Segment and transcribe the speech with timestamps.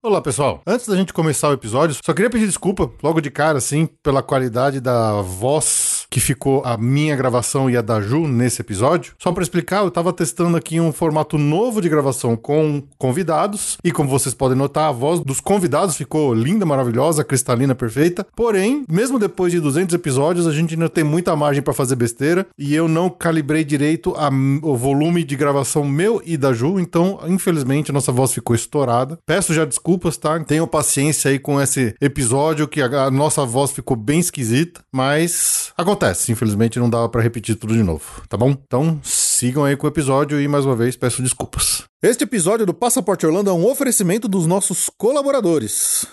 [0.00, 0.62] Olá, pessoal.
[0.64, 4.22] Antes da gente começar o episódio, só queria pedir desculpa, logo de cara, assim, pela
[4.22, 9.12] qualidade da voz que ficou a minha gravação e a da Ju nesse episódio.
[9.18, 13.92] Só para explicar, eu tava testando aqui um formato novo de gravação com convidados, e
[13.92, 18.26] como vocês podem notar, a voz dos convidados ficou linda, maravilhosa, cristalina, perfeita.
[18.34, 22.46] Porém, mesmo depois de 200 episódios, a gente ainda tem muita margem para fazer besteira,
[22.58, 24.30] e eu não calibrei direito a,
[24.62, 29.18] o volume de gravação meu e da Ju, então, infelizmente, a nossa voz ficou estourada.
[29.26, 30.38] Peço já desculpas, tá?
[30.40, 35.72] Tenham paciência aí com esse episódio, que a, a nossa voz ficou bem esquisita, mas
[35.76, 35.97] acontece.
[36.30, 38.50] Infelizmente não dava para repetir tudo de novo, tá bom?
[38.50, 41.84] Então sigam aí com o episódio e mais uma vez peço desculpas.
[42.02, 46.06] Este episódio do Passaporte Orlando é um oferecimento dos nossos colaboradores.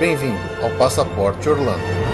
[0.00, 2.07] Bem-vindo ao Passaporte Orlando.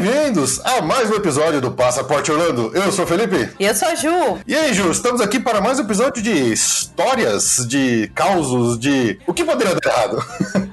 [0.00, 2.70] Bem-vindos a mais um episódio do Passaporte Orlando.
[2.72, 3.52] Eu sou o Felipe.
[3.58, 4.38] E eu sou a Ju.
[4.46, 9.18] E aí, Ju, estamos aqui para mais um episódio de histórias, de causos, de.
[9.26, 10.24] O que poderia dar errado?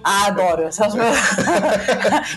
[0.04, 0.70] Ah, adoro.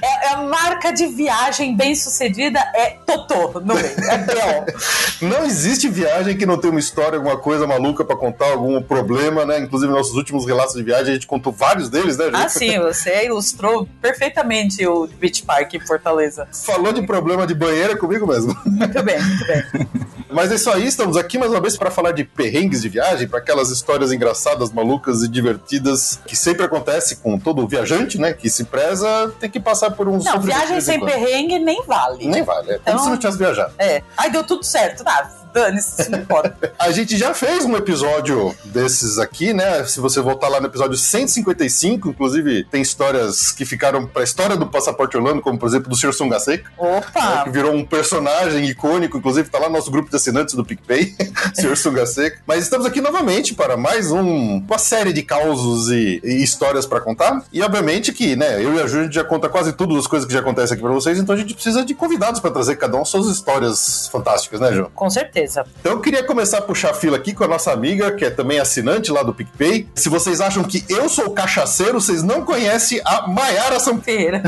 [0.02, 3.86] É, é a marca de viagem bem sucedida é Totô no meio.
[3.86, 5.18] É B.O.
[5.28, 9.44] Não existe viagem que não tenha uma história, alguma coisa maluca para contar, algum problema,
[9.44, 9.58] né?
[9.58, 12.32] Inclusive, nossos últimos relatos de viagem, a gente contou vários deles, né, Ju?
[12.34, 16.46] Ah, sim, você ilustrou perfeitamente o Beach Park em Fortaleza.
[16.78, 18.56] Falou de problema de banheira comigo mesmo.
[18.64, 19.88] Muito bem, muito bem.
[20.30, 23.26] Mas é isso aí, estamos aqui mais uma vez para falar de perrengues de viagem,
[23.26, 28.32] para aquelas histórias engraçadas, malucas e divertidas que sempre acontece com todo viajante, né?
[28.32, 30.24] Que se preza, tem que passar por uns.
[30.24, 32.28] Não, viagem sem perrengue nem vale.
[32.28, 33.72] Nem vale, é como Então- se não tivesse viajado.
[33.78, 34.02] É.
[34.16, 35.02] Aí deu tudo certo.
[35.02, 36.72] Tá, dane-se, isso não importa.
[36.78, 39.84] A gente já fez um episódio desses aqui, né?
[39.84, 44.66] Se você voltar lá no episódio 155, inclusive tem histórias que ficaram pra história do
[44.66, 46.12] Passaporte Orlando, como por exemplo do Sr.
[46.12, 46.70] Sungaseca.
[46.78, 47.44] né, Opa!
[47.44, 51.14] que virou um personagem icônico, inclusive tá lá no nosso grupo de assinantes do PicPay,
[51.54, 51.76] Sr.
[51.76, 52.40] Sungaseca.
[52.46, 57.00] Mas estamos aqui novamente para mais um, uma série de causos e, e histórias para
[57.00, 57.42] contar.
[57.52, 60.06] E obviamente que, né, eu e a Ju a gente já conta quase tudo as
[60.06, 62.76] coisas que já acontecem aqui para vocês, então a gente precisa de convidados para trazer
[62.76, 64.90] cada um suas histórias fantásticas, né, Ju?
[64.94, 65.47] Com certeza.
[65.80, 68.30] Então eu queria começar a puxar a fila aqui com a nossa amiga, que é
[68.30, 69.88] também assinante lá do PicPay.
[69.94, 74.42] Se vocês acham que eu sou cachaceiro, vocês não conhecem a Maiara São Feira.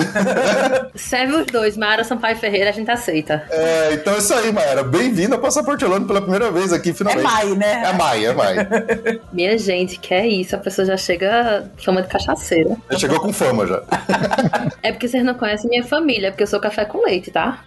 [0.95, 3.45] Serve os dois, Mara Sampaio Ferreira, a gente aceita.
[3.51, 4.83] É, então é isso aí, Maera.
[4.83, 7.23] Bem-vinda ao Passaporte Orlando pela primeira vez aqui, É finalmente.
[7.25, 7.83] Mai, né?
[7.87, 8.57] É Mai, é Mai.
[9.33, 10.55] Minha gente, que é isso?
[10.55, 12.77] A pessoa já chega fama de cachaceira.
[12.91, 13.83] Já chegou com fama já.
[14.83, 17.65] É porque vocês não conhecem minha família, é porque eu sou café com leite, tá?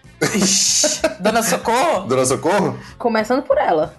[1.19, 2.07] Dona Socorro?
[2.07, 2.79] Dona Socorro?
[3.13, 3.93] Começando por ela.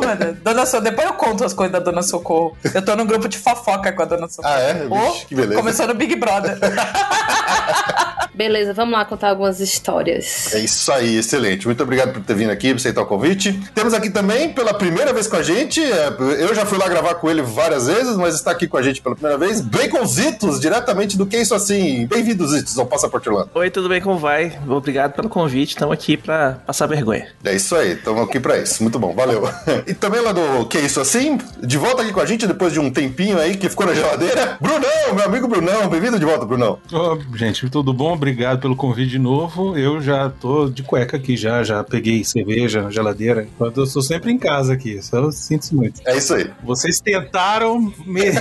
[0.00, 0.84] Mano, Dona Socorro.
[0.84, 2.56] Depois eu conto as coisas da Dona Socorro.
[2.74, 4.54] Eu tô num grupo de fofoca com a Dona Socorro.
[4.54, 4.74] Ah, é?
[4.74, 5.56] Vixe, que beleza.
[5.56, 6.58] Começou no Big Brother.
[8.36, 10.52] Beleza, vamos lá contar algumas histórias.
[10.52, 11.66] É isso aí, excelente.
[11.66, 13.58] Muito obrigado por ter vindo aqui, por aceitar o convite.
[13.74, 17.14] Temos aqui também, pela primeira vez com a gente, é, eu já fui lá gravar
[17.14, 21.16] com ele várias vezes, mas está aqui com a gente pela primeira vez, Baconzitos, diretamente
[21.16, 22.06] do Que Isso Assim.
[22.06, 23.48] Bem-vindos, Zitos, ao Passaporte Orlando.
[23.54, 24.02] Oi, tudo bem?
[24.02, 24.58] Como vai?
[24.68, 25.70] Obrigado pelo convite.
[25.70, 27.28] Estamos aqui pra passar vergonha.
[27.42, 28.82] É isso aí, estamos aqui pra isso.
[28.82, 29.48] Muito bom, valeu.
[29.86, 32.80] E também lá do Que Isso Assim, de volta aqui com a gente depois de
[32.80, 34.58] um tempinho aí que ficou na geladeira.
[34.60, 36.80] Brunão, meu amigo Brunão, bem-vindo de volta, Brunão.
[36.92, 38.14] Ô, gente, tudo bom?
[38.14, 39.78] Obrigado pelo convite de novo.
[39.78, 43.46] Eu já tô de cueca aqui já, já peguei cerveja na geladeira.
[43.76, 46.00] Eu sou sempre em casa aqui, só sinto muito.
[46.04, 46.50] É isso aí.
[46.64, 48.32] Vocês tentaram me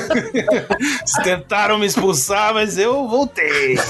[1.24, 3.78] tentaram me expulsar, mas eu voltei.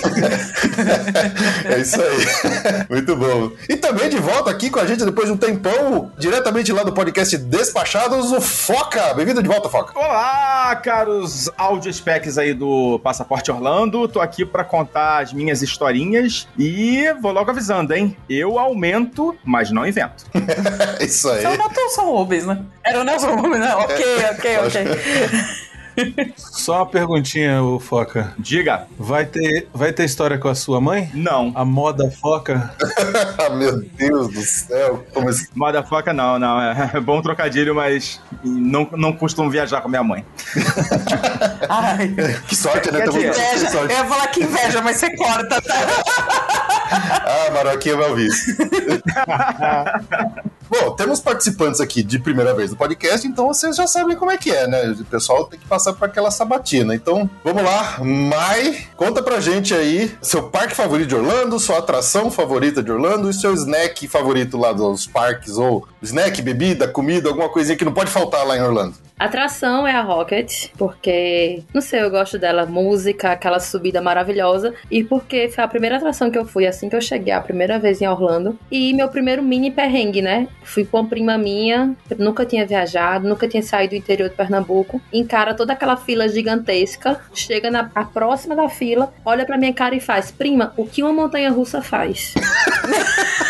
[1.65, 2.85] É isso aí.
[2.89, 3.51] Muito bom.
[3.69, 6.91] E também de volta aqui com a gente depois de um tempão, diretamente lá do
[6.91, 9.13] podcast Despachados, o Foca.
[9.13, 9.97] Bem-vindo de volta, Foca.
[9.97, 14.07] Olá, caros audio specs aí do Passaporte Orlando.
[14.07, 18.17] Tô aqui pra contar as minhas historinhas e vou logo avisando, hein?
[18.27, 20.25] Eu aumento, mas não invento.
[20.99, 21.43] É isso aí.
[21.43, 22.63] São não são Rubens, né?
[22.83, 23.75] Era o Nelson Rubens, né?
[23.75, 25.74] Ok, ok, ok.
[26.37, 28.33] Só uma perguntinha, ô Foca.
[28.37, 28.87] Diga.
[28.97, 31.09] Vai ter, vai ter história com a sua mãe?
[31.13, 31.51] Não.
[31.55, 32.73] A moda Foca?
[33.55, 35.05] Meu Deus do céu.
[35.13, 35.47] Como esse...
[35.55, 36.59] Motherfucker, não, não.
[36.61, 40.25] É bom trocadilho, mas não, não costumo viajar com minha mãe.
[41.69, 42.13] Ai,
[42.47, 43.01] Que sorte, né?
[43.07, 43.69] Que inveja.
[43.69, 43.93] sorte.
[43.93, 46.44] Eu ia falar que inveja, mas você corta, tá?
[47.27, 48.55] Ah, Maroquinha vai ouvir isso.
[50.69, 54.37] Bom, temos participantes aqui de primeira vez do podcast, então vocês já sabem como é
[54.37, 54.95] que é, né?
[54.99, 56.95] O pessoal tem que passar por aquela sabatina.
[56.95, 57.99] Então, vamos lá.
[57.99, 63.29] Mai, conta pra gente aí seu parque favorito de Orlando, sua atração favorita de Orlando
[63.29, 67.93] e seu snack favorito lá dos parques, ou snack, bebida, comida, alguma coisinha que não
[67.93, 69.04] pode faltar lá em Orlando.
[69.17, 75.05] Atração é a Rocket, porque, não sei, eu gosto dela, música, aquela subida maravilhosa, e
[75.05, 78.01] porque foi a primeira atração que eu fui assim que eu cheguei, a primeira vez
[78.01, 80.49] em Orlando, e meu primeiro mini perrengue, né?
[80.63, 85.01] Fui com uma prima minha, nunca tinha viajado, nunca tinha saído do interior de Pernambuco,
[85.13, 89.95] encara toda aquela fila gigantesca, chega na a próxima da fila, olha pra minha cara
[89.95, 92.33] e faz, prima, o que uma montanha russa faz?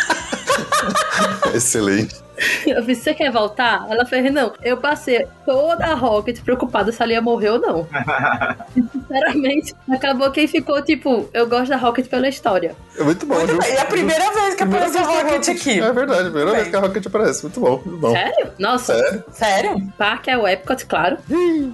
[1.56, 2.25] Excelente.
[2.66, 3.86] Eu disse, você quer voltar?
[3.90, 4.54] Ela fez, não.
[4.64, 7.88] Eu passei toda a Rocket preocupada se ela ia morrer ou não.
[8.74, 12.76] Sinceramente, acabou quem ficou, tipo, eu gosto da Rocket pela história.
[12.98, 13.66] É muito bom, Muito.
[13.66, 15.80] E é a primeira vez que Primeira aparece a a Rocket aqui.
[15.80, 16.56] É verdade, primeira Bem.
[16.60, 17.44] vez que a Rocket aparece.
[17.44, 18.12] Muito bom, muito bom.
[18.12, 18.48] Sério?
[18.58, 19.24] Nossa, Sério?
[19.32, 19.94] Sério?
[19.98, 21.18] parque é o Epcot, claro.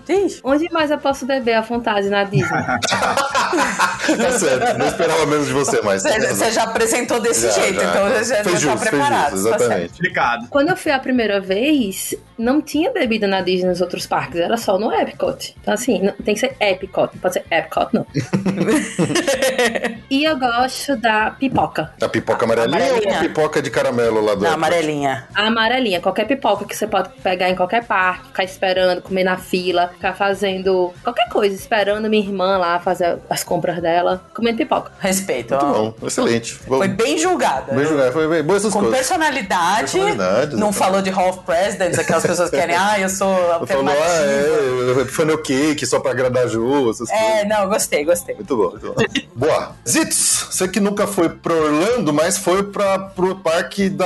[0.07, 0.41] Ixi.
[0.43, 2.47] Onde mais eu posso beber à vontade na Disney?
[3.51, 6.01] Tá certo, não esperava menos de você mais.
[6.03, 7.89] Você você já apresentou desse Já, jeito, já.
[7.89, 9.29] então já, já tá preparado.
[9.31, 9.91] tá exatamente.
[9.93, 10.47] Explicado.
[10.51, 14.57] Quando eu fui a primeira vez, não tinha bebida na Disney nos outros parques, era
[14.57, 15.55] só no Epcot.
[15.61, 18.05] Então, assim, não- tem que ser Epcot, não pode ser Epcot, não.
[20.09, 21.91] e eu gosto da pipoca.
[22.01, 23.17] A pipoca amarelinha, ou Amarelinha.
[23.17, 25.27] a pipoca de caramelo lá do Na amarelinha.
[25.33, 29.37] A amarelinha, qualquer pipoca que você pode pegar em qualquer parque, ficar esperando, comer na
[29.37, 34.91] fila, ficar fazendo qualquer coisa, esperando minha irmã lá fazer as compras dela, comendo pipoca.
[34.99, 35.53] Respeito.
[35.53, 35.73] Muito ó.
[35.73, 36.53] bom, excelente.
[36.67, 37.73] Vamos- Foi bem julgada.
[37.73, 38.43] Bem jogado, foi bem.
[38.43, 38.97] Boas essas Com coisas.
[38.97, 39.79] personalidade.
[39.91, 40.77] Personalidade, Não exatamente.
[40.77, 44.03] falou de Hall of Presidents, aquelas pessoas que querem, ah, eu sou Falou, afirmativa.
[44.03, 47.25] ah, é, funnel cake só pra agradar a Ju, essas coisas.
[47.25, 48.35] É, não, gostei, gostei.
[48.35, 48.95] Muito bom, muito bom.
[49.35, 49.75] Boa.
[49.87, 54.05] Zitz, você que nunca foi pra Orlando, mas foi pra, pro parque da,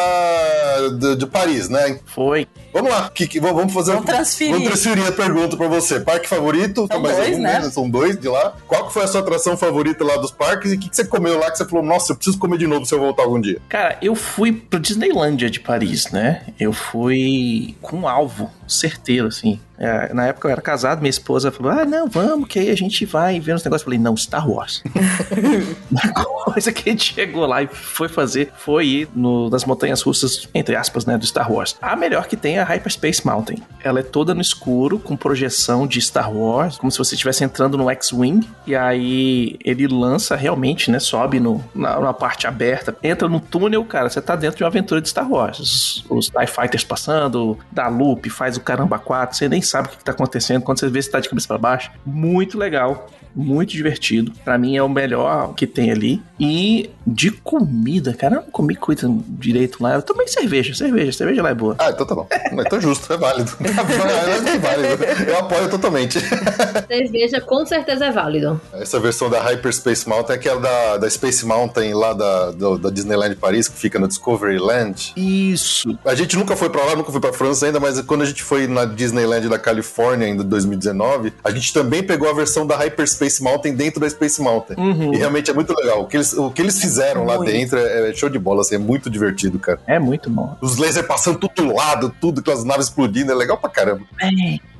[0.99, 1.99] de, de Paris, né?
[2.05, 2.47] Foi.
[2.75, 3.93] Vamos lá, que, que- vamos fazer.
[3.93, 4.51] Vamos transferir.
[4.51, 6.01] Vamos transferir a pergunta pra você.
[6.01, 6.85] Parque favorito?
[6.91, 7.61] São mais dois, né?
[7.69, 8.53] São dois de lá.
[8.67, 11.05] Qual que foi a sua atração favorita lá dos parques e o que, que você
[11.05, 13.39] comeu lá que você falou, nossa, eu preciso comer de novo se eu voltar algum
[13.39, 13.61] dia?
[13.69, 16.41] Cara, eu fui pro Disneylândia de Paris, né?
[16.59, 19.57] Eu fui com um alvo certeiro, assim.
[19.77, 22.75] É, na época eu era casado, minha esposa falou: Ah, não, vamos, que aí a
[22.75, 23.81] gente vai ver uns negócios.
[23.81, 24.83] Eu falei: Não, Star Wars.
[26.15, 30.01] a coisa que a gente chegou lá e foi fazer foi ir no, nas montanhas
[30.01, 31.75] russas, entre aspas, né, do Star Wars.
[31.81, 33.57] A melhor que tem é a Hyperspace Mountain.
[33.83, 37.77] Ela é toda no escuro, com projeção de Star Wars, como se você estivesse entrando
[37.77, 38.47] no X-Wing.
[38.65, 40.99] E aí ele lança realmente, né?
[40.99, 44.69] Sobe no, na, na parte aberta, entra no túnel, cara, você tá dentro de uma
[44.69, 45.59] aventura de Star Wars.
[45.59, 49.91] Os, os TIE Fighters passando, dá loop, faz o caramba 4, você nem sabe o
[49.91, 50.63] que, que tá acontecendo.
[50.63, 51.91] Quando você vê, você tá de cabeça pra baixo.
[52.05, 53.07] Muito legal.
[53.35, 54.31] Muito divertido.
[54.43, 56.21] Pra mim é o melhor que tem ali.
[56.39, 59.93] E de comida, cara, eu não comi coisa direito lá.
[59.95, 61.75] Eu tomei cerveja, cerveja, cerveja lá é boa.
[61.77, 62.27] Ah, então tá bom.
[62.53, 63.51] Então justo, é válido.
[63.61, 65.03] É válido.
[65.27, 66.19] Eu apoio totalmente.
[66.87, 68.59] Cerveja com certeza é válido.
[68.73, 72.89] Essa versão da Hyperspace Mountain é aquela da, da Space Mountain lá da, do- da
[72.89, 75.13] Disneyland Paris, que fica no Discovery Land.
[75.17, 75.97] Isso.
[76.05, 78.43] A gente nunca foi pra lá, nunca foi pra França ainda, mas quando a gente
[78.43, 83.24] foi na Disneyland da Califórnia em 2019, a gente também pegou a versão da Hyperspace
[83.41, 84.75] Mountain dentro da Space Mountain.
[85.13, 86.01] E realmente é muito legal.
[86.01, 87.51] O que eles, o que eles fizeram lá Muito.
[87.51, 89.79] dentro é, é show de bola, assim, é muito divertido, cara.
[89.87, 90.55] É muito bom.
[90.61, 94.03] Os lasers passando tudo do lado, tudo, com as naves explodindo, é legal pra caramba.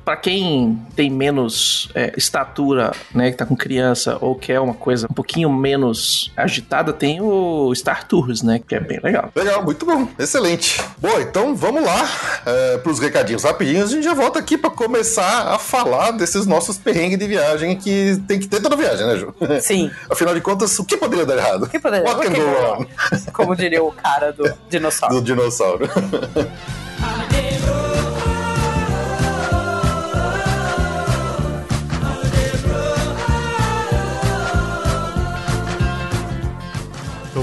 [0.06, 5.08] Pra quem tem menos é, estatura, né, que tá com criança ou quer uma coisa
[5.10, 9.32] um pouquinho menos agitada, tem o Star Tours, né, que é bem legal.
[9.34, 10.80] Legal, muito bom, excelente.
[10.98, 12.08] Bom, então vamos lá
[12.46, 13.90] é, pros recadinhos rapidinhos.
[13.90, 18.16] A gente já volta aqui pra começar a falar desses nossos perrengues de viagem que
[18.28, 19.34] tem que ter toda viagem, né, Ju?
[19.60, 19.90] Sim.
[20.08, 21.64] Afinal de contas, o que poderia dar errado?
[21.64, 22.86] O que poderia What can o que go poderia- wrong?
[23.32, 25.16] Como diria o cara do dinossauro.
[25.16, 25.90] Do dinossauro.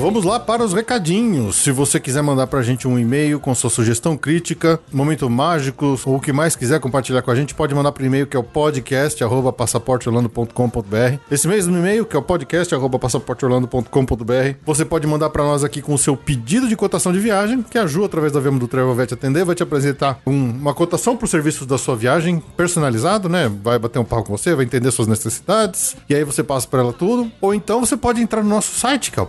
[0.03, 1.55] vamos lá para os recadinhos.
[1.55, 6.17] Se você quiser mandar pra gente um e-mail com sua sugestão crítica, momento mágico ou
[6.17, 8.43] o que mais quiser compartilhar com a gente, pode mandar pro e-mail que é o
[8.43, 11.17] podcast arroba passaporteorlando.com.br.
[11.31, 14.57] Esse mesmo e-mail que é o podcast arroba passaporteorlando.com.br.
[14.65, 17.77] Você pode mandar pra nós aqui com o seu pedido de cotação de viagem, que
[17.77, 20.73] a Ju, através da Vemo do Travel vai te atender, vai te apresentar um- uma
[20.73, 23.49] cotação pro serviços da sua viagem, personalizado, né?
[23.63, 26.79] Vai bater um papo com você, vai entender suas necessidades, e aí você passa por
[26.81, 27.31] ela tudo.
[27.39, 29.25] Ou então você pode entrar no nosso site, que é o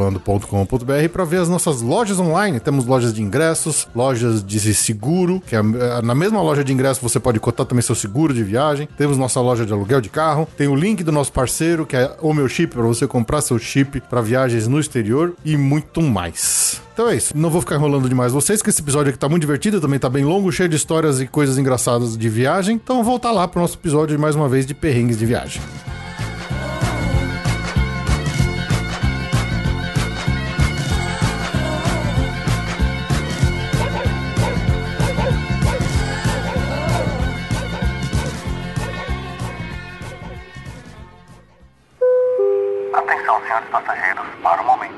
[0.00, 2.58] passaporteorlando.com.br, para ver as nossas lojas online.
[2.58, 5.62] Temos lojas de ingressos, lojas de seguro, que é,
[6.02, 8.88] na mesma loja de ingressos você pode cotar também seu seguro de viagem.
[8.96, 12.16] Temos nossa loja de aluguel de carro, tem o link do nosso parceiro, que é
[12.20, 16.80] o meu chip, para você comprar seu chip para viagens no exterior e muito mais.
[16.92, 17.36] Então é isso.
[17.36, 20.08] Não vou ficar enrolando demais vocês, que esse episódio aqui tá muito divertido, também tá
[20.08, 22.74] bem longo, cheio de histórias e coisas engraçadas de viagem.
[22.82, 25.60] Então voltar lá pro nosso episódio mais uma vez de perrengues de viagem.
[43.50, 44.89] Passageiros, para o momento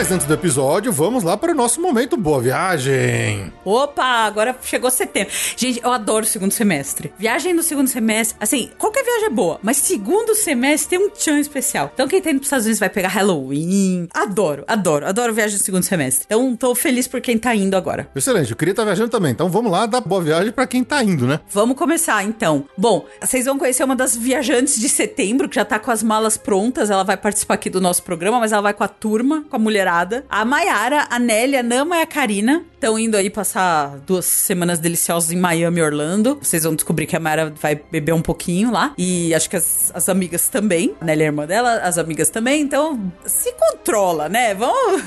[0.00, 3.52] Mas antes do episódio, vamos lá para o nosso momento boa viagem.
[3.62, 5.30] Opa, agora chegou setembro.
[5.54, 7.12] Gente, eu adoro o segundo semestre.
[7.18, 11.38] Viagem no segundo semestre, assim, qualquer viagem é boa, mas segundo semestre tem um tchan
[11.38, 11.90] especial.
[11.92, 14.08] Então quem tá indo pros Estados Unidos vai pegar Halloween.
[14.14, 16.24] Adoro, adoro, adoro viagem no segundo semestre.
[16.24, 18.08] Então tô feliz por quem tá indo agora.
[18.16, 19.32] Excelente, eu queria estar viajando também.
[19.32, 21.40] Então vamos lá dar boa viagem para quem tá indo, né?
[21.50, 22.64] Vamos começar então.
[22.74, 26.38] Bom, vocês vão conhecer uma das viajantes de setembro, que já tá com as malas
[26.38, 26.88] prontas.
[26.88, 29.58] Ela vai participar aqui do nosso programa, mas ela vai com a turma, com a
[29.58, 29.89] mulherada.
[30.28, 34.78] A Maiara, a Nélia, a Nama e a Karina estão indo aí passar duas semanas
[34.78, 36.38] deliciosas em Miami Orlando.
[36.40, 38.94] Vocês vão descobrir que a Maiara vai beber um pouquinho lá.
[38.96, 40.94] E acho que as, as amigas também.
[41.00, 42.62] A Nélia é irmã dela, as amigas também.
[42.62, 44.54] Então, se controla, né?
[44.54, 45.02] Vamos.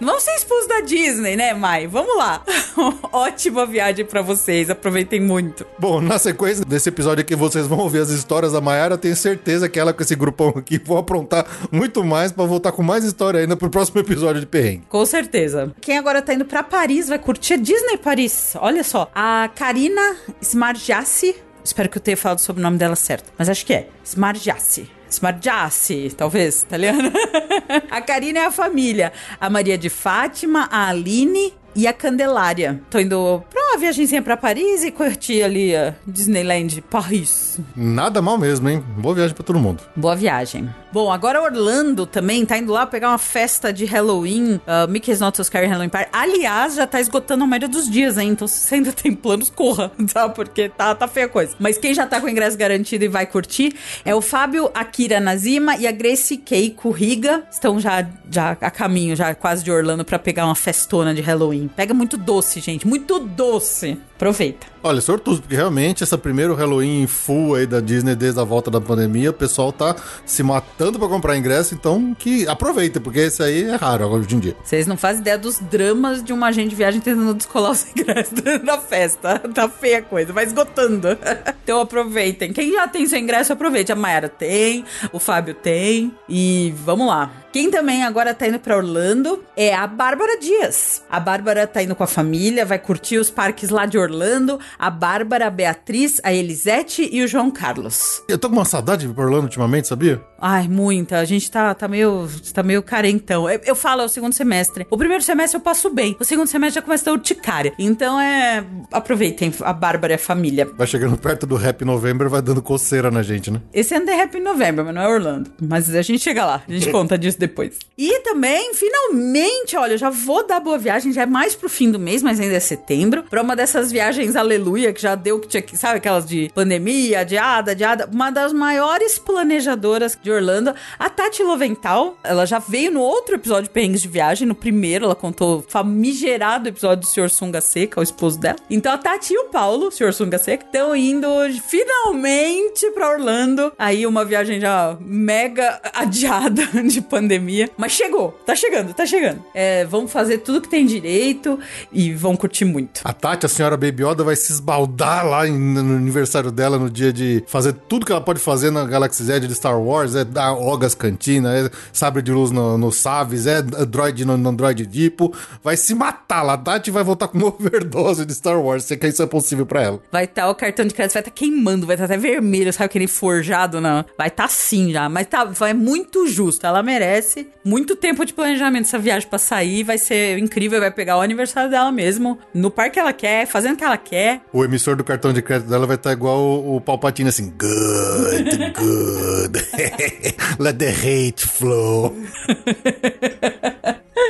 [0.00, 1.86] Não vamos ser expulsos da Disney, né, Mai?
[1.86, 2.42] Vamos lá.
[3.10, 4.68] Ótima viagem pra vocês.
[4.68, 5.64] Aproveitem muito.
[5.78, 8.98] Bom, na sequência desse episódio aqui, vocês vão ouvir as histórias da Mayara.
[8.98, 12.82] Tenho certeza que ela com esse grupão aqui vão aprontar muito mais para voltar com
[12.82, 14.84] mais história ainda pro próximo episódio de Perrengue.
[14.88, 15.72] Com certeza.
[15.80, 18.54] Quem agora tá indo pra Paris vai curtir a Disney Paris.
[18.60, 19.10] Olha só.
[19.14, 21.36] A Karina Smargiassi.
[21.64, 23.32] Espero que eu tenha falado sobre o nome dela certo.
[23.36, 23.88] Mas acho que é.
[24.04, 24.88] Smargiassi.
[25.10, 27.12] Smargiassi, talvez, italiana.
[27.90, 29.12] a Karina é a família.
[29.40, 32.80] A Maria de Fátima, a Aline e a Candelária.
[32.90, 37.60] Tô indo pra uma viagemzinha pra Paris e curtir ali a Disneyland Paris.
[37.76, 38.84] Nada mal mesmo, hein?
[38.96, 39.82] Boa viagem para todo mundo.
[39.94, 40.68] Boa viagem.
[40.90, 45.36] Bom, agora Orlando também tá indo lá pegar uma festa de Halloween, uh, Mickey's Not
[45.36, 46.08] So Scary Halloween Party.
[46.12, 48.30] Aliás, já tá esgotando a média dos dias, hein?
[48.30, 50.28] Então, se você ainda tem planos, corra, tá?
[50.30, 51.54] Porque tá, tá feia a coisa.
[51.58, 55.20] Mas quem já tá com o ingresso garantido e vai curtir é o Fábio Akira
[55.20, 57.42] Nazima e a Grace Keiko Riga.
[57.50, 61.68] Estão já, já a caminho, já quase de Orlando, pra pegar uma festona de Halloween.
[61.68, 62.86] Pega muito doce, gente.
[62.86, 63.98] Muito doce.
[64.18, 64.66] Aproveita.
[64.82, 68.80] Olha, sortudo, porque realmente esse primeiro Halloween full aí da Disney desde a volta da
[68.80, 69.94] pandemia, o pessoal tá
[70.26, 74.34] se matando para comprar ingresso, então que aproveita, porque esse aí é raro agora hoje
[74.34, 74.56] em dia.
[74.64, 78.42] Vocês não fazem ideia dos dramas de uma agente de viagem tentando descolar os ingressos
[78.64, 79.38] da festa.
[79.54, 81.08] Tá feia a coisa, vai esgotando.
[81.68, 82.50] Então aproveitem.
[82.50, 83.92] Quem já tem seu ingresso, aproveite.
[83.92, 86.10] A Mayara tem, o Fábio tem.
[86.26, 87.30] E vamos lá.
[87.50, 91.02] Quem também agora tá indo pra Orlando é a Bárbara Dias.
[91.08, 94.60] A Bárbara tá indo com a família, vai curtir os parques lá de Orlando.
[94.78, 98.22] A Bárbara, a Beatriz, a Elisete e o João Carlos.
[98.28, 100.20] Eu tô com uma saudade de Orlando ultimamente, sabia?
[100.40, 101.18] Ai, muita.
[101.18, 103.48] A gente tá, tá meio tá meio carentão.
[103.50, 104.86] Eu, eu falo, é o segundo semestre.
[104.90, 106.16] O primeiro semestre eu passo bem.
[106.20, 107.72] O segundo semestre já começa a urticária.
[107.78, 108.64] Então é.
[108.92, 110.68] Aproveitem a Bárbara e a família.
[110.76, 113.60] Vai chegando perto do Happy November, vai dando coceira na gente, né?
[113.72, 115.50] Esse ano é Happy November, mas não é Orlando.
[115.60, 117.78] Mas a gente chega lá, a gente conta disso depois.
[117.96, 121.90] E também, finalmente, olha, eu já vou dar boa viagem, já é mais pro fim
[121.90, 125.48] do mês, mas ainda é setembro, pra uma dessas viagens aleluia, que já deu que
[125.48, 131.10] tinha que, sabe, aquelas de pandemia, adiada, adiada, uma das maiores planejadoras de Orlando, a
[131.10, 135.14] Tati Lovental, ela já veio no outro episódio de Perrengues de Viagem, no primeiro, ela
[135.14, 137.30] contou o famigerado episódio do Sr.
[137.30, 138.56] Sunga Seca, o esposo dela.
[138.70, 140.12] Então a Tati e o Paulo, o Sr.
[140.12, 141.26] Sunga Seca, estão indo
[141.66, 143.72] finalmente pra Orlando.
[143.78, 147.70] Aí uma viagem já mega adiada de pandemia.
[147.76, 149.44] Mas chegou, tá chegando, tá chegando.
[149.54, 151.58] É, vamos fazer tudo que tem direito
[151.92, 153.00] e vão curtir muito.
[153.04, 157.12] A Tati, a senhora Baby Yoda, vai se esbaldar lá no aniversário dela, no dia
[157.12, 160.14] de fazer tudo que ela pode fazer na Galaxy Z de Star Wars.
[160.18, 164.48] É da Ogas Cantina, é sabre de luz no, no Saves, é Android no, no
[164.50, 165.34] Android Dipo.
[165.62, 166.56] Vai se matar lá.
[166.56, 169.66] Tati vai voltar com uma overdose de Star Wars, se é que isso é possível
[169.66, 170.00] pra ela.
[170.10, 173.06] Vai estar o cartão de crédito, vai estar queimando, vai estar até vermelho, sabe aquele
[173.06, 173.80] forjado?
[173.80, 174.04] Não.
[174.16, 176.66] Vai estar sim já, mas tá, é muito justo.
[176.66, 181.18] Ela merece muito tempo de planejamento essa viagem pra sair, vai ser incrível, vai pegar
[181.18, 184.40] o aniversário dela mesmo, no parque que ela quer, fazendo o que ela quer.
[184.52, 188.72] O emissor do cartão de crédito dela vai estar igual o, o Palpatine, assim, good,
[188.72, 189.58] good.
[190.58, 192.10] Let the hate flow.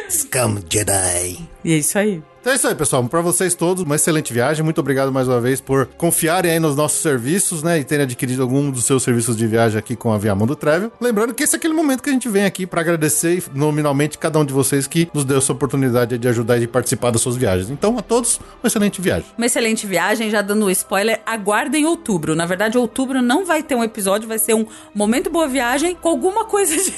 [0.08, 1.46] Scum Jedi.
[1.68, 2.22] E é isso aí.
[2.40, 3.04] Então é isso aí, pessoal.
[3.04, 4.64] Pra vocês todos, uma excelente viagem.
[4.64, 7.78] Muito obrigado mais uma vez por confiarem aí nos nossos serviços, né?
[7.78, 10.90] E terem adquirido algum dos seus serviços de viagem aqui com a Viamundo Travel.
[10.98, 14.38] Lembrando que esse é aquele momento que a gente vem aqui pra agradecer nominalmente cada
[14.38, 17.36] um de vocês que nos deu essa oportunidade de ajudar e de participar das suas
[17.36, 17.68] viagens.
[17.68, 19.26] Então, a todos, uma excelente viagem.
[19.36, 22.34] Uma excelente viagem, já dando o spoiler, aguardem outubro.
[22.34, 26.08] Na verdade, outubro não vai ter um episódio, vai ser um momento boa viagem com
[26.08, 26.94] alguma coisa de.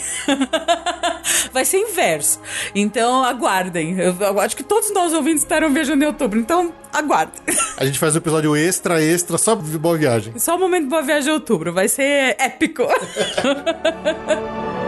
[1.51, 2.41] vai ser inverso.
[2.75, 3.99] Então, aguardem.
[3.99, 7.41] Eu, eu acho que todos nós ouvintes estarão viajando em outubro, então aguardem.
[7.77, 10.39] A gente faz um episódio extra, extra, só de boa viagem.
[10.39, 12.85] Só o momento boa viagem em outubro, vai ser épico.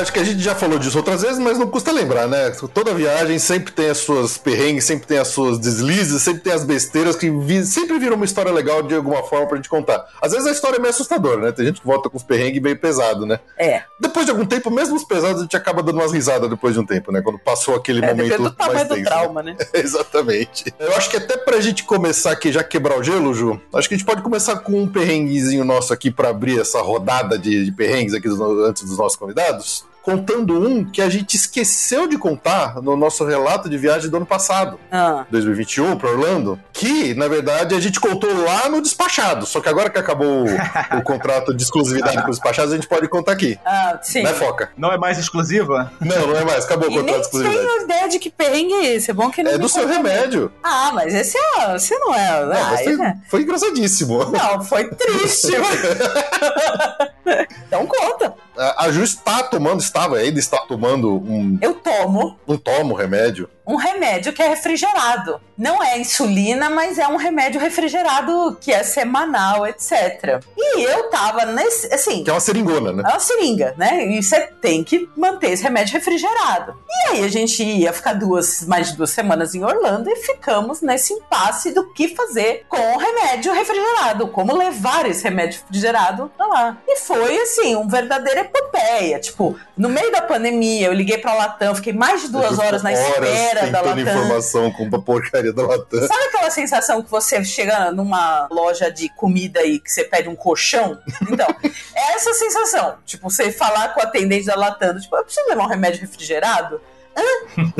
[0.00, 2.50] Acho que a gente já falou disso outras vezes, mas não custa lembrar, né?
[2.74, 6.64] Toda viagem sempre tem as suas perrengues, sempre tem as suas deslizes, sempre tem as
[6.64, 10.04] besteiras que vi- sempre viram uma história legal de alguma forma pra gente contar.
[10.20, 11.52] Às vezes a história é meio assustadora, né?
[11.52, 13.40] Tem gente que volta com os perrengues meio pesado, né?
[13.58, 13.82] É.
[14.00, 16.80] Depois de algum tempo, mesmo os pesados, a gente acaba dando umas risadas depois de
[16.80, 17.20] um tempo, né?
[17.22, 19.04] Quando passou aquele É, momento do mais do tenso.
[19.06, 19.56] trauma, né?
[19.72, 20.72] Exatamente.
[20.78, 23.94] Eu acho que até pra gente começar aqui, já quebrar o gelo, Ju, acho que
[23.94, 27.72] a gente pode começar com um perrenguezinho nosso aqui pra abrir essa rodada de, de
[27.72, 29.84] perrengues aqui dos antes dos nossos convidados.
[30.06, 34.26] Contando um que a gente esqueceu de contar no nosso relato de viagem do ano
[34.26, 39.44] passado, Ah, 2021, pra Orlando, que, na verdade, a gente contou lá no despachado.
[39.46, 42.86] Só que agora que acabou o, o contrato de exclusividade com os despachados, a gente
[42.86, 43.58] pode contar aqui.
[43.66, 44.22] ah, sim.
[44.22, 44.70] Né, Foca?
[44.76, 45.90] Não é mais exclusiva?
[46.00, 46.64] Não, não é mais.
[46.64, 47.66] Acabou o contrato de exclusividade.
[47.66, 49.10] tenho ideia de que perrengue é esse.
[49.10, 50.52] É bom que não É do seu remédio.
[50.62, 52.44] Ah, mas esse, é, esse não é.
[52.46, 53.20] Não, Ai, foi, né?
[53.28, 54.24] foi engraçadíssimo.
[54.30, 55.48] Não, foi triste.
[57.66, 58.34] então conta.
[58.58, 63.48] A Ju está tomando, estava, ainda está tomando um, Eu tomo um tomo remédio.
[63.66, 65.40] Um remédio que é refrigerado.
[65.58, 70.40] Não é insulina, mas é um remédio refrigerado que é semanal, etc.
[70.56, 73.02] E eu tava nesse, assim, Que é uma seringona, né?
[73.04, 74.06] É uma seringa, né?
[74.06, 76.76] E você tem que manter esse remédio refrigerado.
[76.88, 80.82] E aí a gente ia ficar duas, mais de duas semanas em Orlando e ficamos
[80.82, 86.46] nesse impasse do que fazer com o remédio refrigerado, como levar esse remédio refrigerado pra
[86.46, 86.76] lá.
[86.86, 89.18] E foi assim, um verdadeiro epopeia.
[89.18, 92.92] Tipo, no meio da pandemia, eu liguei pra Latam, fiquei mais de duas horas na
[92.92, 94.02] espera da tentando Latam.
[94.02, 96.06] informação com a porcaria da Latam.
[96.06, 100.36] Sabe aquela sensação que você chega numa loja de comida e que você pede um
[100.36, 100.98] colchão?
[101.30, 101.46] Então,
[101.94, 102.96] é essa sensação.
[103.04, 106.80] Tipo, você falar com o atendente da Latam, tipo, eu preciso levar um remédio refrigerado?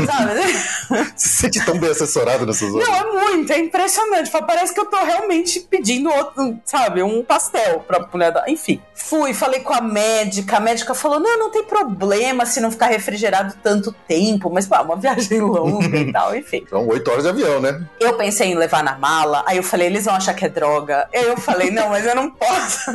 [0.06, 1.06] Sabe?
[1.16, 2.88] Se sente tão bem assessorado nessas horas.
[2.88, 4.30] Não, é muito, é impressionante.
[4.30, 8.48] Fala, Parece que eu tô realmente pedindo outro, sabe, um pastel pra mulher dar.
[8.48, 10.56] Enfim, fui, falei com a médica.
[10.56, 14.80] A médica falou: não, não tem problema se não ficar refrigerado tanto tempo, mas pá,
[14.80, 16.64] uma viagem longa e tal, enfim.
[16.68, 17.84] São oito horas de avião, né?
[18.00, 21.08] Eu pensei em levar na mala, aí eu falei, eles vão achar que é droga.
[21.12, 22.90] Aí eu falei, não, mas eu não posso.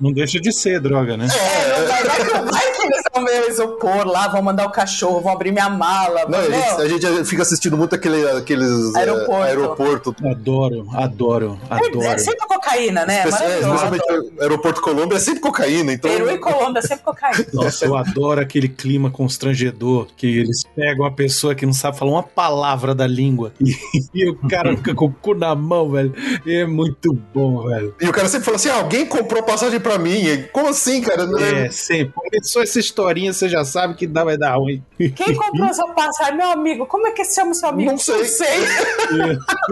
[0.00, 1.26] Não deixa de ser droga, né?
[1.26, 4.70] É, não vai, vai, que, vai que eles vão ver isopor lá, vão mandar o
[4.70, 6.26] cachorro, vão abrir minha mala.
[6.28, 9.32] Não, a, gente, a gente fica assistindo muito aquele, aqueles é, Aeroporto.
[9.42, 10.16] aeroporto.
[10.26, 12.18] Adoro, adoro, É, adoro.
[12.18, 13.22] sempre cocaína, né?
[13.24, 13.74] É Espe- é, maravilhoso.
[13.74, 16.10] especialmente o aeroporto Colômbia é sempre cocaína, então.
[16.10, 17.46] Peru e Colômbia é sempre cocaína.
[17.52, 22.12] Nossa, eu adoro aquele clima constrangedor que eles pegam uma pessoa que não sabe falar
[22.12, 23.74] uma palavra da língua e,
[24.14, 26.14] e o cara fica com o cu na mão, velho.
[26.46, 27.94] É muito bom, velho.
[28.00, 30.22] E o cara sempre fala assim: ah, alguém comprou passagem pra mim.
[30.52, 31.24] Como assim, cara?
[31.42, 32.12] É, sempre.
[32.14, 34.82] Começou essa historinha, você já sabe que dá, vai dar ruim.
[35.14, 36.36] Quem comprou essa passagem?
[36.36, 37.90] Meu amigo, como é que se chama seu amigo?
[37.90, 38.18] Não sei.
[38.18, 38.58] Não sei.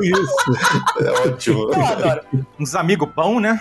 [0.02, 0.34] Isso.
[1.00, 1.72] É ótimo.
[1.72, 2.20] Eu adoro.
[2.58, 3.58] Uns amigos pão, né?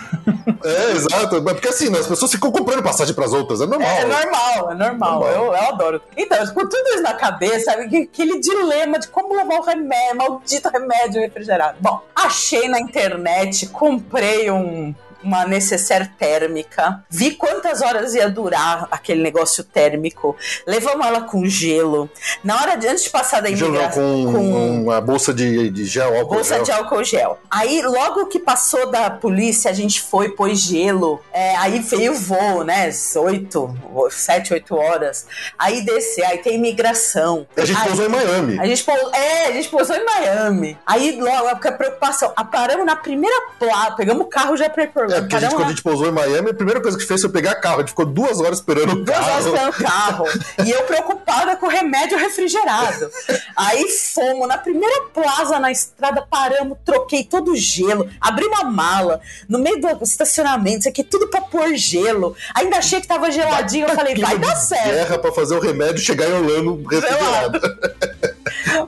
[0.64, 1.42] É, exato.
[1.42, 3.60] Mas porque assim, as pessoas ficam comprando passagem pras outras.
[3.60, 3.88] É normal.
[3.88, 5.20] É normal, é normal.
[5.20, 5.28] Normal.
[5.28, 6.02] Eu, eu adoro.
[6.16, 11.20] Então, com tudo isso na cabeça, aquele dilema de como levar o remédio, maldito remédio
[11.20, 11.78] refrigerado.
[11.80, 14.94] Bom, achei na internet, comprei um.
[15.22, 22.10] Uma necessaire térmica, vi quantas horas ia durar aquele negócio térmico, levamos ela com gelo.
[22.42, 26.16] Na hora de antes de passar da Gelo imigração, com, uma bolsa de, de gel,
[26.16, 26.64] álcool Bolsa gel.
[26.64, 27.38] de álcool gel.
[27.50, 31.20] Aí, logo que passou da polícia, a gente foi, pôs gelo.
[31.32, 32.90] É, aí veio o voo, né?
[33.16, 33.74] Oito,
[34.10, 35.26] sete, oito horas.
[35.58, 37.46] Aí descer, aí tem imigração.
[37.56, 38.58] A gente aí, pousou em Miami.
[38.58, 40.78] A gente pousou, é, a gente pousou em Miami.
[40.86, 42.32] Aí, logo, a preocupação.
[42.36, 45.09] Ah, Paramos na primeira placa, pegamos o carro já pra ir por.
[45.12, 47.04] É, porque a gente, quando a na- gente pousou em Miami, a primeira coisa que
[47.04, 47.76] fez foi pegar carro.
[47.76, 49.48] A gente ficou duas horas esperando o Duas horas carro.
[49.48, 50.24] esperando o carro.
[50.66, 53.10] E eu preocupada com o remédio refrigerado.
[53.56, 59.20] Aí fomos na primeira plaza na estrada, paramos, troquei todo o gelo, abri uma mala
[59.48, 62.36] no meio do estacionamento, isso aqui tudo pra pôr gelo.
[62.54, 64.84] Ainda achei que tava geladinho, eu falei, vai dar certo.
[64.90, 67.60] Guerra pra fazer o remédio chegar em Orlando refrigerado.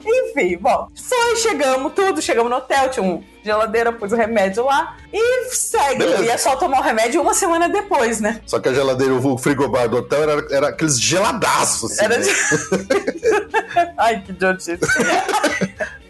[0.05, 4.97] Enfim, bom, foi, chegamos, tudo, chegamos no hotel, tinha um geladeira, pus o remédio lá
[5.13, 5.99] e segue.
[5.99, 6.19] Beleza.
[6.19, 8.41] Eu ia só tomar o remédio uma semana depois, né?
[8.47, 11.93] Só que a geladeira, o frigobar do hotel era, era aqueles geladaços.
[11.93, 12.25] Assim, Era né?
[12.25, 12.33] de...
[13.99, 14.79] Ai, que idiotice.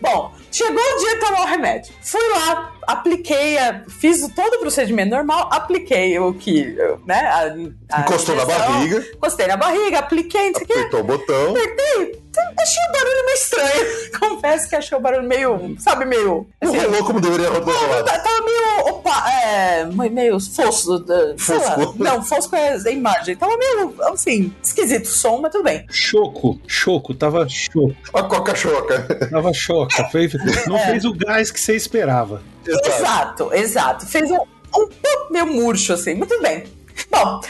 [0.00, 1.92] Bom, chegou o dia de tomar o remédio.
[2.02, 7.20] Fui lá, apliquei, a- fiz todo o procedimento normal, apliquei o que, né?
[7.20, 9.06] a- a Encostou na injeção, barriga.
[9.14, 10.72] Encostei na barriga, apliquei, não sei o quê.
[10.72, 11.50] Apertou o botão.
[11.50, 12.20] Apertei,
[12.58, 13.86] achei o barulho meio estranho.
[14.18, 16.48] Confesso que achei o barulho meio, sabe, meio...
[16.60, 18.04] Não rolou como deveria rolado.
[18.04, 18.62] Tá- Tava meio
[18.94, 20.92] opa, é, meio fosco.
[21.06, 21.34] lá.
[21.38, 21.94] Fosco.
[21.98, 23.36] Não, fosco é a imagem.
[23.36, 25.86] Tava meio, assim, esquisito o som, mas tudo bem.
[25.90, 29.28] Choco, choco, tava choco, A coca-choca.
[29.30, 30.04] tava choca.
[30.10, 30.32] Fez,
[30.66, 30.86] não É.
[30.86, 32.42] fez o gás que você esperava.
[32.66, 34.06] Exato, exato.
[34.06, 36.64] Fez um, um pouco meio murcho, assim, mas tudo bem.
[37.12, 37.40] Bom,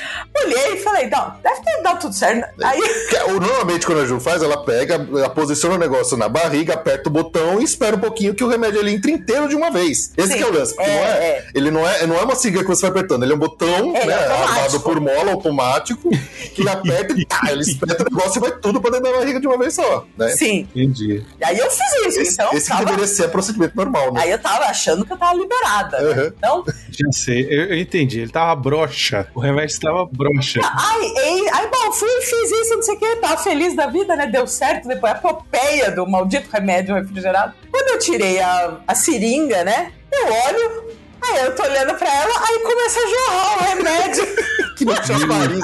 [0.45, 2.49] olhei e falei, não, deve ter dado tudo certo.
[2.65, 6.17] Aí, Que é- o- Normalmente, quando a Ju faz, ela pega, ela posiciona o negócio
[6.17, 9.49] na barriga, aperta o botão e espera um pouquinho que o remédio ele entre inteiro
[9.49, 10.13] de uma vez.
[10.17, 10.75] Esse Sim, que é o lance.
[10.75, 11.47] porque é, não é, é.
[11.55, 13.95] Ele não é, não é uma sigla que você vai apertando, ele é um botão,
[13.97, 16.11] É, né, armado por mola, automático,
[16.55, 19.39] que aperta e tá, ele espeta o negócio e vai tudo pra dentro da barriga
[19.41, 20.29] de uma vez só, né?
[20.31, 20.69] sim.
[20.75, 21.25] Entendi.
[21.41, 22.53] E aí eu fiz isso, Esse, então.
[22.53, 24.23] esse que tava- deveria ser procedimento normal, né?
[24.23, 26.01] Aí eu tava achando que eu tava liberada.
[26.01, 26.23] né?
[26.23, 26.33] Uhum.
[26.37, 28.21] Então, Já sei, eu, eu entendi.
[28.21, 29.27] Ele tava broxa.
[29.35, 30.61] O remédio estava broxa.
[30.63, 34.17] ai, ei, aí, bom, fui, fiz isso, não sei o que, tava feliz da vida,
[34.17, 34.27] né?
[34.27, 37.55] Deu certo, depois a epopeia do maldito remédio refrigerado.
[37.71, 39.93] Quando eu tirei a, a seringa, né?
[40.13, 40.85] Eu olho,
[41.25, 44.27] aí eu tô olhando pra ela, aí começa a jorrar o remédio.
[44.83, 45.61] Que tinha nariz.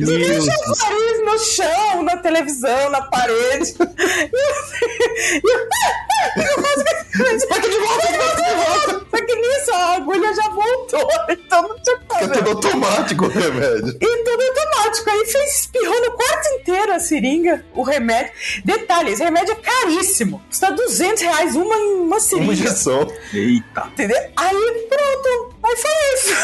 [0.00, 0.46] Meu Deus.
[0.46, 3.74] nariz no chão, na televisão, na parede.
[3.78, 5.58] E eu,
[6.36, 6.84] e eu quase
[7.36, 9.06] Espeta de volta, espeta de volta.
[9.10, 12.32] Só que nisso a agulha já voltou, então não tinha É como.
[12.32, 13.96] tudo automático o remédio.
[14.00, 15.10] E tudo automático.
[15.10, 18.32] Aí fez, espirrou no quarto inteiro a seringa, o remédio.
[18.64, 20.42] Detalhe, esse remédio é caríssimo.
[20.48, 22.52] Custa 200 reais uma, uma Uma seringa.
[22.52, 23.10] injeção.
[23.32, 23.86] Eita.
[23.92, 24.18] Entendeu?
[24.36, 25.57] Aí pronto.
[25.68, 26.34] Aí foi isso.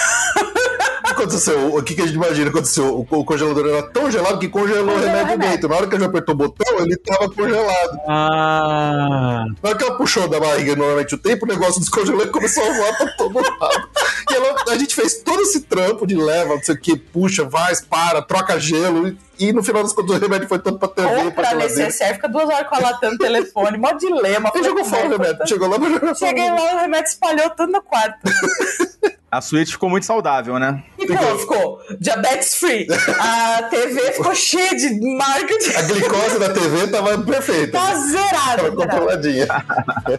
[1.05, 2.51] Aconteceu, o que, que a gente imagina?
[2.51, 5.69] Aconteceu, o, o congelador era tão gelado que congelou o Congelou o remédio dentro.
[5.69, 7.99] Na hora que a gente apertou o botão, ele tava congelado.
[8.09, 12.29] Ah, Na hora que ela puxou da barriga normalmente o tempo, o negócio descongelou e
[12.29, 13.89] começou a voar pra todo lado.
[14.31, 17.45] E ela- a gente fez todo esse trampo de leva, não sei o que, puxa,
[17.45, 19.07] vai, para, troca gelo.
[19.09, 22.15] E, e no final das contas o remédio foi todo pra TV, Ou pra necessaire,
[22.15, 24.51] fica duas horas com a lata no telefone, mó dilema.
[24.55, 25.47] Ele jogou fora o remédio.
[25.49, 26.31] Chegou lá, mas jogou fora.
[26.31, 28.19] Cheguei lá, o remédio espalhou tudo no quarto.
[29.35, 30.85] A suíte ficou muito saudável, né?
[30.97, 32.87] E pô, ficou diabetes free.
[33.18, 35.77] A TV ficou cheia de marca de.
[35.77, 37.73] A glicose da TV tava perfeita.
[37.73, 38.31] Tá zerada.
[38.31, 38.77] Tava zerada.
[38.77, 39.47] controladinha.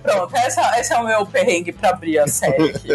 [0.04, 2.90] Pronto, essa, esse é o meu perrengue pra abrir a série aqui.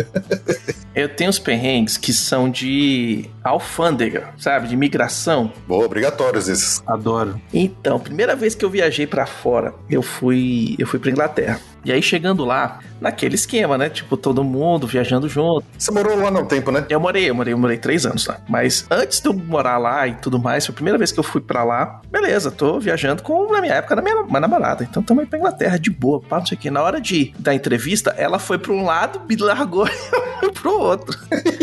[0.94, 4.68] Eu tenho os perrengues que são de alfândega, sabe?
[4.68, 5.50] De migração.
[5.66, 6.82] Boa, obrigatórios esses.
[6.86, 7.40] adoro.
[7.50, 11.58] Então, primeira vez que eu viajei pra fora, eu fui, eu fui pra Inglaterra.
[11.84, 13.88] E aí chegando lá, naquele esquema, né?
[13.88, 15.64] Tipo, todo mundo viajando junto.
[15.76, 16.84] Você morou lá não tempo, né?
[16.88, 18.38] Eu morei, eu morei, eu morei três anos lá.
[18.48, 21.24] Mas antes de eu morar lá e tudo mais, foi a primeira vez que eu
[21.24, 22.00] fui pra lá.
[22.10, 24.84] Beleza, tô viajando com, na minha época, na minha, minha namorada.
[24.84, 26.70] Então também pra Inglaterra, de boa, pá, não sei o quê.
[26.70, 30.52] Na hora de da entrevista, ela foi pra um lado, me largou e eu fui
[30.52, 31.18] pro outro.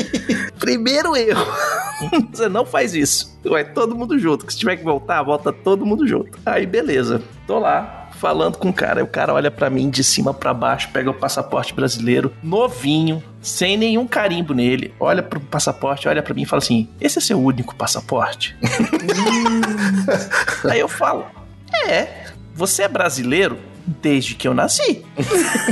[0.59, 1.45] Primeiro erro.
[2.31, 3.37] Você não faz isso.
[3.43, 4.45] Vai todo mundo junto.
[4.45, 6.37] Que se tiver que voltar, volta todo mundo junto.
[6.45, 7.21] Aí, beleza.
[7.45, 9.03] Tô lá falando com o cara.
[9.03, 13.77] O cara olha pra mim de cima pra baixo, pega o passaporte brasileiro, novinho, sem
[13.77, 14.93] nenhum carimbo nele.
[14.99, 18.57] Olha pro passaporte, olha pra mim e fala assim: Esse é seu único passaporte?
[20.69, 21.25] Aí eu falo:
[21.87, 25.05] É, você é brasileiro desde que eu nasci.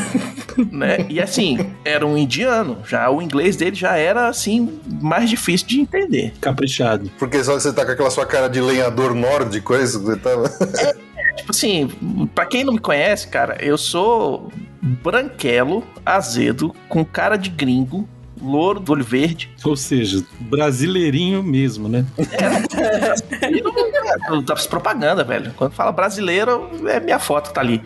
[0.71, 1.05] né?
[1.09, 5.81] E assim, era um indiano, já o inglês dele já era assim mais difícil de
[5.81, 6.33] entender.
[6.39, 7.11] Caprichado.
[7.19, 10.01] Porque só você tá com aquela sua cara de lenhador nórdico, é isso?
[10.01, 10.49] Você tava...
[11.35, 11.87] Tipo assim,
[12.33, 18.07] pra quem não me conhece, cara, eu sou branquelo, azedo, com cara de gringo,
[18.41, 19.49] louro, do olho verde.
[19.63, 22.05] Ou seja, brasileirinho mesmo, né?
[22.31, 23.55] É,
[24.41, 25.53] das propaganda, velho.
[25.55, 27.81] Quando fala brasileiro, é minha foto que tá ali.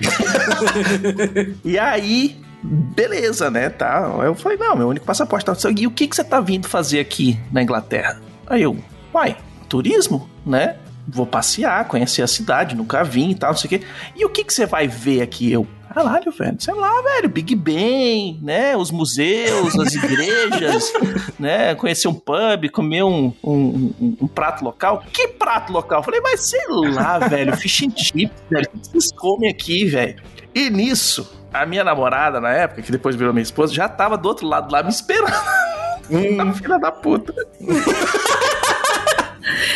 [1.64, 3.70] e aí, beleza, né?
[3.70, 4.12] Tá.
[4.24, 5.56] Eu falei, não, meu único passaporte tá.
[5.76, 8.22] E o que, que você tá vindo fazer aqui na Inglaterra?
[8.48, 8.78] Aí eu,
[9.14, 10.76] uai, turismo, né?
[11.12, 13.82] Vou passear, conhecer a cidade, nunca vim e tal, não sei o quê.
[14.16, 15.52] E o que, que você vai ver aqui?
[15.52, 18.76] Eu, caralho, velho, sei lá, velho, Big Ben, né?
[18.78, 20.94] Os museus, as igrejas,
[21.40, 21.74] né?
[21.76, 23.54] Conhecer um pub, comer um, um,
[24.00, 25.04] um- um prato local.
[25.12, 26.00] Que prato local?
[26.00, 28.68] Eu falei, mas sei lá, velho, fish and chips, velho.
[28.74, 30.22] O que vocês comem aqui, velho?
[30.54, 34.28] E nisso, a minha namorada, na época, que depois virou minha esposa, já tava do
[34.28, 35.34] outro lado lá me esperando.
[35.34, 37.34] A filha da puta.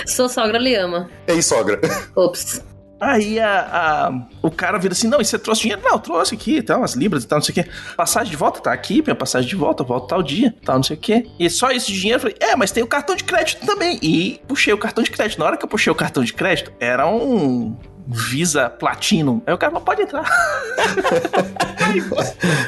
[0.06, 1.10] Sou sogra, lhe ama.
[1.28, 1.80] Ei, sogra.
[2.16, 2.62] Ops.
[3.00, 3.60] Aí a,
[4.08, 5.82] a- o cara vira assim: não, e você trouxe dinheiro?
[5.84, 7.70] Não, eu trouxe aqui, tal, umas libras e tal, não sei o quê.
[7.98, 10.84] Passagem de volta, tá aqui, minha passagem de volta, eu volto tal dia, tal, não
[10.84, 11.28] sei o quê.
[11.38, 14.00] E só esse dinheiro, eu falei: é, mas tem o cartão de crédito também.
[14.02, 15.38] E puxei o cartão de crédito.
[15.38, 17.76] Na hora que eu puxei o cartão de crédito, era um.
[18.08, 19.42] Visa Platinum.
[19.48, 20.24] Aí o cara falou, pode entrar.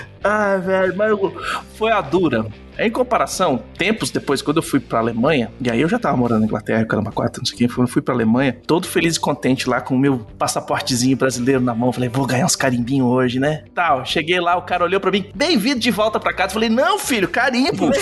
[0.26, 1.34] ah, velho, mas eu-
[1.76, 2.46] foi a dura.
[2.78, 6.42] Em comparação, tempos depois, quando eu fui pra Alemanha, e aí eu já tava morando
[6.42, 9.20] na Inglaterra, caramba, quatro, não sei o que, eu fui pra Alemanha, todo feliz e
[9.20, 11.94] contente lá com o meu passaportezinho brasileiro na mão.
[11.94, 13.64] Falei, vou ganhar uns carimbinhos hoje, né?
[13.74, 16.54] Tal, cheguei lá, o cara olhou pra mim, bem-vindo de volta pra casa.
[16.54, 17.90] Falei, não, filho, carimbo.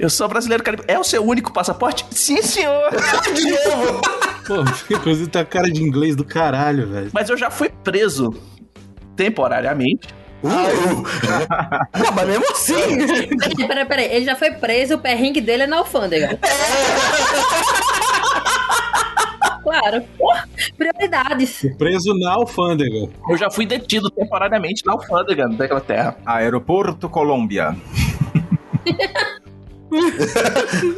[0.00, 0.82] eu sou brasileiro carimbo.
[0.88, 2.04] É o seu único passaporte?
[2.10, 2.90] Sim, senhor.
[3.34, 4.00] De novo.
[4.46, 4.64] Pô,
[4.94, 7.10] inclusive tá cara de inglês do caralho, velho.
[7.12, 8.32] Mas eu já fui preso
[9.16, 10.08] temporariamente.
[10.46, 12.74] Não, mas mesmo assim.
[13.36, 14.04] Peraí, peraí, peraí.
[14.12, 16.38] Ele já foi preso, o perrengue dele é na alfândega.
[19.62, 20.04] Claro.
[20.16, 21.66] Porra, Prioridades.
[21.76, 23.08] Preso na alfândega.
[23.28, 26.16] Eu já fui detido temporariamente na alfândega da Inglaterra.
[26.24, 27.74] Aeroporto Colômbia.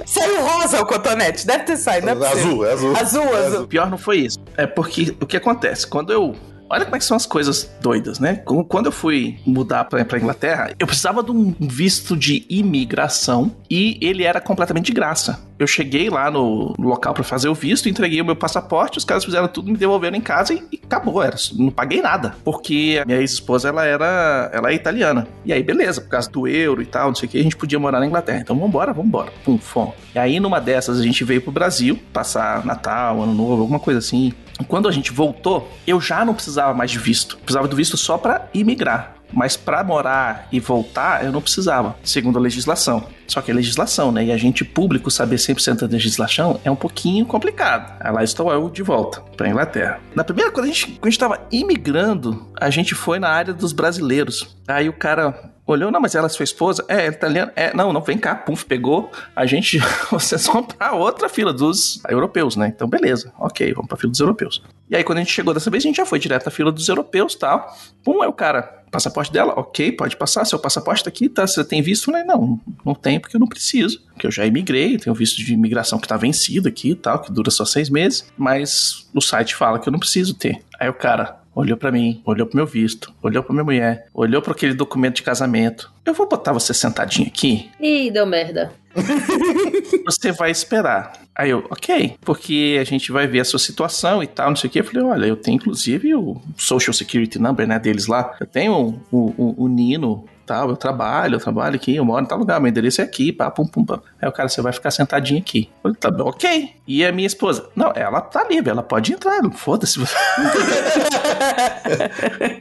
[0.04, 1.46] Saiu rosa o cotonete.
[1.46, 2.38] Deve ter saído, é possível.
[2.40, 2.96] azul, é azul.
[2.96, 3.62] Azul, azul.
[3.62, 4.38] O pior não foi isso.
[4.56, 5.86] É porque o que acontece?
[5.86, 6.34] Quando eu.
[6.70, 8.42] Olha como é que são as coisas doidas, né?
[8.68, 14.24] Quando eu fui mudar pra Inglaterra, eu precisava de um visto de imigração e ele
[14.24, 15.48] era completamente de graça.
[15.58, 19.24] Eu cheguei lá no local pra fazer o visto, entreguei o meu passaporte, os caras
[19.24, 21.20] fizeram tudo, me devolveram em casa e, e acabou.
[21.20, 22.36] Era, não paguei nada.
[22.44, 25.26] Porque a minha ex-esposa, ela era, ela é italiana.
[25.44, 27.56] E aí, beleza, por causa do euro e tal, não sei o que, a gente
[27.56, 28.40] podia morar na Inglaterra.
[28.40, 29.32] Então vambora, vambora.
[29.44, 29.92] Pum, fom.
[30.14, 33.98] E aí, numa dessas, a gente veio pro Brasil, passar Natal, Ano Novo, alguma coisa
[33.98, 34.32] assim.
[34.66, 37.36] Quando a gente voltou, eu já não precisava mais de visto.
[37.38, 39.14] Precisava do visto só pra imigrar.
[39.32, 43.06] Mas pra morar e voltar, eu não precisava, segundo a legislação.
[43.28, 44.24] Só que é legislação, né?
[44.24, 47.94] E a gente público saber 100% da legislação é um pouquinho complicado.
[48.00, 50.00] Aí lá estou eu de volta pra Inglaterra.
[50.14, 53.52] Na primeira, quando a gente, quando a gente tava imigrando, a gente foi na área
[53.52, 54.56] dos brasileiros.
[54.66, 56.84] Aí o cara olhou, não, mas ela é sua esposa?
[56.88, 57.52] É, é italiana?
[57.54, 59.10] É, não, não, vem cá, puf, pegou.
[59.36, 59.78] A gente,
[60.10, 62.72] vocês vão pra outra fila dos europeus, né?
[62.74, 64.62] Então, beleza, ok, vamos pra fila dos europeus.
[64.88, 66.72] E aí, quando a gente chegou dessa vez, a gente já foi direto à fila
[66.72, 67.76] dos europeus tal.
[68.02, 71.46] Pum, é o cara, passaporte dela, ok, pode passar, seu passaporte tá aqui, tá?
[71.46, 72.10] Você tem visto?
[72.10, 74.00] Não, não tem porque eu não preciso.
[74.12, 77.32] Porque eu já imigrei, tenho visto de imigração que tá vencido aqui e tal, que
[77.32, 80.60] dura só seis meses, mas o site fala que eu não preciso ter.
[80.78, 84.40] Aí o cara, olhou pra mim, olhou pro meu visto, olhou pra minha mulher, olhou
[84.40, 85.92] para aquele documento de casamento.
[86.04, 88.72] Eu vou botar você sentadinho aqui, Ih, deu merda.
[90.04, 91.12] você vai esperar.
[91.34, 94.68] Aí eu, ok, porque a gente vai ver a sua situação e tal, não sei
[94.68, 94.80] o que.
[94.80, 98.36] Eu falei, olha, eu tenho inclusive o Social Security Number, né, deles lá.
[98.40, 102.26] Eu tenho o, o, o Nino, tal, eu trabalho, eu trabalho aqui, eu moro em
[102.26, 103.98] tal lugar, meu endereço é aqui, pá, pum, pum, pum.
[104.20, 105.68] Aí o cara, você vai ficar sentadinho aqui.
[105.76, 106.70] Eu falei, tá bom, ok.
[106.86, 110.00] E a minha esposa, não, ela tá livre, ela pode entrar, foda-se.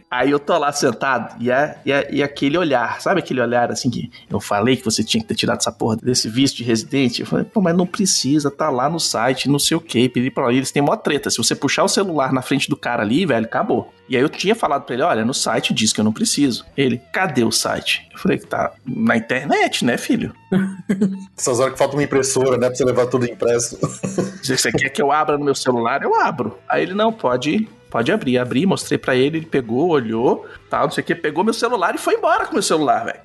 [0.10, 3.71] Aí eu tô lá sentado e, é, e, é- e aquele olhar, sabe aquele olhar
[3.71, 6.63] assim que eu falei que você tinha que ter tirado essa porra desse visto de
[6.63, 7.21] residente?
[7.21, 10.32] Eu falei, pô, mas não precisa, tá lá no site, não sei o que, pedir
[10.32, 11.30] pra eles têm mó treta.
[11.30, 13.93] Se você puxar o celular na frente do cara ali, velho, acabou.
[14.10, 16.65] E aí eu tinha falado pra ele, olha, no site diz que eu não preciso.
[16.76, 18.08] Ele, cadê o site?
[18.13, 20.34] Eu falei que tá na internet, né, filho?
[21.38, 22.67] Essas horas que falta uma impressora, né?
[22.67, 23.78] Pra você levar tudo impresso.
[24.41, 26.58] Se você quer que eu abra no meu celular, eu abro.
[26.70, 28.38] Aí ele, não, pode, pode abrir.
[28.38, 31.93] Abri, mostrei pra ele, ele pegou, olhou, tal, não sei o que, pegou meu celular
[31.93, 33.20] e foi embora com meu celular, velho.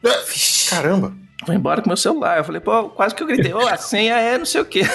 [0.68, 1.12] Caramba.
[1.44, 2.38] Foi embora com meu celular.
[2.38, 4.82] Eu falei, pô, quase que eu gritei, ô, a senha é não sei o quê.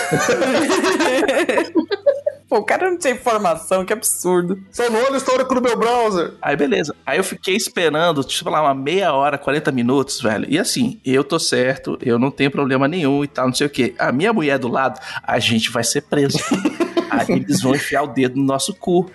[2.49, 4.57] Pô, o cara não tinha informação, que absurdo.
[4.71, 6.33] Só no olho histórico do meu browser.
[6.41, 6.95] Aí beleza.
[7.05, 10.45] Aí eu fiquei esperando, tipo lá, uma meia hora, 40 minutos, velho.
[10.47, 13.69] E assim, eu tô certo, eu não tenho problema nenhum e tal, não sei o
[13.69, 13.93] quê.
[13.99, 16.37] A minha mulher do lado, a gente vai ser preso.
[17.09, 19.09] Aí eles vão enfiar o dedo no nosso cu.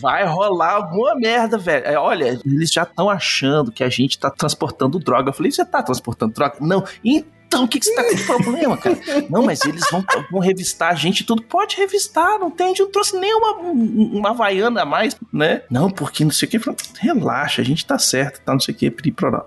[0.00, 1.86] Vai rolar alguma merda, velho.
[1.86, 5.30] É, olha, eles já estão achando que a gente tá transportando droga.
[5.30, 6.56] Eu falei, você tá transportando droga?
[6.60, 6.84] Não.
[7.04, 8.98] Então, o que, que você tá com problema, cara?
[9.28, 11.42] Não, mas eles vão, vão revistar a gente tudo.
[11.42, 15.62] Pode revistar, não tem, a gente não trouxe nenhuma uma havaiana a mais, né?
[15.70, 16.60] Não, porque não sei o que.
[16.98, 18.94] Relaxa, a gente tá certo, tá não sei o que.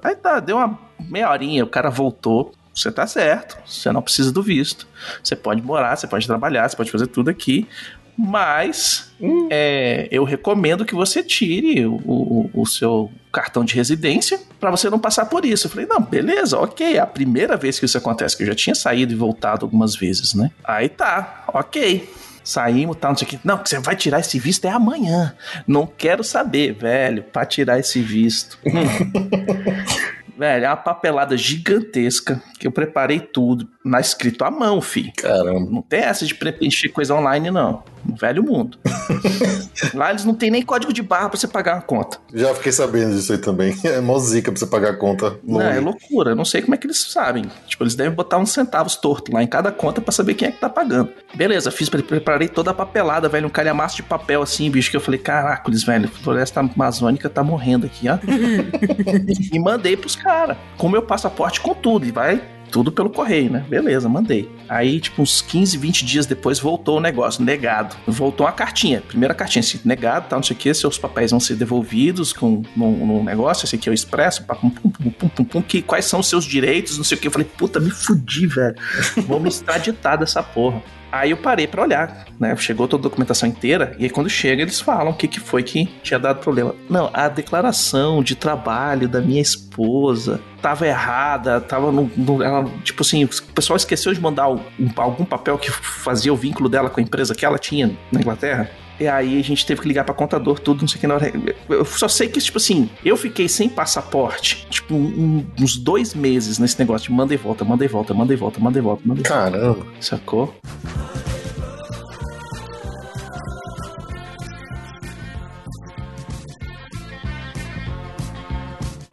[0.04, 2.54] Aí tá, deu uma meia horinha, o cara voltou.
[2.76, 4.86] Você tá certo, você não precisa do visto.
[5.24, 7.68] Você pode morar, você pode trabalhar, você pode fazer tudo aqui.
[8.18, 9.12] Mas
[9.50, 14.90] é, eu recomendo que você tire o, o- o seu cartão de residência para você
[14.90, 15.68] não passar por isso.
[15.68, 16.96] Eu falei, não, beleza, ok.
[16.96, 19.96] É a primeira vez que isso acontece, que eu já tinha saído e voltado algumas
[19.96, 20.50] vezes, né?
[20.64, 22.10] Aí tá, ok.
[22.42, 23.40] Saímos, tal, não sei o que.
[23.44, 25.36] Não, você vai tirar esse visto é amanhã.
[25.68, 28.58] Não quero saber, velho, pra tirar esse visto.
[30.38, 35.12] Velho, é uma papelada gigantesca que eu preparei tudo na escrito à mão, fi.
[35.16, 35.70] Caramba.
[35.72, 37.84] Não tem essa de preencher coisa online, não.
[38.04, 38.78] No velho mundo.
[39.94, 42.18] Lá eles não tem nem código de barra pra você pagar uma conta.
[42.34, 43.76] Já fiquei sabendo disso aí também.
[43.86, 46.32] É mó zica pra você pagar a conta Não, é loucura.
[46.32, 47.46] Eu não sei como é que eles sabem.
[47.68, 50.52] Tipo, eles devem botar uns centavos torto lá em cada conta pra saber quem é
[50.52, 51.10] que tá pagando.
[51.34, 53.48] Beleza, fiz, pre- preparei toda a papelada, velho.
[53.48, 57.44] Um calhamaço de papel assim, bicho, que eu falei, caracoles, velho, a floresta amazônica tá
[57.44, 58.18] morrendo aqui, ó.
[59.54, 60.58] e mandei pros caras.
[60.76, 62.06] Com meu passaporte, com tudo.
[62.08, 63.64] E vai tudo pelo correio, né?
[63.70, 64.52] Beleza, mandei.
[64.68, 67.96] Aí, tipo, uns 15, 20 dias depois, voltou o negócio, negado.
[68.08, 71.40] Voltou uma cartinha, primeira cartinha, assim, negado, tal, não sei o que, seus papéis vão
[71.40, 75.28] ser devolvidos com, num, negócio, esse aqui é o expresso, pá, pum, pum, pum, pum,
[75.30, 77.28] pum, pum, que, quais são os seus direitos, não sei o que.
[77.28, 78.76] Eu falei, puta, me fudi, velho.
[79.40, 80.82] Me extraditar dessa porra.
[81.12, 82.56] Aí eu parei pra olhar, né?
[82.58, 85.64] Chegou toda a documentação inteira, e aí quando chega eles falam o que, que foi
[85.64, 86.76] que tinha dado problema.
[86.90, 92.10] Não, a declaração de trabalho da minha esposa tava errada, tava no.
[92.18, 94.60] no- ela, tipo assim, o pessoal esqueceu de mandar um-
[94.98, 98.70] algum papel que fazia o vínculo dela com a empresa que ela tinha na Inglaterra.
[99.00, 101.16] E aí a gente teve que ligar pra contador, tudo, não sei o que na
[101.16, 101.32] hora.
[101.70, 106.58] Eu só sei que, tipo assim, eu fiquei sem passaporte, tipo, um- uns dois meses
[106.60, 109.02] nesse negócio de manda e volta, manda e volta, manda e volta, manda e volta,
[109.06, 109.50] manda e volta.
[109.52, 109.86] Caramba.
[110.00, 110.56] Sacou?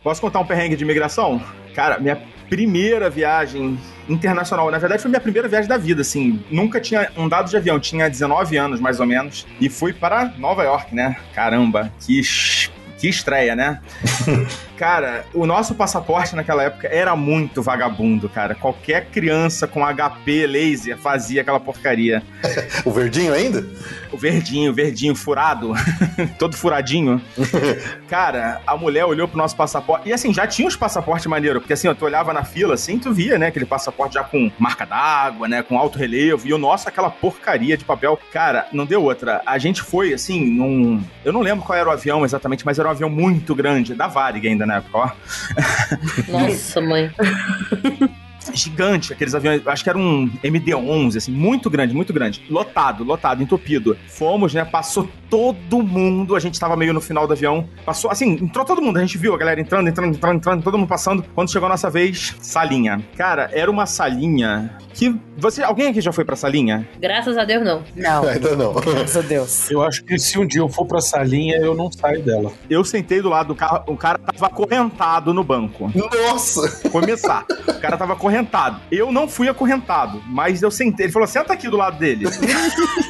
[0.02, 1.40] Posso contar um perrengue de imigração?
[1.74, 6.80] Cara, minha primeira viagem internacional, na verdade foi minha primeira viagem da vida, assim, nunca
[6.80, 10.94] tinha andado de avião, tinha 19 anos mais ou menos, e fui para Nova York,
[10.94, 11.16] né?
[11.34, 12.20] Caramba, que,
[13.02, 13.80] que estreia, né?
[14.78, 18.52] Cara, o nosso passaporte naquela época era muito vagabundo, cara.
[18.52, 22.22] Qualquer criança com HP laser fazia aquela porcaria.
[22.84, 23.64] O verdinho ainda?
[24.10, 25.72] O verdinho, verdinho, furado,
[26.38, 27.22] todo furadinho.
[28.08, 30.08] Cara, a mulher olhou pro nosso passaporte.
[30.08, 32.98] E assim, já tinha uns passaportes maneiros, porque assim, ó, tu olhava na fila assim,
[32.98, 36.46] tu via, né, aquele passaporte já com marca d'água, né, com alto relevo.
[36.46, 38.18] E o nosso, aquela porcaria de papel.
[38.32, 39.40] Cara, não deu outra.
[39.46, 41.02] A gente foi, assim, num.
[41.24, 44.06] Eu não lembro qual era o avião exatamente, mas era um avião muito grande, da
[44.06, 45.10] Varig ainda na época, ó.
[46.28, 47.10] Nossa, mãe.
[48.58, 52.42] gigante, aqueles aviões, acho que era um MD-11, assim, muito grande, muito grande.
[52.48, 53.96] Lotado, lotado, entupido.
[54.08, 58.32] Fomos, né, passou todo mundo, a gente tava meio no final do avião, passou, assim,
[58.32, 61.24] entrou todo mundo, a gente viu a galera entrando, entrando, entrando, entrando, todo mundo passando.
[61.34, 63.02] Quando chegou a nossa vez, salinha.
[63.16, 66.86] Cara, era uma salinha que, você, alguém aqui já foi pra salinha?
[67.00, 67.82] Graças a Deus, não.
[67.96, 68.74] Não, Ainda não.
[68.74, 69.70] graças a Deus.
[69.70, 72.52] Eu acho que se um dia eu for pra salinha, eu não saio dela.
[72.68, 75.90] Eu sentei do lado do carro, o cara tava acorrentado no banco.
[75.94, 76.88] Nossa!
[76.90, 77.46] Começar.
[77.68, 78.41] O cara tava acorrentado.
[78.90, 81.06] Eu não fui acorrentado, mas eu sentei.
[81.06, 82.26] Ele falou: senta aqui do lado dele.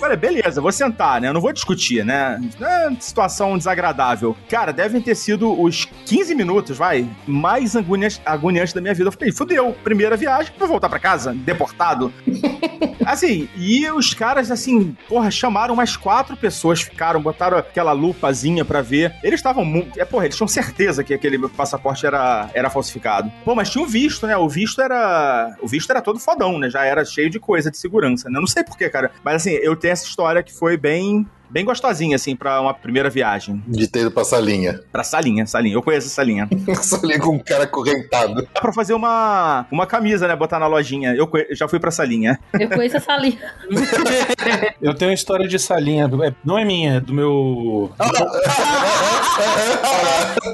[0.00, 1.28] Falei, beleza, vou sentar, né?
[1.28, 2.40] Eu não vou discutir, né?
[2.60, 4.36] É situação desagradável.
[4.48, 9.08] Cara, devem ter sido os 15 minutos, vai, mais agoniantes, da minha vida.
[9.08, 12.12] Eu falei, fudeu, primeira viagem, vou voltar pra casa, deportado.
[13.04, 18.80] Assim, e os caras, assim, porra, chamaram umas quatro pessoas, ficaram, botaram aquela lupazinha pra
[18.80, 19.14] ver.
[19.22, 20.00] Eles estavam muito.
[20.00, 23.30] É, porra, eles tinham certeza que aquele passaporte era, era falsificado.
[23.44, 24.36] Pô, mas tinha o visto, né?
[24.36, 25.21] O visto era.
[25.60, 26.68] O visto era todo fodão, né?
[26.70, 28.36] Já era cheio de coisa de segurança, né?
[28.36, 29.10] Eu não sei porquê, cara.
[29.24, 31.26] Mas assim, eu tenho essa história que foi bem.
[31.50, 33.62] Bem gostosinha, assim, pra uma primeira viagem.
[33.68, 34.80] De ter ido pra salinha.
[34.90, 35.74] Pra salinha, salinha.
[35.74, 36.48] Eu conheço essa linha.
[36.80, 38.48] Salinha com um cara acorrentado.
[38.54, 40.34] Dá pra fazer uma, uma camisa, né?
[40.34, 41.14] Botar na lojinha.
[41.14, 42.40] Eu conhe- já fui pra salinha.
[42.58, 43.52] Eu conheço essa linha.
[44.80, 46.06] Eu tenho uma história de salinha.
[46.24, 47.92] é- Não é minha, é do meu.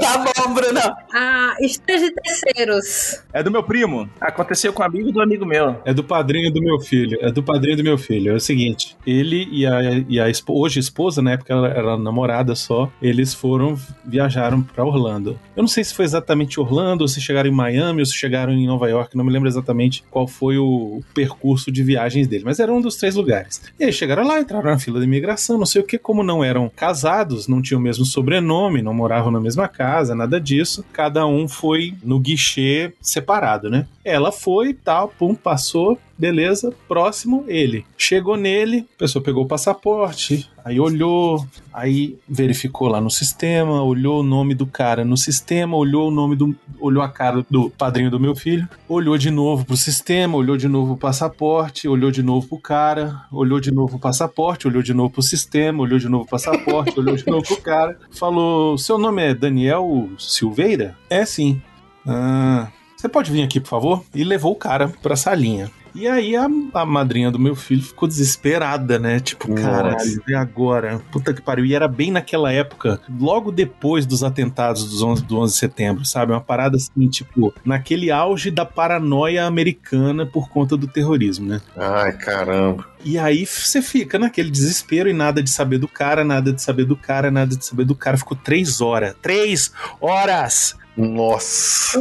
[0.00, 0.96] Tá bom, Bruna.
[1.12, 3.22] Ah, esteja de terceiros.
[3.32, 4.08] É do meu primo.
[4.20, 5.76] Aconteceu com um amigo do amigo meu.
[5.84, 7.18] É do padrinho do meu filho.
[7.20, 8.32] É do padrinho do meu filho.
[8.32, 12.54] É o seguinte: ele e a, e a hoje esposa, na época ela era namorada
[12.54, 15.38] só, eles foram, viajaram pra Orlando.
[15.56, 18.52] Eu não sei se foi exatamente Orlando, ou se chegaram em Miami, ou se chegaram
[18.52, 22.60] em Nova York, não me lembro exatamente qual foi o percurso de viagens dele, mas
[22.60, 23.62] era um dos três lugares.
[23.78, 26.42] E aí chegaram lá, entraram na fila de imigração, não sei o que, como não
[26.42, 31.26] eram casados, não tinham o mesmo sobrenome, não moravam na mesma casa, nada disso, cada
[31.26, 33.86] um foi no guichê separado, né?
[34.04, 37.84] Ela foi, tal, pum, passou, beleza, próximo, ele.
[37.96, 44.20] Chegou nele, a pessoa pegou o passaporte, aí olhou, aí verificou lá no sistema, olhou
[44.20, 46.54] o nome do cara no sistema, olhou o nome do.
[46.78, 50.68] olhou a cara do padrinho do meu filho, olhou de novo pro sistema, olhou de
[50.68, 54.92] novo o passaporte, olhou de novo pro cara, olhou de novo o passaporte, olhou de
[54.92, 58.98] novo pro sistema, olhou de novo o passaporte, olhou de novo pro cara, falou: seu
[58.98, 60.96] nome é Daniel Silveira?
[61.08, 61.60] É sim.
[62.06, 62.68] Ah.
[62.96, 64.04] Você pode vir aqui, por favor?
[64.12, 65.70] E levou o cara pra salinha.
[65.94, 69.20] E aí a, a madrinha do meu filho ficou desesperada, né?
[69.20, 69.62] Tipo, Nossa.
[69.62, 71.00] caralho, e agora?
[71.10, 71.64] Puta que pariu.
[71.64, 76.04] E era bem naquela época, logo depois dos atentados dos 11, do 11 de setembro,
[76.04, 76.32] sabe?
[76.32, 81.60] Uma parada assim, tipo, naquele auge da paranoia americana por conta do terrorismo, né?
[81.76, 82.86] Ai, caramba.
[83.04, 86.84] E aí você fica naquele desespero e nada de saber do cara, nada de saber
[86.84, 88.16] do cara, nada de saber do cara.
[88.16, 89.14] Ficou três horas.
[89.22, 90.76] Três horas!
[90.98, 91.98] Nossa.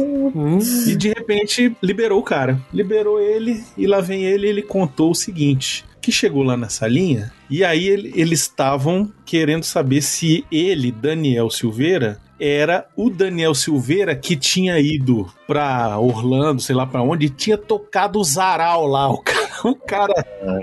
[0.86, 2.60] E de repente liberou o cara.
[2.72, 5.84] Liberou ele e lá vem ele e ele contou o seguinte.
[6.00, 11.50] Que chegou lá na salinha e aí ele- eles estavam querendo saber se ele, Daniel
[11.50, 17.30] Silveira, era o Daniel Silveira que tinha ido pra Orlando, sei lá pra onde, e
[17.30, 19.08] tinha tocado o Zaral lá.
[19.10, 20.14] O cara, o cara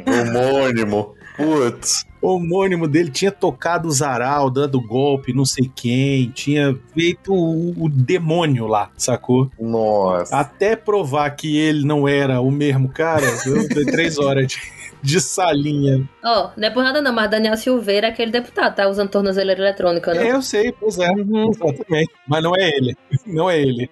[0.07, 1.13] Homônimo.
[1.35, 2.05] Putz.
[2.25, 7.85] O homônimo dele tinha tocado o Zaral, dando golpe, não sei quem, tinha feito o,
[7.85, 9.49] o demônio lá, sacou?
[9.59, 10.35] Nossa.
[10.35, 14.57] Até provar que ele não era o mesmo cara, eu dei três horas de,
[15.01, 16.07] de salinha.
[16.23, 19.61] Ó, não é por nada não, mas Daniel Silveira é aquele deputado, tá usando tornozeleira
[19.61, 20.27] eletrônica, né?
[20.27, 21.09] É, eu sei, pois é,
[21.49, 22.11] exatamente.
[22.27, 23.89] Mas não é ele, não é ele.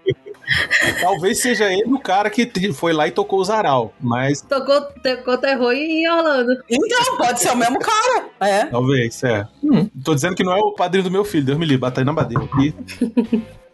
[1.01, 4.81] Talvez seja ele o cara que te- foi lá e tocou o Zaral, mas Tocou,
[5.03, 6.51] tocou terror em Orlando.
[6.69, 8.25] Então, pode ser o mesmo cara.
[8.39, 8.65] É.
[8.65, 9.47] talvez, é.
[9.63, 12.05] Hum, tô dizendo que não é o padrinho do meu filho, Deus me livre, batalha
[12.05, 12.73] na madeira aqui.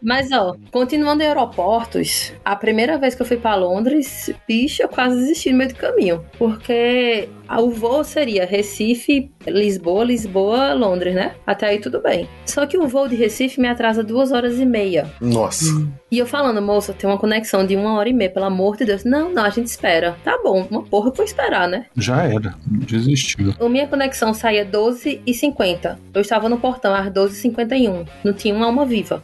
[0.02, 4.88] Mas, ó, continuando em aeroportos, a primeira vez que eu fui pra Londres, bicho, eu
[4.88, 6.24] quase desisti no meio do caminho.
[6.38, 7.28] Porque
[7.58, 11.34] o voo seria Recife, Lisboa, Lisboa, Londres, né?
[11.46, 12.28] Até aí tudo bem.
[12.46, 15.10] Só que o voo de Recife me atrasa duas horas e meia.
[15.20, 15.64] Nossa.
[16.10, 18.84] E eu falando, moça, tem uma conexão de uma hora e meia, pelo amor de
[18.84, 19.04] Deus.
[19.04, 20.16] Não, não, a gente espera.
[20.24, 21.86] Tá bom, uma porra eu vou esperar, né?
[21.96, 23.54] Já era, desistiu.
[23.60, 25.98] A minha conexão saía 12h50.
[26.14, 28.06] Eu estava no portão às 12h51.
[28.24, 29.22] Não tinha uma alma viva.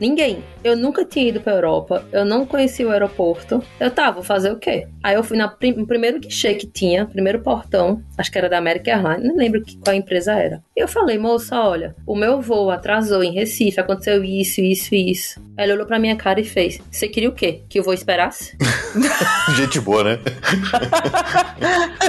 [0.00, 0.15] Ninguém.
[0.64, 2.04] Eu nunca tinha ido pra Europa.
[2.12, 3.62] Eu não conhecia o aeroporto.
[3.78, 4.86] Eu tava, vou fazer o quê?
[5.02, 8.02] Aí eu fui na prim- no primeiro guichê que tinha, primeiro portão.
[8.16, 9.28] Acho que era da American Airlines.
[9.28, 10.62] Não lembro que, qual empresa era.
[10.76, 13.78] E eu falei, moça, olha, o meu voo atrasou em Recife.
[13.78, 15.40] Aconteceu isso, isso e isso.
[15.58, 17.62] Ele olhou pra minha cara e fez: Você queria o quê?
[17.68, 18.56] Que o voo esperasse?
[19.56, 20.18] Gente boa, né?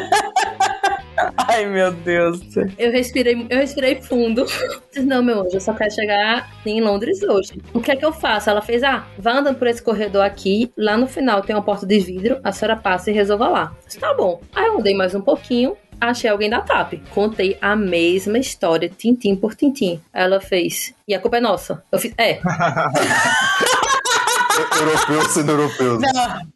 [1.58, 2.40] Ai, meu Deus.
[2.78, 4.46] Eu respirei, eu respirei fundo.
[4.46, 7.60] Disse, não, meu anjo, eu só quero chegar em Londres hoje.
[7.74, 8.48] O que é que eu faço?
[8.48, 10.72] Ela fez, ah, vá andando por esse corredor aqui.
[10.78, 12.40] Lá no final tem uma porta de vidro.
[12.44, 13.74] A senhora passa e resolva lá.
[13.76, 14.40] Eu disse, tá bom.
[14.54, 15.76] Aí eu andei mais um pouquinho.
[16.00, 16.94] Achei alguém da TAP.
[17.10, 20.00] Contei a mesma história, tintim por tintim.
[20.14, 20.94] Ela fez.
[21.08, 21.84] E a culpa é nossa.
[21.92, 22.40] Eu fiz, é.
[24.80, 26.00] Europeu sendo europeu.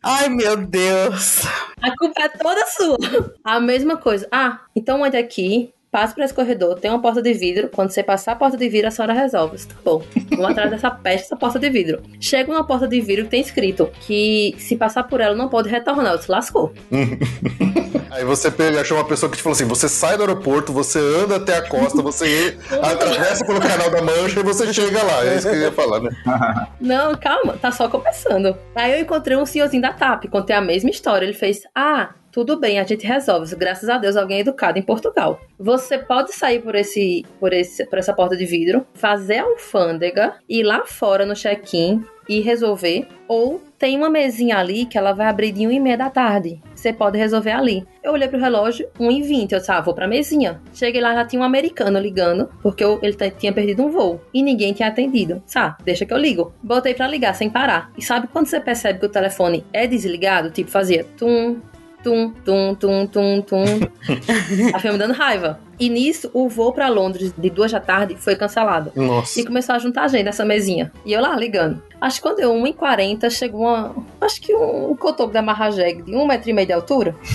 [0.04, 1.42] Ai, meu Deus.
[1.82, 2.98] A culpa é toda sua.
[3.44, 4.28] A mesma coisa.
[4.32, 7.70] Ah, então ande aqui, passe por esse corredor, tem uma porta de vidro.
[7.70, 9.58] Quando você passar a porta de vidro, a senhora resolve.
[9.68, 10.02] Tá bom.
[10.30, 12.02] Vamos atrás dessa peste, essa porta de vidro.
[12.20, 15.70] Chega uma porta de vidro que tem escrito que se passar por ela não pode
[15.70, 16.14] retornar.
[16.14, 16.74] Eu se lascou.
[18.12, 21.00] Aí você pega, achou uma pessoa que te falou assim: você sai do aeroporto, você
[21.00, 25.26] anda até a costa, você atravessa pelo canal da Mancha e você chega lá.
[25.26, 26.10] É isso que eu ia falar, né?
[26.80, 28.56] Não, calma, tá só começando.
[28.76, 31.26] Aí eu encontrei um senhorzinho da TAP, contei a mesma história.
[31.26, 33.56] Ele fez: Ah, tudo bem, a gente resolve.
[33.56, 35.40] Graças a Deus, alguém é educado em Portugal.
[35.60, 40.36] Você pode sair por esse, por esse, por essa porta de vidro, fazer a alfândega,
[40.50, 43.08] ir lá fora no check-in e resolver.
[43.28, 46.62] Ou tem uma mesinha ali que ela vai abrir de 1 e meia da tarde.
[46.76, 47.86] Você pode resolver ali.
[48.04, 49.52] Eu olhei pro relógio, 1h20.
[49.52, 50.62] Eu disse, ah, vou pra mesinha.
[50.74, 54.22] Cheguei lá, já tinha um americano ligando, porque eu- ele tinha perdido um voo.
[54.34, 55.42] E ninguém tinha atendido.
[55.46, 56.54] Sabe, deixa que eu ligo.
[56.64, 57.92] Botei pra ligar sem parar.
[57.98, 60.50] E sabe quando você percebe que o telefone é desligado?
[60.52, 61.60] Tipo, fazia tum,
[62.04, 63.66] tum, tum, tum, tum, tum.
[64.80, 65.60] Foi me dando raiva.
[65.80, 68.92] E nisso, o voo pra Londres de duas da tarde foi cancelado.
[68.96, 69.40] Nossa.
[69.40, 70.92] E começou a juntar gente nessa mesinha.
[71.04, 71.82] E eu lá ligando.
[72.00, 73.96] Acho que quando deu 1h40, chegou uma.
[74.20, 77.16] Acho que um, um cotoco da Marrajeg de um metro e meio de altura.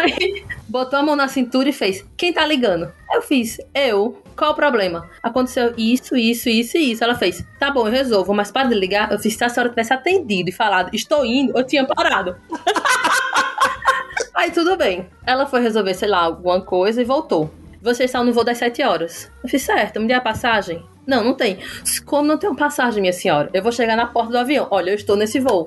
[0.00, 2.92] Aí botou a mão na cintura e fez: Quem tá ligando?
[3.12, 4.22] Eu fiz: Eu.
[4.36, 5.10] Qual o problema?
[5.20, 7.02] Aconteceu isso, isso, isso e isso.
[7.02, 9.10] Ela fez: Tá bom, eu resolvo, mas para de ligar.
[9.10, 12.36] Eu fiz: Se a senhora tivesse atendido e falado, estou indo, eu tinha parado.
[14.34, 15.08] Aí tudo bem.
[15.26, 17.50] Ela foi resolver, sei lá, alguma coisa e voltou.
[17.82, 19.30] Vocês estão no voo das 7 horas.
[19.42, 20.84] Eu fiz, certo, me dê a passagem?
[21.06, 21.58] Não, não tem.
[22.04, 23.48] Como não tem passagem, minha senhora?
[23.52, 24.68] Eu vou chegar na porta do avião.
[24.70, 25.66] Olha, eu estou nesse voo.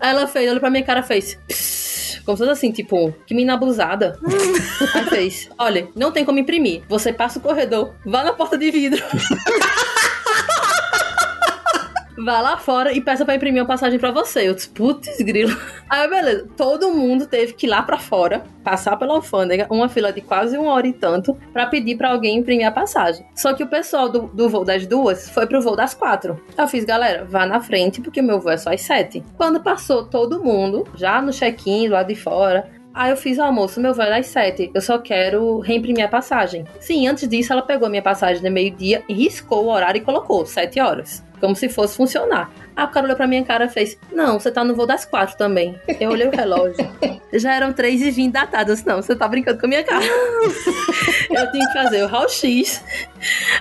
[0.00, 1.38] Aí ela fez, olhou pra minha cara e fez.
[1.46, 1.83] "Psst",
[2.24, 4.18] Como se fosse assim, tipo, que menina abusada.
[4.94, 6.82] Aí fez, olha, não tem como imprimir.
[6.88, 9.02] Você passa o corredor, vá na porta de vidro.
[12.16, 14.48] Vá lá fora e peça pra imprimir uma passagem pra você.
[14.48, 15.56] Eu disse, putz, grilo.
[15.90, 16.48] Aí, beleza.
[16.56, 20.56] Todo mundo teve que ir lá pra fora, passar pela alfândega, uma fila de quase
[20.56, 23.26] uma hora e tanto, pra pedir pra alguém imprimir a passagem.
[23.34, 26.40] Só que o pessoal do, do voo das duas foi pro voo das quatro.
[26.56, 29.22] Eu fiz, galera, vá na frente, porque o meu voo é só às sete.
[29.36, 33.80] Quando passou todo mundo, já no check-in, lá de fora, Aí eu fiz, ó, moço,
[33.80, 34.70] meu voo é às sete.
[34.72, 36.64] Eu só quero reimprimir a passagem.
[36.78, 40.78] Sim, antes disso, ela pegou minha passagem de meio-dia riscou o horário e colocou sete
[40.80, 41.24] horas.
[41.44, 42.50] Como se fosse funcionar.
[42.74, 45.04] Aí o cara olhou pra minha cara e fez: Não, você tá no voo das
[45.04, 45.78] quatro também.
[46.00, 46.90] Eu olhei o relógio.
[47.34, 48.70] Já eram três e vinte da tarde.
[48.70, 50.02] Eu disse, Não, você tá brincando com a minha cara.
[51.28, 52.82] Eu tinha que fazer o raio-x,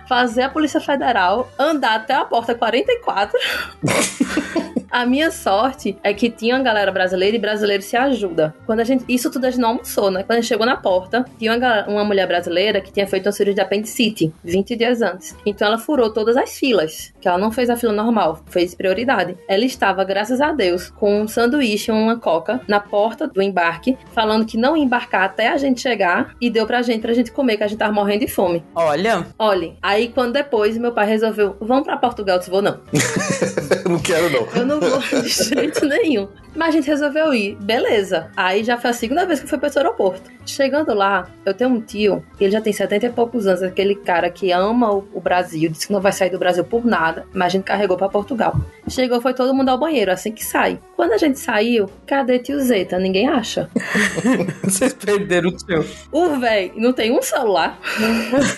[0.08, 3.38] fazer a Polícia Federal, andar até a porta 44.
[4.94, 8.54] A minha sorte é que tinha uma galera brasileira e brasileiro se ajuda.
[8.64, 10.22] Quando a gente, isso tudo a gente não almoçou, né?
[10.22, 13.32] Quando a gente chegou na porta, tinha uma, uma mulher brasileira que tinha feito uma
[13.32, 15.36] cirurgia de apendicite 20 dias antes.
[15.48, 19.38] Então ela furou todas as filas, que ela não fez a fila normal, fez prioridade.
[19.48, 23.98] Ela estava, graças a Deus, com um sanduíche e uma coca na porta do embarque,
[24.14, 27.32] falando que não ia embarcar até a gente chegar e deu pra gente pra gente
[27.32, 28.64] comer, que a gente tava morrendo de fome.
[28.76, 32.80] Olha, Olhem, aí quando depois meu pai resolveu, vamos pra Portugal, eu disse, vou não.
[33.90, 34.48] não quero, não.
[34.56, 36.28] Eu não vou de jeito nenhum.
[36.56, 38.30] Mas a gente resolveu ir, beleza.
[38.36, 40.32] Aí já foi a segunda vez que eu fui pra esse aeroporto.
[40.46, 44.30] Chegando lá, eu tenho um tio, ele já tem 70 e poucos anos, aquele cara
[44.30, 47.54] que ama o, o Brasil, disse que não vai sair do Brasil por nada, mas
[47.64, 48.55] a gente carregou pra Portugal.
[48.89, 50.80] Chegou, foi todo mundo ao banheiro, assim que sai.
[50.95, 52.99] Quando a gente saiu, cadê tio Zeta?
[52.99, 53.70] Ninguém acha.
[54.64, 55.86] vocês perderam o seu.
[56.11, 57.80] O véi não tem um celular.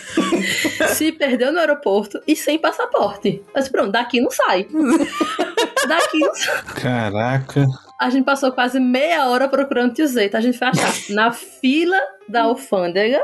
[0.90, 3.42] se perdeu no aeroporto e sem passaporte.
[3.54, 4.68] Mas pronto, daqui não sai.
[5.88, 6.64] daqui não sai.
[6.82, 7.66] Caraca.
[8.02, 10.38] A gente passou quase meia hora procurando tio Zeta.
[10.38, 13.24] A gente foi achar na fila da alfândega,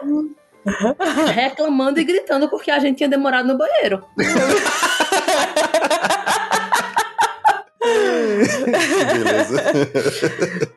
[1.34, 4.06] reclamando e gritando porque a gente tinha demorado no banheiro.
[9.14, 9.64] Beleza.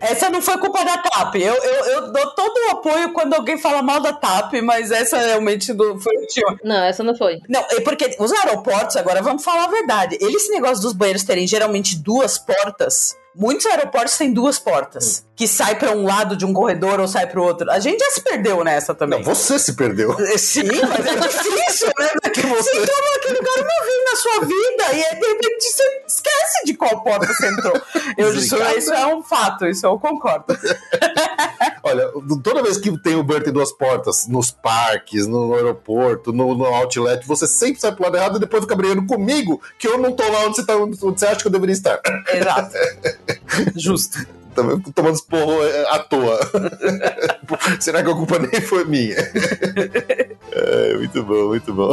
[0.01, 1.37] Essa não foi culpa da TAP.
[1.37, 5.19] Eu, eu, eu dou todo o apoio quando alguém fala mal da TAP, mas essa
[5.19, 6.59] realmente do, foi o tio.
[6.65, 7.41] Não, essa não foi.
[7.49, 10.17] Não, é porque os aeroportos, agora vamos falar a verdade.
[10.21, 13.17] Eles, esse negócio dos banheiros terem geralmente duas portas.
[13.35, 15.25] Muitos aeroportos têm duas portas.
[15.35, 17.69] Que sai pra um lado de um corredor ou sai pro outro.
[17.71, 19.19] A gente já se perdeu nessa também.
[19.19, 20.17] Não, você se perdeu.
[20.39, 22.09] Sim, mas é difícil, né?
[22.23, 26.03] Porque você entrou naquele lugar uma vez na sua vida e aí, de repente você
[26.07, 27.83] esquece de qual porta você entrou.
[28.17, 30.47] Eu disse, isso é um fato, isso eu concordo.
[31.83, 32.11] Olha,
[32.43, 36.65] toda vez que tem o banheiro tem duas portas, nos parques, no aeroporto, no, no
[36.65, 40.13] outlet, você sempre sai pro lado errado e depois fica brigando comigo que eu não
[40.13, 42.01] tô lá onde você, tá, onde você acha que eu deveria estar.
[42.33, 42.75] Exato.
[43.77, 44.27] Justo.
[44.55, 46.39] Também Tomando esporro é, à toa.
[47.81, 49.17] Será que a culpa nem foi minha?
[50.57, 51.93] É, muito bom, muito bom.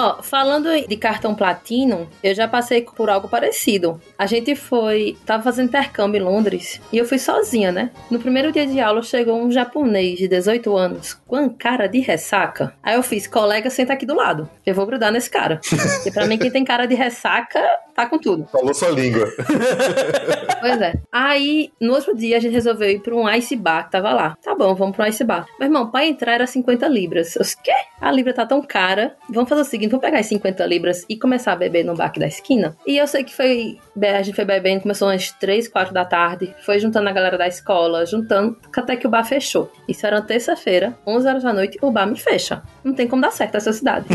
[0.00, 4.00] Ó, falando de cartão platino, eu já passei por algo parecido.
[4.16, 7.90] A gente foi, tava fazendo intercâmbio em Londres e eu fui sozinha, né?
[8.08, 12.72] No primeiro dia de aula chegou um japonês de 18 anos com cara de ressaca.
[12.80, 14.48] Aí eu fiz, colega, senta aqui do lado.
[14.64, 15.60] Eu vou grudar nesse cara.
[15.96, 17.60] Porque pra mim quem tem cara de ressaca
[17.98, 18.46] tá com tudo.
[18.52, 19.28] Falou sua língua.
[20.60, 20.92] Pois é.
[21.12, 24.36] Aí, no outro dia, a gente resolveu ir pra um ice bar que tava lá.
[24.42, 25.46] Tá bom, vamos pro ice bar.
[25.56, 27.36] Meu irmão, pra entrar era 50 libras.
[27.36, 27.70] Eu disse, quê?
[28.00, 29.14] A libra tá tão cara.
[29.30, 32.06] Vamos fazer o seguinte, vamos pegar as 50 libras e começar a beber no bar
[32.06, 32.76] aqui da esquina.
[32.84, 33.78] E eu sei que foi...
[34.02, 36.52] A gente foi bebendo, começou às 3, 4 da tarde.
[36.66, 39.70] Foi juntando a galera da escola, juntando, até que o bar fechou.
[39.86, 42.62] Isso era uma terça-feira, 11 horas da noite, o bar me fecha.
[42.82, 44.06] Não tem como dar certo essa cidade.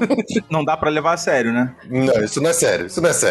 [0.48, 1.74] Não dá pra levar a sério, né?
[1.86, 3.29] Não, isso não é sério, isso não é sério.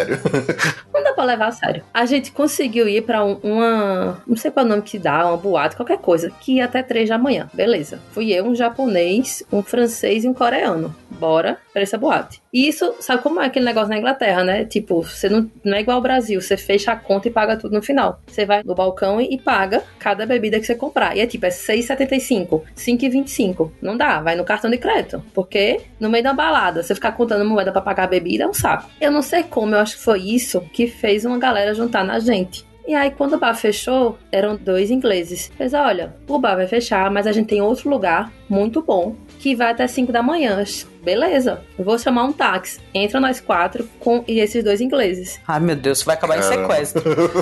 [0.93, 1.83] Não dá pra levar a sério.
[1.93, 4.21] A gente conseguiu ir pra um- uma.
[4.27, 6.31] Não sei qual é o nome que dá, uma boate, qualquer coisa.
[6.41, 7.49] Que ia até três da manhã.
[7.53, 7.99] Beleza.
[8.11, 10.95] Fui eu, um japonês, um francês e um coreano.
[11.09, 12.41] Bora pra essa boate.
[12.51, 14.65] E isso, sabe como é aquele negócio na Inglaterra, né?
[14.65, 16.41] Tipo, você não, não é igual ao Brasil.
[16.41, 18.21] Você fecha a conta e paga tudo no final.
[18.27, 21.15] Você vai no balcão e, e paga cada bebida que você comprar.
[21.15, 23.71] E é tipo, é 6,75, 5,25.
[23.81, 25.23] Não dá, vai no cartão de crédito.
[25.33, 28.53] Porque no meio da balada, você ficar contando moeda pra pagar a bebida é um
[28.53, 28.89] saco.
[28.99, 32.19] Eu não sei como, eu acho que foi isso que fez uma galera juntar na
[32.19, 32.67] gente.
[32.87, 35.51] E aí, quando o bar fechou, eram dois ingleses.
[35.55, 39.55] Fez, olha, o bar vai fechar, mas a gente tem outro lugar muito bom que
[39.55, 40.63] vai até 5 da manhã.
[41.01, 42.79] Beleza, eu vou chamar um táxi.
[42.93, 45.39] Entra nós quatro com e esses dois ingleses.
[45.47, 47.01] Ai, meu Deus, vai acabar em sequestro.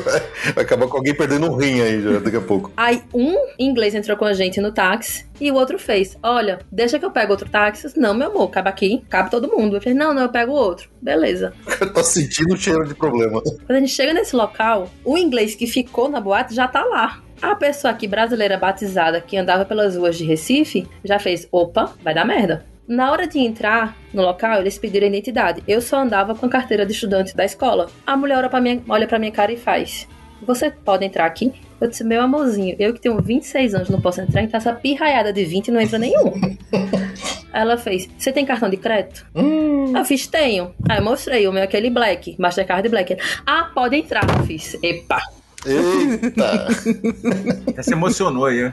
[0.54, 2.72] Vai acabar com alguém perdendo um rim aí já, daqui a pouco.
[2.78, 7.00] Aí um inglês entrou com a gente no táxi e o outro fez: Olha, deixa
[7.00, 8.00] que eu pego outro táxi.
[8.00, 9.78] Não, meu amor, cabe aqui, cabe todo mundo.
[9.78, 10.90] Eu falei: Não, não, eu pego o outro.
[11.02, 11.54] Beleza.
[11.80, 13.42] Eu tô sentindo o cheiro de problema.
[13.42, 17.22] Quando a gente chega nesse local, o inglês que ficou na boate já tá lá.
[17.42, 22.14] A pessoa aqui brasileira batizada que andava pelas ruas de Recife já fez: opa, vai
[22.14, 22.66] dar merda.
[22.88, 25.62] Na hora de entrar no local, eles pediram a identidade.
[25.68, 27.90] Eu só andava com a carteira de estudante da escola.
[28.06, 30.08] A mulher olha pra minha, olha pra minha cara e faz:
[30.42, 31.54] Você pode entrar aqui?
[31.82, 35.34] Eu disse: Meu amorzinho, eu que tenho 26 anos não posso entrar, então essa pirraiada
[35.34, 36.32] de 20 não entra nenhum.
[37.54, 39.26] Ela fez: Você tem cartão de crédito?
[39.96, 40.74] Eu fiz: Tenho.
[40.90, 43.18] Aí eu mostrei o meu, aquele Black, Mastercard Black.
[43.46, 44.24] Ah, pode entrar.
[44.30, 45.20] Eu fiz: Epa.
[45.68, 46.68] Eita!
[47.70, 48.72] Até se emocionou aí.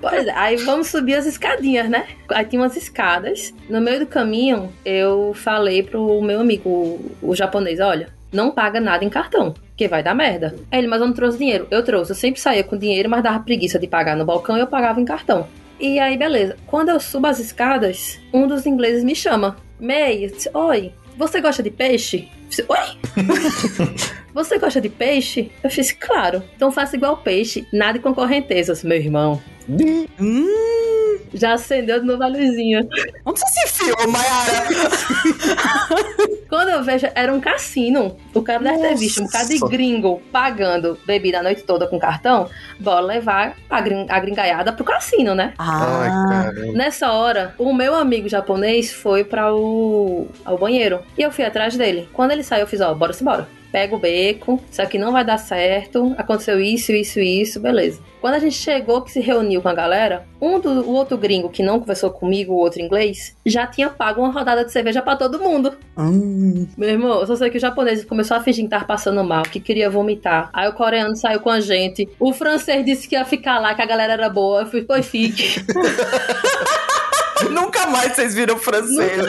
[0.00, 2.06] Pois é, aí vamos subir as escadinhas, né?
[2.28, 3.52] Aí tinha umas escadas.
[3.68, 8.80] No meio do caminho, eu falei pro meu amigo, o, o japonês, olha, não paga
[8.80, 10.54] nada em cartão, que vai dar merda.
[10.70, 11.66] Aí ele, mas eu não trouxe dinheiro.
[11.70, 14.60] Eu trouxe, eu sempre saía com dinheiro, mas dava preguiça de pagar no balcão e
[14.60, 15.46] eu pagava em cartão.
[15.78, 16.56] E aí, beleza.
[16.66, 19.56] Quando eu subo as escadas, um dos ingleses me chama.
[19.80, 22.28] May, disse, oi, você gosta de peixe?
[22.54, 23.94] Eu disse, Oi?
[24.34, 25.50] Você gosta de peixe?
[25.62, 26.42] Eu fiz, claro.
[26.56, 29.40] Então faça igual peixe, nada com correntezas, meu irmão.
[29.68, 32.86] Hum, Já acendeu de novo a luzinha.
[33.24, 34.66] onde você se enfiou, Mayara?
[36.48, 38.16] Quando eu vejo, era um cassino.
[38.32, 39.72] O cara deve ter visto um bocado de Nossa.
[39.72, 42.48] gringo pagando bebida a noite toda com cartão.
[42.78, 45.54] Bora levar a, gring a gringaiada pro cassino, né?
[45.58, 46.72] Ai, Ah, caramba.
[46.72, 51.76] Nessa hora, o meu amigo japonês foi para o ao banheiro e eu fui atrás
[51.76, 52.08] dele.
[52.12, 53.48] Quando ele saiu, eu fiz, ó, bora se bora.
[53.74, 56.14] Pega o beco, isso aqui não vai dar certo.
[56.16, 58.00] Aconteceu isso, isso, isso, beleza.
[58.20, 61.48] Quando a gente chegou, que se reuniu com a galera, um do o outro gringo
[61.48, 65.16] que não conversou comigo, o outro inglês, já tinha pago uma rodada de cerveja pra
[65.16, 65.74] todo mundo.
[65.98, 66.68] hum.
[66.78, 69.42] Meu irmão, eu só sei que o japonês começou a fingir que tava passando mal,
[69.42, 70.50] que queria vomitar.
[70.52, 72.08] Aí o coreano saiu com a gente.
[72.20, 74.60] O francês disse que ia ficar lá, que a galera era boa.
[74.60, 75.60] Eu fui, pois fique.
[77.50, 79.26] Nunca mais vocês viram francês.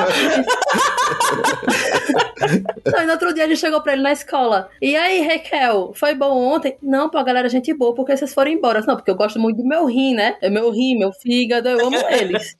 [2.85, 4.69] Não, e no outro dia a gente chegou pra ele na escola.
[4.81, 6.77] E aí, Raquel, foi bom ontem?
[6.81, 8.81] Não, pô, a galera é gente boa, porque vocês foram embora.
[8.85, 10.35] Não, porque eu gosto muito do meu rim, né?
[10.41, 12.55] É meu rim, meu fígado, eu amo eles.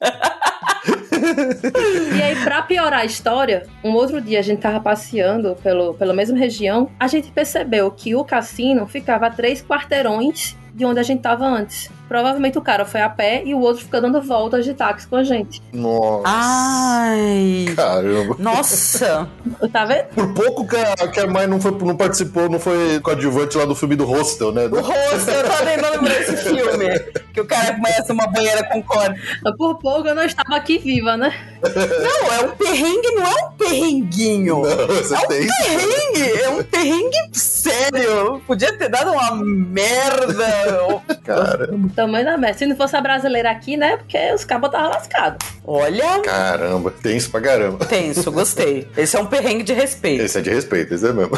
[2.16, 6.12] e aí, pra piorar a história, um outro dia a gente tava passeando pelo, pela
[6.12, 11.02] mesma região, a gente percebeu que o cassino ficava a três quarteirões de onde a
[11.02, 11.90] gente tava antes.
[12.08, 15.16] Provavelmente o cara foi a pé e o outro fica dando voltas de táxi com
[15.16, 15.60] a gente.
[15.72, 16.22] Nossa.
[16.26, 17.66] Ai.
[17.74, 18.36] Caramba.
[18.38, 19.28] Nossa.
[19.72, 20.04] Tá vendo?
[20.14, 23.64] Por pouco que a, que a mãe não, foi, não participou, não foi coadjuvante lá
[23.64, 24.66] do filme do Hostel, né?
[24.66, 26.88] O rosto, eu tava lembrar desse filme.
[27.32, 29.14] Que o cara começa uma banheira com corda.
[29.56, 31.32] Por pouco eu não estava aqui viva, né?
[31.62, 34.62] Não, é um perrengue, não é um perrenguinho.
[34.62, 35.46] Não, você É um tem.
[35.46, 38.40] perrengue, é um perrengue sério.
[38.46, 41.02] Podia ter dado uma merda.
[41.24, 42.58] Caramba, Tamanho da merda.
[42.58, 43.96] Se não fosse a brasileira aqui, né?
[43.96, 45.38] Porque os cabos estavam lascados.
[45.64, 46.92] Olha, caramba.
[47.02, 47.84] Tenso pra caramba.
[47.86, 48.86] tenso, gostei.
[48.96, 50.22] Esse é um perrengue de respeito.
[50.22, 51.32] Esse é de respeito, esse é mesmo.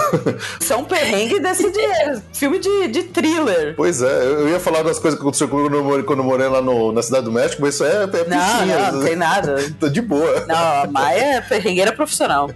[0.60, 3.74] Esse é um perrengue desse de filme de, de thriller.
[3.76, 6.24] Pois é, eu ia falar das coisas que aconteceu comigo quando eu morei, quando eu
[6.24, 8.78] morei lá no- na Cidade do México, mas isso é, é Não, pichinha.
[8.78, 9.56] não, não tem nada.
[9.78, 10.44] Tô de boa.
[10.46, 12.50] Não, a Maia é perrengueira profissional.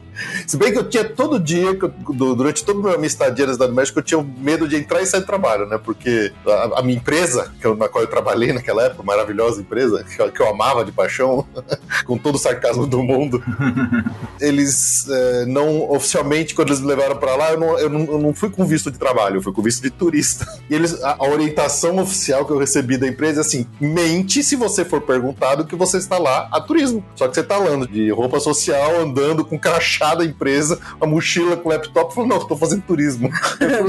[0.46, 3.46] Se bem que eu tinha todo dia, que eu- du- durante toda a minha estadia
[3.46, 5.78] na Cidade do México, eu tinha medo de entrar e sair do trabalho, né?
[5.82, 10.02] Porque a, a minha empresa, que eu- na qual eu trabalhei naquela época, maravilhosa empresa,
[10.04, 11.46] que eu, que eu amava de paixão,
[12.04, 13.42] com todo o sarcasmo do mundo,
[14.40, 18.18] eles é, não, oficialmente, quando eles me levaram pra lá, eu não, eu, não, eu
[18.18, 20.46] não fui com visto de trabalho, eu fui com visto de turista.
[20.70, 24.56] E eles, a, a orientação oficial que eu recebi da empresa é assim: mente se
[24.56, 27.04] você for perguntado que você está lá a turismo.
[27.16, 31.56] Só que você tá lá de roupa social, andando com crachá da empresa, a mochila
[31.56, 33.28] com laptop, falando, não, eu tô fazendo turismo.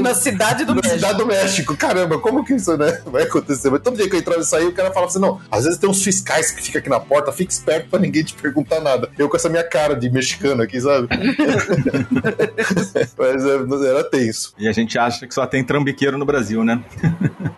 [0.02, 0.96] Na cidade do Na México.
[0.96, 3.70] cidade do México, caramba, como que isso né, vai acontecer?
[3.70, 5.80] Mas todo dia que eu entrava e saía, o cara falava assim: não, às vezes
[5.80, 9.10] tem uns fiscais que ficam aqui na porta, fica esperto pra ninguém te perguntar nada.
[9.18, 11.08] Eu com essa minha cara de mexicano aqui, sabe?
[13.18, 14.54] Mas é, era tenso.
[14.58, 16.84] E a gente acha que só tem trambiqueiro no Brasil, né?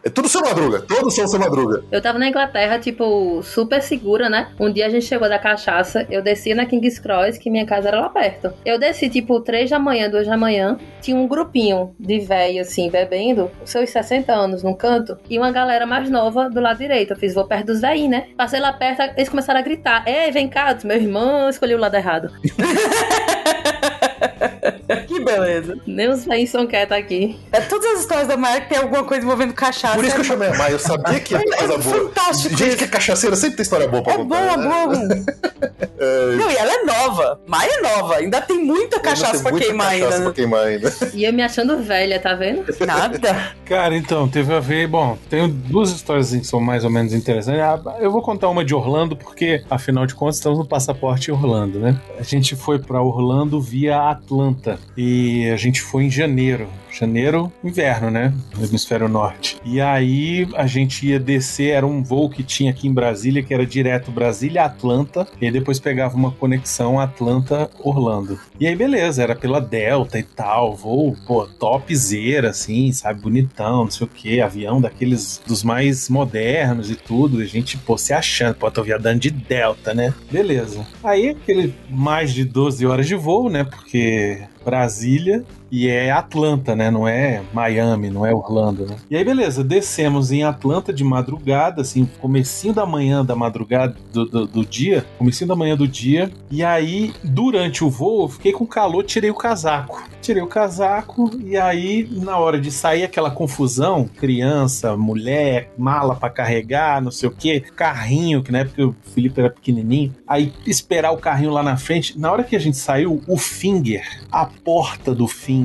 [0.04, 1.84] É tudo seu madruga, todos são seu madruga.
[1.92, 4.52] Eu tava na Inglaterra, tipo, super segura, né?
[4.60, 7.88] Um dia a gente chegou da cachaça, eu desci na King's Cross, que minha casa
[7.88, 8.54] era lá perto.
[8.66, 10.78] Eu desci, tipo, 3 da manhã, 2 da manhã.
[11.02, 15.86] Tinha um grupinho de velho, assim, bebendo, seus 60 anos num canto, e uma galera
[15.86, 17.12] mais nova do lado direito.
[17.12, 18.28] Eu fiz, vou perto dos velhinhos, né?
[18.38, 21.96] Passei lá perto, eles começaram a gritar: Ei, vem cá, meu irmão escolheu o lado
[21.96, 22.32] errado.
[25.26, 25.78] Beleza.
[25.88, 27.40] Nem os velhinhos são quietos aqui.
[27.52, 29.96] É, todas as histórias da Maia que tem alguma coisa envolvendo cachaça.
[29.96, 31.96] Por isso que eu é, chamei a Maia, eu sabia que ia ter coisa boa.
[32.06, 32.78] fantástico Gente isso.
[32.78, 34.58] que é cachaceira sempre tem história boa pra é contar.
[34.58, 34.68] boa, né?
[34.96, 35.26] boa.
[36.38, 37.40] Não, e ela é nova.
[37.48, 38.16] Maia é nova.
[38.18, 40.18] Ainda tem muita cachaça Ainda tem pra muita queimar cachaça ainda.
[40.18, 40.34] pra né?
[40.36, 40.94] queimar ainda.
[41.16, 42.66] E eu me achando velha, tá vendo?
[42.86, 43.54] Nada.
[43.66, 44.88] Cara, então, teve a ver.
[44.88, 47.62] Bom, tenho duas histórias assim, que são mais ou menos interessantes.
[47.62, 51.80] Ah, Eu vou contar uma de Orlando, porque, afinal de contas, estamos no passaporte Orlando,
[51.80, 52.00] né?
[52.20, 54.78] A gente foi pra Orlando via Atlanta.
[54.98, 55.15] E
[55.54, 56.68] a gente foi em janeiro.
[56.98, 58.34] Janeiro, inverno, né?
[58.58, 59.58] No hemisfério norte.
[59.66, 63.54] E aí a gente ia descer, era um voo que tinha aqui em Brasília, que
[63.54, 68.40] era direto Brasília-Atlanta, e depois pegava uma conexão Atlanta-Orlando.
[68.58, 73.92] E aí, beleza, era pela Delta e tal, voo, pô, topzera, assim, sabe, bonitão, não
[73.92, 78.14] sei o que, avião daqueles dos mais modernos e tudo, e a gente, pô, se
[78.14, 80.14] achando, pô, tô viajando de Delta, né?
[80.32, 80.88] Beleza.
[81.04, 85.46] Aí, aquele mais de 12 horas de voo, né, porque Brasília
[85.76, 86.90] e é Atlanta, né?
[86.90, 88.96] Não é Miami, não é Orlando, né?
[89.12, 94.24] E aí, beleza, descemos em Atlanta de madrugada, assim, comecinho da manhã da madrugada do,
[94.24, 96.32] do, do dia, comecinho da manhã do dia.
[96.50, 100.02] E aí, durante o voo, eu fiquei com calor, tirei o casaco.
[100.22, 106.30] Tirei o casaco e aí, na hora de sair aquela confusão, criança, mulher, mala pra
[106.30, 110.16] carregar, não sei o que, carrinho, que na época o Felipe era pequenininho.
[110.26, 112.18] Aí, esperar o carrinho lá na frente.
[112.18, 115.65] Na hora que a gente saiu, o Finger, a porta do Finger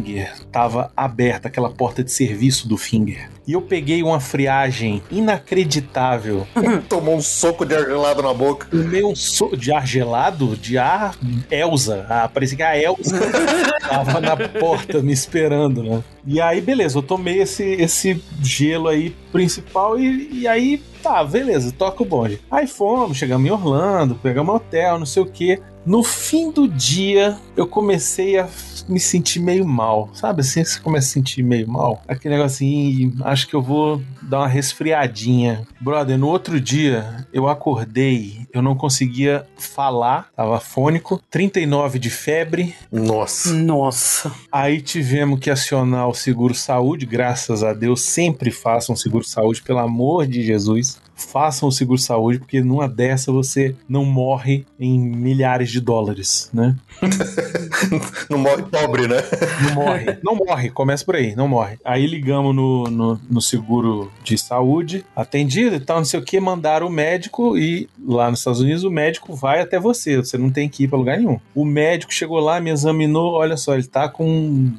[0.51, 3.31] tava aberta, aquela porta de serviço do Finger.
[3.47, 6.47] E eu peguei uma friagem inacreditável.
[6.89, 8.69] Tomou um soco de ar gelado na boca.
[8.73, 11.17] O meu so de ar gelado, de ar
[11.51, 12.07] Elsa.
[12.09, 13.19] Ah, parecia que a Elsa
[13.89, 16.03] tava na porta me esperando, né?
[16.27, 21.73] E aí, beleza, eu tomei esse, esse gelo aí principal e, e aí, tá, beleza,
[21.73, 22.41] toca o bonde.
[22.51, 25.61] Aí fomos, chegamos em Orlando, pegamos um hotel, não sei o quê.
[25.85, 28.47] No fim do dia, eu comecei a
[28.87, 30.11] me sentir meio mal.
[30.13, 32.03] Sabe assim, você começa a sentir meio mal?
[32.07, 35.67] Aquele negocinho, acho que eu vou dar uma resfriadinha.
[35.81, 42.75] Brother, no outro dia, eu acordei, eu não conseguia falar, tava fônico, 39 de febre.
[42.93, 43.55] Nossa.
[43.55, 44.33] Nossa.
[44.53, 49.79] Aí tivemos que acionar o seguro saúde, graças a Deus, sempre façam seguro saúde, pelo
[49.79, 55.71] amor de Jesus façam o seguro saúde, porque numa dessa você não morre em milhares
[55.71, 56.77] de dólares, né?
[58.29, 59.17] não morre pobre, né?
[59.63, 60.19] Não morre.
[60.23, 61.79] Não morre, começa por aí, não morre.
[61.85, 66.41] Aí ligamos no, no, no seguro de saúde, atendido e tal, não sei o que,
[66.41, 70.51] mandaram o médico e lá nos Estados Unidos o médico vai até você, você não
[70.51, 71.39] tem que ir pra lugar nenhum.
[71.55, 74.25] O médico chegou lá, me examinou, olha só, ele tá com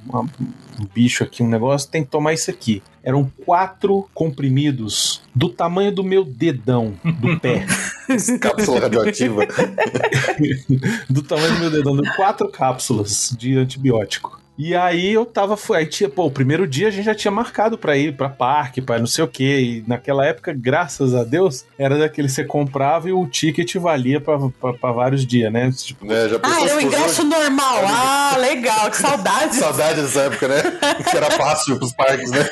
[0.08, 2.82] uma, um bicho aqui, um negócio, tem que tomar isso aqui.
[3.04, 7.66] Eram quatro comprimidos do tamanho do meu dedão do pé.
[8.42, 9.46] Cápsula radioativa.
[11.10, 14.41] do tamanho do meu dedão, quatro cápsulas de antibiótico.
[14.64, 17.80] E aí eu tava, aí tinha, pô, o primeiro dia a gente já tinha marcado
[17.80, 19.44] pra ir pra parque, pra não sei o que.
[19.44, 24.22] E naquela época, graças a Deus, era daquele que você comprava e o ticket valia
[24.22, 25.72] pra, pra, pra vários dias, né?
[25.72, 27.82] Tipo, É, já Ah, era o ingresso normal.
[27.88, 28.92] Ah, legal.
[28.92, 29.56] Que saudade.
[29.62, 30.62] Saudade dessa época, né?
[31.10, 32.48] Que era fácil pros parques, né?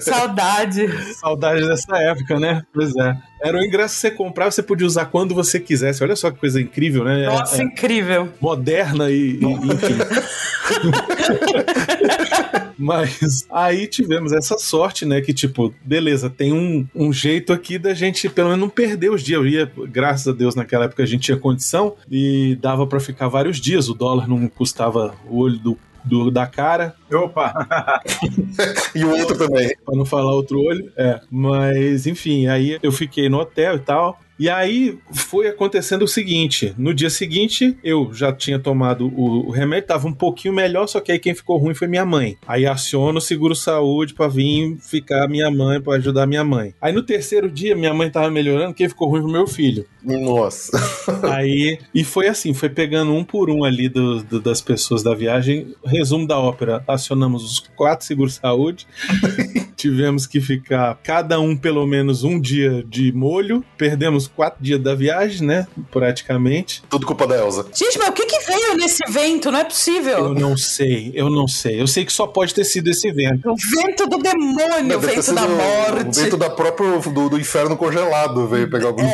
[0.00, 1.14] Saudade.
[1.14, 2.62] saudade dessa época, né?
[2.74, 3.16] Pois é.
[3.42, 6.02] Era o ingresso que você comprava, você podia usar quando você quisesse.
[6.02, 7.26] Olha só que coisa incrível, né?
[7.26, 8.28] Nossa, É- é incrível.
[8.40, 9.96] moderna e, e enfim.
[12.78, 15.20] Mas aí tivemos essa sorte, né?
[15.20, 19.22] Que, tipo, beleza, tem um, um jeito aqui da gente, pelo menos, não perder os
[19.22, 19.38] dias.
[19.40, 23.28] Eu ia, graças a Deus, naquela época a gente tinha condição e dava pra ficar
[23.28, 23.88] vários dias.
[23.88, 25.78] O dólar não custava o olho do,
[26.08, 26.94] do- da cara.
[27.12, 27.52] Opa!
[28.94, 29.76] E o outro também.
[29.84, 30.90] Pra não falar outro olho.
[30.96, 31.20] É.
[31.30, 34.18] Mas, enfim, aí eu fiquei no hotel e tal.
[34.38, 39.50] E aí foi acontecendo o seguinte: no dia seguinte, eu já tinha tomado o, o
[39.50, 42.36] remédio, tava um pouquinho melhor, só que aí quem ficou ruim foi minha mãe.
[42.46, 46.74] Aí aciono o seguro saúde pra vir ficar minha mãe, pra ajudar minha mãe.
[46.80, 49.84] Aí no terceiro dia, minha mãe tava melhorando, quem ficou ruim foi meu filho.
[50.02, 50.70] Nossa.
[51.30, 55.14] Aí, e foi assim, foi pegando um por um ali do- do- das pessoas da
[55.14, 55.74] viagem.
[55.84, 58.86] Resumo da ópera: acionamos os quatro seguros saúde,
[59.76, 64.94] tivemos que ficar cada um pelo menos um dia de molho, perdemos quatro dias da
[64.94, 65.66] viagem, né?
[65.90, 66.82] Praticamente.
[66.88, 67.66] Tudo culpa da Elsa.
[67.74, 69.50] Gente, mas o que que veio nesse vento?
[69.50, 70.34] Não é Eu possível.
[70.34, 71.80] não sei, eu não sei.
[71.80, 73.50] Eu sei que só pode ter sido esse vento.
[73.50, 76.20] O vento do demônio, o vento da O morte.
[76.20, 79.08] vento da própria, do, do inferno congelado veio pegar alguns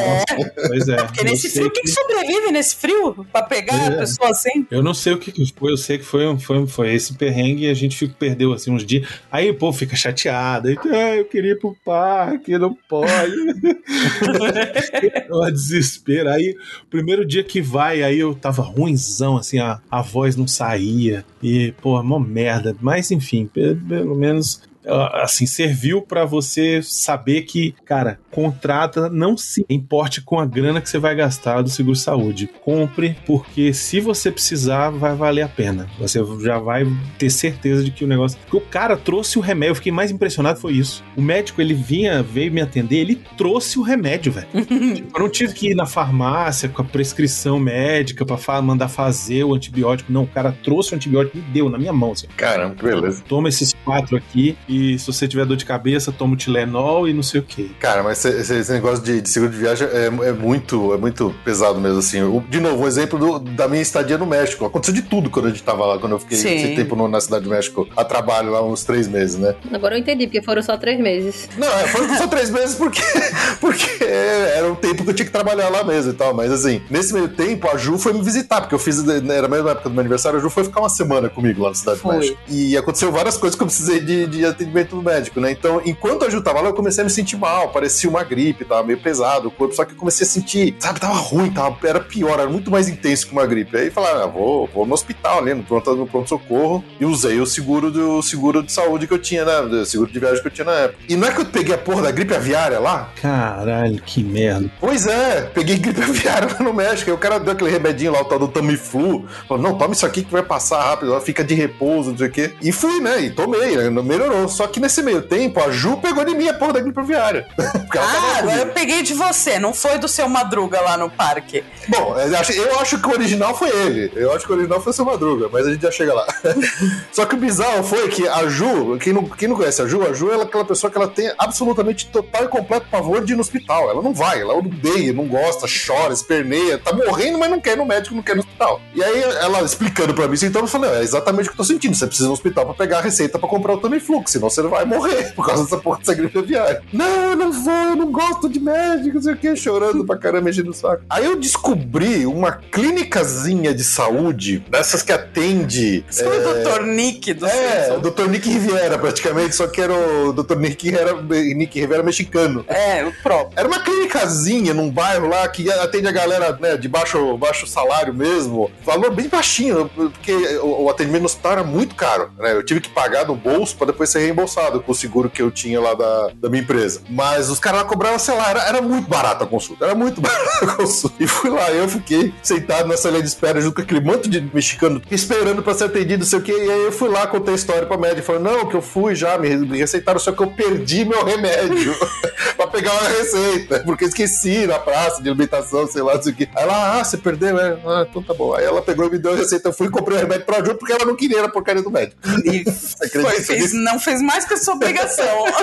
[0.69, 0.97] Pois é.
[0.97, 3.27] Porque eu nesse frio, quem que sobrevive nesse frio?
[3.33, 3.95] Pra pegar É.
[3.95, 4.67] a pessoa assim?
[4.71, 7.65] Eu não sei o que que foi, eu sei que foi, foi, foi esse perrengue
[7.67, 9.07] e a gente fica, perdeu assim uns dias.
[9.31, 10.69] Aí o povo fica chateado.
[10.69, 13.33] Aí, ah, eu queria ir pro parque, não pode.
[15.31, 16.29] Uma desespero.
[16.31, 16.57] Aí,
[16.91, 21.25] primeiro dia que vai, aí eu tava ruimzão, assim, a, a voz não saía.
[21.43, 22.77] E, pô, mó merda.
[22.81, 24.61] Mas, enfim, pe- pelo menos.
[24.87, 30.89] Assim, serviu pra você saber que, cara, contrata, não se importe com a grana que
[30.89, 32.49] você vai gastar do seguro saúde.
[32.63, 35.89] Compre, porque se você precisar, vai valer a pena.
[35.99, 36.87] Você já vai
[37.19, 38.39] ter certeza de que o negócio.
[38.41, 41.03] Porque o cara trouxe o remédio, eu fiquei mais impressionado foi isso.
[41.17, 44.47] O médico, ele vinha, veio me atender, ele trouxe o remédio, velho.
[44.95, 48.89] Tipo, eu não tive que ir na farmácia com a prescrição médica pra fa- mandar
[48.89, 50.13] fazer o antibiótico.
[50.13, 52.13] Não, o cara trouxe o antibiótico e me deu na minha mão.
[52.13, 52.27] Assim.
[52.37, 53.23] Caramba, que beleza.
[53.29, 57.13] Toma esses quatro aqui e se você tiver dor de cabeça, toma o Tilenol e
[57.13, 57.69] não sei o que.
[57.81, 61.35] Cara, mas esse, esse- negócio de, de seguro de viagem é, é muito, é muito
[61.45, 62.23] pesado mesmo, assim.
[62.23, 64.65] O- de novo, um exemplo do- da minha estadia no México.
[64.65, 66.55] Aconteceu de tudo quando a gente tava lá, quando eu fiquei Sim.
[66.55, 69.55] esse tempo no- na cidade do México a trabalho lá uns três meses, né?
[69.73, 71.49] Agora eu entendi, porque foram só três meses.
[71.57, 73.01] Não, é, foram só três meses porque,
[73.61, 76.35] porque era um tempo que eu tinha que trabalhar lá mesmo e tal.
[76.35, 79.47] Mas assim, nesse meio tempo, a Ju foi me visitar, porque eu fiz, né, era
[79.47, 81.75] a mesma época do meu aniversário, a Ju foi ficar uma semana comigo lá na
[81.75, 82.15] cidade Foi.
[82.15, 82.39] do México.
[82.49, 85.51] E aconteceu várias coisas que eu precisei de, de atendimento médico, né?
[85.51, 88.65] Então, enquanto a Ju tava lá, eu comecei a me sentir mal, parecia uma gripe,
[88.65, 91.77] tava meio pesado o corpo, só que eu comecei a sentir, sabe, tava ruim, tava,
[91.85, 93.77] era pior, era muito mais intenso que uma gripe.
[93.77, 97.47] Aí falaram, ah, vou, vou no hospital ali, no pronto, no pronto-socorro, e usei o
[97.47, 99.61] seguro do seguro de saúde que eu tinha, né?
[99.61, 100.99] O seguro de viagem que eu tinha na época.
[101.09, 103.11] E não é que eu peguei a porra da gripe aviária lá?
[103.21, 104.71] Caralho, que merda.
[104.81, 107.11] Pois é, peguei gripe aviária lá no México.
[107.11, 109.27] Aí o cara deu aquele remedinho lá, o tal do Tamiflu.
[109.49, 112.29] Falou, não, toma isso aqui que vai passar rápido, ela fica de repouso, não sei
[112.29, 112.53] o quê.
[112.63, 113.21] E fui, né?
[113.21, 114.49] E tomei, né, melhorou.
[114.55, 117.47] Só que nesse meio tempo, a Ju pegou de mim a porra da gripe aviária.
[117.93, 121.65] Tava Ah, agora eu peguei de você, não foi do seu Madruga lá no parque.
[121.89, 124.13] Bom, eu acho, que o original foi ele.
[124.15, 126.27] Eu acho que o original foi o seu Madruga, mas a gente já chega lá.
[127.13, 130.03] Só que o bizarro foi que a Ju, quem não, quem não conhece a Ju,
[130.09, 133.37] a Ju é aquela pessoa que ela tem absolutamente total e completo pavor de ir
[133.37, 133.91] no hospital.
[133.91, 137.77] Ela não vai, ela odeia, não gosta, chora, esperneia, tá morrendo, mas não quer ir
[137.77, 138.81] no médico, não quer ir no hospital.
[138.95, 141.65] E aí ela explicando pra mim então eu falei, é exatamente o que eu tô
[141.65, 141.95] sentindo.
[141.95, 144.75] Você precisa ir no hospital pra pegar a receita pra comprar o Tamiflu, senão você
[144.75, 146.83] vai morrer por causa dessa porra dessa gripe aviária.
[146.93, 150.17] Não, eu não vou, eu não gosto de médico, não sei o que, chorando pra
[150.17, 151.05] caramba, mexendo no saco.
[151.09, 156.05] Aí eu descobri uma clínicazinha de saúde, dessas que atende.
[156.09, 156.83] Você foi o Dr.
[156.85, 158.29] Nick do É, o Dr.
[158.29, 160.57] Nick Riviera, praticamente, só que era o Dr.
[160.57, 162.65] Nick, era, Nick Riviera mexicano.
[162.69, 163.59] É, o próprio.
[163.59, 168.15] Era uma clinicazinha num bairro lá que atende a galera né, de baixo, baixo salário
[168.15, 168.71] mesmo.
[168.85, 172.31] Valor bem baixinho, porque o, o atendimento no hospital era muito caro.
[172.39, 172.53] Né?
[172.53, 175.51] Eu tive que pagar do bolso pra depois ser reembolsado com o seguro que eu
[175.51, 177.01] tinha lá da, da minha empresa.
[177.09, 179.85] Mas os caras lá cobravam, sei lá, era, era muito barato a consulta.
[179.85, 181.15] Era muito barato a consulta.
[181.23, 184.41] E fui lá, eu fiquei sentado nessa linha de espera junto com aquele monte de
[184.53, 186.53] mexicano esperando pra ser atendido, não sei o que.
[186.53, 188.23] E aí eu fui lá, contei a história pra médica.
[188.23, 191.95] Falei, não, que eu fui já, me, receitaram, só que eu perdi meu remédio
[192.57, 193.81] pra pegar uma receita.
[193.85, 196.49] Porque eu esqueci na praça de alimentação, sei lá, não sei o que.
[196.55, 197.59] Aí ela, ah, você perdeu?
[197.59, 198.55] É, ah, então tá bom.
[198.55, 199.69] Aí ela pegou e me deu a receita.
[199.69, 201.91] Eu fui e comprei o remédio pra Ju porque ela não queria a porcaria do
[201.91, 202.17] médico.
[202.45, 202.65] E
[203.11, 205.45] foi, fez, não fez mais que a sua obrigação.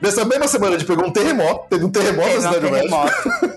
[0.00, 2.96] Nessa mesma semana a gente pegou um terremoto, teve um terremoto na cidade do México.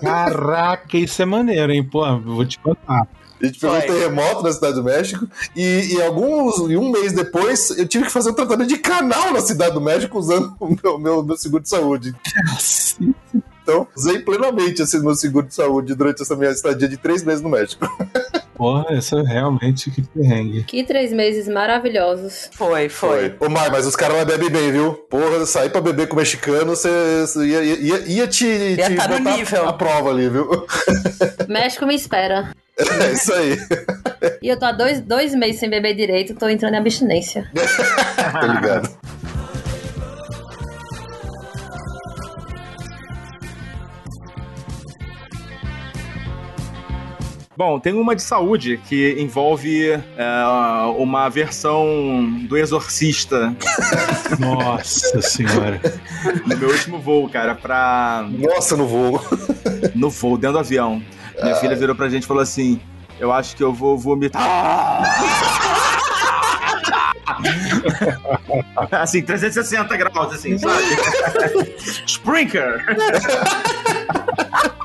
[0.02, 1.84] Caraca, isso é maneiro, hein?
[1.84, 3.06] Pô, vou te contar.
[3.40, 3.84] A gente pegou Foi.
[3.84, 8.04] um terremoto na cidade do México e, e alguns e um mês depois eu tive
[8.04, 11.36] que fazer um tratamento de canal na cidade do México usando o meu, meu, meu
[11.36, 12.14] seguro de saúde.
[13.62, 17.40] Então, usei plenamente esse meu seguro de saúde durante essa minha estadia de três meses
[17.40, 17.86] no México.
[18.54, 20.62] Porra, essa é realmente que perrengue.
[20.64, 22.48] Que três meses maravilhosos.
[22.52, 23.34] Foi, foi.
[23.40, 24.92] Ô, Mar, mas os caras lá bebem bem, viu?
[25.10, 28.94] Porra, sair pra beber com o mexicano, você você ia, ia, ia te, Ia te
[28.94, 29.68] tá botar nível.
[29.68, 30.48] a prova ali, viu?
[31.48, 32.50] México me espera.
[32.78, 33.58] É isso aí.
[34.40, 37.50] E eu tô há dois, dois meses sem beber direito, tô entrando em abstinência.
[38.16, 38.88] Tá ligado?
[47.54, 50.02] Bom, tem uma de saúde que envolve é,
[50.96, 51.84] uma versão
[52.48, 53.54] do Exorcista
[54.40, 55.78] Nossa senhora.
[56.46, 58.24] no meu último voo, cara, pra.
[58.30, 59.20] Nossa, no voo.
[59.94, 61.02] No voo, dentro do avião.
[61.42, 62.80] Minha filha virou pra gente e falou assim:
[63.20, 64.42] Eu acho que eu vou vomitar.
[68.92, 70.82] assim, 360 graus, assim, sabe?
[72.06, 72.84] Sprinkler!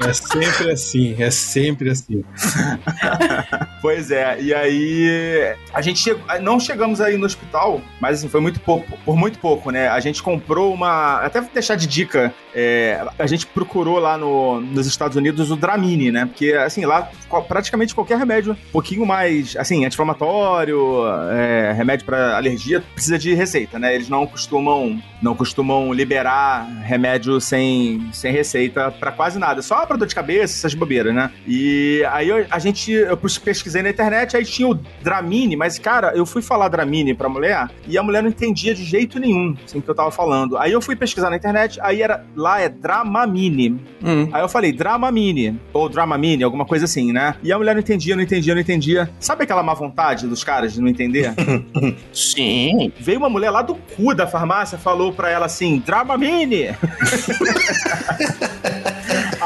[0.02, 2.24] É sempre assim, é sempre assim.
[3.80, 8.42] Pois é, e aí a gente chegou, não chegamos aí no hospital, mas assim, foi
[8.42, 9.88] muito pouco, por muito pouco, né?
[9.88, 14.60] A gente comprou uma, até vou deixar de dica, é, a gente procurou lá no,
[14.60, 16.26] nos Estados Unidos o Dramine, né?
[16.26, 17.10] Porque assim, lá
[17.48, 23.78] praticamente qualquer remédio, um pouquinho mais, assim, anti-inflamatório, é, remédio para alergia, precisa de receita,
[23.78, 23.94] né?
[23.94, 29.98] Eles não costumam, não costumam liberar remédio sem, sem receita para quase nada, só pra
[29.98, 31.32] dor de cabeça, essas bobeiras, né?
[31.48, 36.12] E aí eu- a gente, eu pesquisei na internet, aí tinha o Dramine, mas cara,
[36.16, 39.80] eu fui falar Dramine pra mulher e a mulher não entendia de jeito nenhum, assim,
[39.82, 40.58] que eu tava falando.
[40.58, 43.80] Aí eu fui pesquisar na internet, aí era, lá é Dramamine.
[44.04, 44.30] Hum.
[44.32, 47.36] Aí eu falei, Dramamine, ou Dramamine, alguma coisa assim, né?
[47.42, 49.10] E a mulher não entendia, não entendia, não entendia.
[49.20, 51.34] Sabe aquela má vontade dos caras de não entender?
[52.14, 52.92] Sim.
[53.00, 56.68] Veio uma mulher lá do cu da farmácia, falou pra ela assim, Dramamine!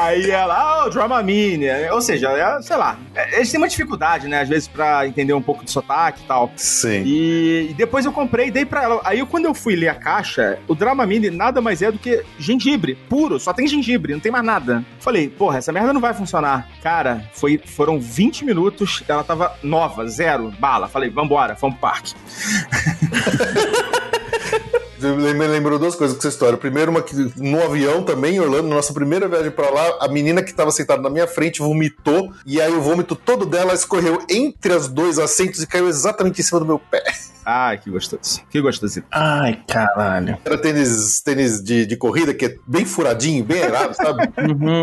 [0.02, 1.68] Aí ela, ah, o Dramamine.
[1.92, 5.32] Ou seja, é, sei lá, é, eles têm uma dificuldade, né, às vezes, pra entender
[5.32, 6.50] um pouco do sotaque e tal.
[6.56, 7.02] Sim.
[7.04, 9.00] E, e depois eu comprei e dei pra ela.
[9.04, 12.96] Aí quando eu fui ler a caixa, o Dramamine nada mais é do que gengibre,
[13.08, 14.84] puro, só tem gengibre, não tem mais nada.
[14.98, 16.68] Falei, porra, essa merda não vai funcionar.
[16.82, 20.88] Cara, foi, foram 20 minutos, ela tava nova, zero, bala.
[20.88, 22.14] Falei, vambora, vamos pro parque.
[25.02, 26.56] Me lembrou duas coisas com essa história.
[26.56, 30.08] Primeiro, uma que no avião também, em Orlando, na nossa primeira viagem pra lá, a
[30.08, 34.22] menina que tava sentada na minha frente vomitou, e aí o vômito todo dela escorreu
[34.30, 37.02] entre os dois assentos e caiu exatamente em cima do meu pé.
[37.44, 38.42] Ai, que gostoso.
[38.50, 39.02] Que gostoso.
[39.10, 40.38] Ai, caralho.
[40.44, 44.22] Era tênis, tênis de, de corrida, que é bem furadinho, bem errado, sabe?
[44.42, 44.82] Uhum.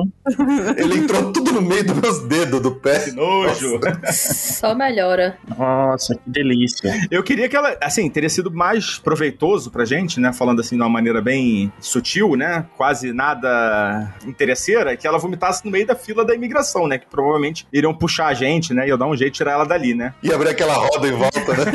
[0.78, 3.00] Ele entrou tudo no meio dos meus dedos do pé.
[3.00, 3.80] Que nojo.
[4.12, 5.38] Só melhora.
[5.58, 6.94] Nossa, que delícia.
[7.12, 10.32] Eu queria que ela, assim, teria sido mais proveitoso pra gente, né?
[10.34, 12.66] Falando assim de uma maneira bem sutil, né?
[12.78, 16.98] Quase nada interesseira, que ela vomitasse no meio da fila da imigração, né?
[16.98, 18.88] Que provavelmente iriam puxar a gente, né?
[18.88, 20.14] E eu dar um jeito de tirar ela dali, né?
[20.24, 21.66] E abrir aquela roda em volta, né?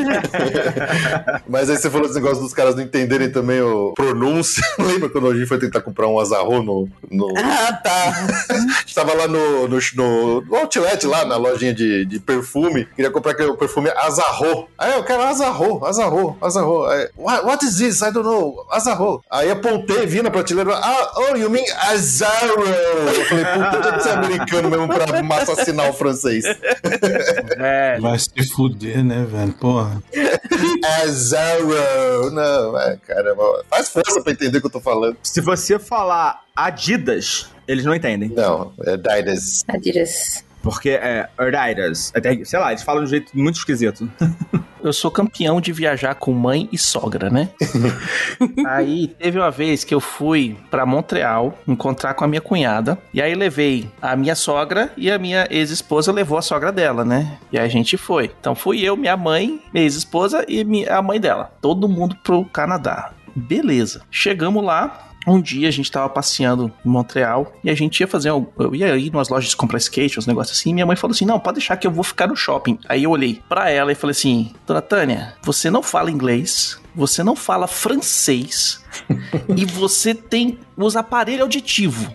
[1.47, 4.63] Mas aí você falou esse negócio dos caras não entenderem também o pronúncio.
[4.79, 6.89] Lembra quando a gente foi tentar comprar um azarro no.
[7.09, 7.33] no...
[7.37, 8.13] Ah, tá.
[8.49, 12.85] A gente tava lá no, no, no, outlet, lá na lojinha de, de perfume.
[12.95, 14.67] Queria comprar aquele perfume Azarro.
[14.77, 16.85] Aí eu quero Azarro, Azarro, Azarro.
[16.85, 18.01] Aí, what, what is this?
[18.01, 18.65] I don't know.
[18.71, 19.23] Azarro.
[19.29, 20.75] Aí apontei, vi na prateleira.
[20.75, 22.63] Ah, oh, you mean Azarro?
[22.63, 26.43] Eu falei, puta, deve ser americano mesmo pra assassinar o francês.
[27.57, 27.99] É.
[27.99, 29.53] Vai se fuder, né, velho?
[29.53, 30.01] Porra.
[31.03, 32.29] Azarro.
[32.31, 33.63] Não, é, caramba.
[33.69, 35.17] Faz força pra entender o que eu tô falando.
[35.23, 38.29] Se você falar Adidas, eles não entendem.
[38.29, 39.63] Não, é Didas.
[39.67, 40.44] Adidas.
[40.65, 41.29] Porque é.
[42.15, 44.09] Até, sei lá, eles falam de um jeito muito esquisito.
[44.83, 47.49] Eu sou campeão de viajar com mãe e sogra, né?
[48.67, 52.95] aí teve uma vez que eu fui pra Montreal encontrar com a minha cunhada.
[53.11, 57.39] E aí levei a minha sogra e a minha ex-esposa levou a sogra dela, né?
[57.51, 58.29] E aí a gente foi.
[58.39, 61.51] Então fui eu, minha mãe, minha ex-esposa e a mãe dela.
[61.59, 63.11] Todo mundo pro Canadá.
[63.35, 64.03] Beleza.
[64.11, 65.04] Chegamos lá.
[65.27, 68.31] Um dia a gente tava passeando em Montreal e a gente ia fazer.
[68.31, 70.69] um- Eu ia ir umas lojas comprar skate, uns negócios assim.
[70.69, 72.77] E minha mãe falou assim: Não, pode deixar que eu vou ficar no shopping.
[72.87, 77.23] Aí eu olhei pra ela e falei assim: Dona Tânia, você não fala inglês, você
[77.23, 78.83] não fala francês
[79.57, 82.07] e você tem os aparelhos auditivos.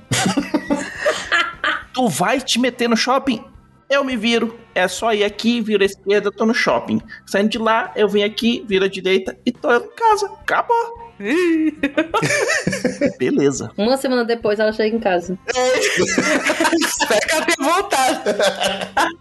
[1.92, 3.42] tu vai te meter no shopping?
[3.88, 4.56] Eu me viro.
[4.72, 7.02] É só ir aqui, viro à esquerda, tô no shopping.
[7.26, 10.26] Saindo de lá, eu venho aqui, viro à direita e tô em casa.
[10.40, 11.09] Acabou.
[13.18, 13.70] Beleza.
[13.76, 15.38] Uma semana depois ela chega em casa.
[15.46, 18.20] Espero que ela tenha voltado.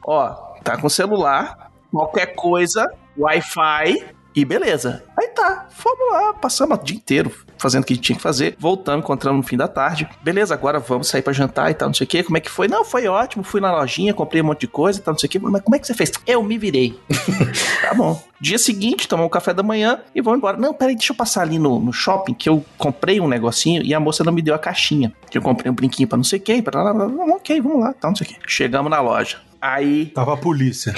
[0.06, 0.30] Ó,
[0.64, 2.86] tá com celular, qualquer coisa,
[3.18, 5.04] Wi-Fi e beleza.
[5.18, 9.04] Aí tá, fomos lá, passamos o dia inteiro fazendo o que tinha que fazer, voltamos,
[9.04, 10.08] encontramos no fim da tarde.
[10.24, 12.24] Beleza, agora vamos sair pra jantar e tal, não sei o que.
[12.24, 12.68] Como é que foi?
[12.68, 15.28] Não, foi ótimo, fui na lojinha, comprei um monte de coisa e tal, não sei
[15.28, 15.40] o que.
[15.40, 16.12] Mas como é que você fez?
[16.26, 16.98] Eu me virei.
[17.82, 18.22] tá bom.
[18.40, 20.58] Dia seguinte, tomamos o café da manhã e vamos embora.
[20.58, 23.94] Não, peraí, deixa eu passar ali no, no shopping que eu comprei um negocinho e
[23.94, 25.14] a moça não me deu a caixinha.
[25.30, 26.94] Que eu comprei um brinquinho pra não sei quem, pra lá,
[27.36, 28.38] ok, vamos lá, tal, não sei o que.
[28.48, 29.49] Chegamos na loja.
[29.62, 30.93] Aí Tava a polícia.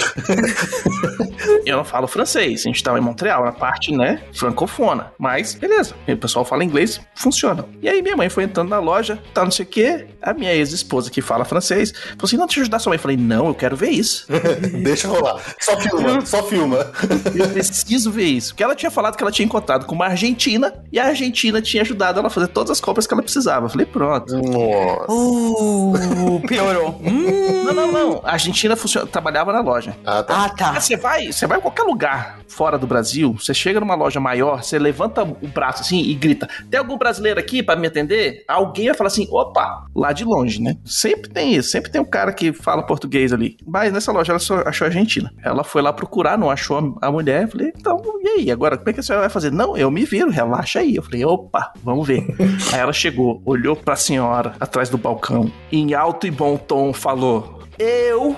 [1.66, 5.12] eu não falo francês, a gente tava em Montreal, na parte, né, francofona.
[5.18, 7.64] Mas, beleza, o pessoal fala inglês, funciona.
[7.80, 10.54] E aí minha mãe foi entrando na loja, tá não sei o quê, a minha
[10.54, 12.96] ex-esposa que fala francês, falou assim, não, deixa eu ajudar sua mãe.
[12.96, 14.26] Eu falei, não, eu quero ver isso.
[14.82, 15.40] Deixa rolar.
[15.60, 16.92] Só filma, só filma.
[17.34, 18.52] Eu preciso ver isso.
[18.52, 21.82] Porque ela tinha falado que ela tinha encontrado com uma argentina, e a Argentina tinha
[21.82, 23.66] ajudado ela a fazer todas as compras que ela precisava.
[23.66, 24.36] Eu falei, pronto.
[24.36, 25.12] Nossa.
[25.12, 27.00] Uh, piorou.
[27.02, 27.64] Hum.
[27.64, 28.20] Não, não, não.
[28.24, 29.96] A Argentina funciona- trabalhava na loja.
[30.04, 30.44] Ah, tá.
[30.44, 30.80] Ah, tá.
[30.80, 34.62] Você vai, você vai em qualquer lugar fora do Brasil, você chega numa loja maior,
[34.62, 38.44] você levanta o braço assim e grita: Tem algum brasileiro aqui pra me atender?
[38.46, 40.76] Alguém vai falar assim: opa, lá de longe, né?
[40.84, 43.56] Sempre tem isso, sempre tem um cara que fala português ali.
[43.66, 45.32] Mas nessa loja ela só achou a Argentina.
[45.42, 47.42] Ela foi lá procurar, não achou a mulher.
[47.44, 48.50] Eu falei: então, e aí?
[48.50, 49.50] Agora, como é que a senhora vai fazer?
[49.50, 50.96] Não, eu me viro, relaxa aí.
[50.96, 52.26] Eu falei: opa, vamos ver.
[52.72, 57.61] aí ela chegou, olhou pra senhora atrás do balcão, em alto e bom tom, falou:
[57.78, 58.36] Eu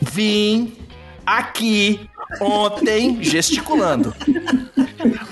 [0.00, 0.76] vim
[1.26, 2.08] aqui
[2.40, 4.14] ontem gesticulando.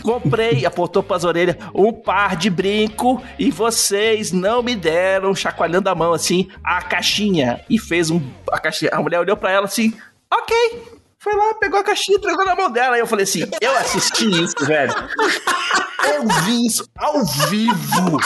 [0.02, 5.94] Comprei, apontou pras orelhas, um par de brinco e vocês não me deram, chacoalhando a
[5.94, 7.60] mão assim, a caixinha.
[7.68, 8.20] E fez um.
[8.50, 9.92] A, caixinha, a mulher olhou pra ela assim,
[10.32, 11.00] ok.
[11.18, 12.94] Foi lá, pegou a caixinha e entregou na mão dela.
[12.94, 14.92] Aí eu falei assim: eu assisti isso, velho.
[16.14, 18.18] Eu vi isso ao vivo.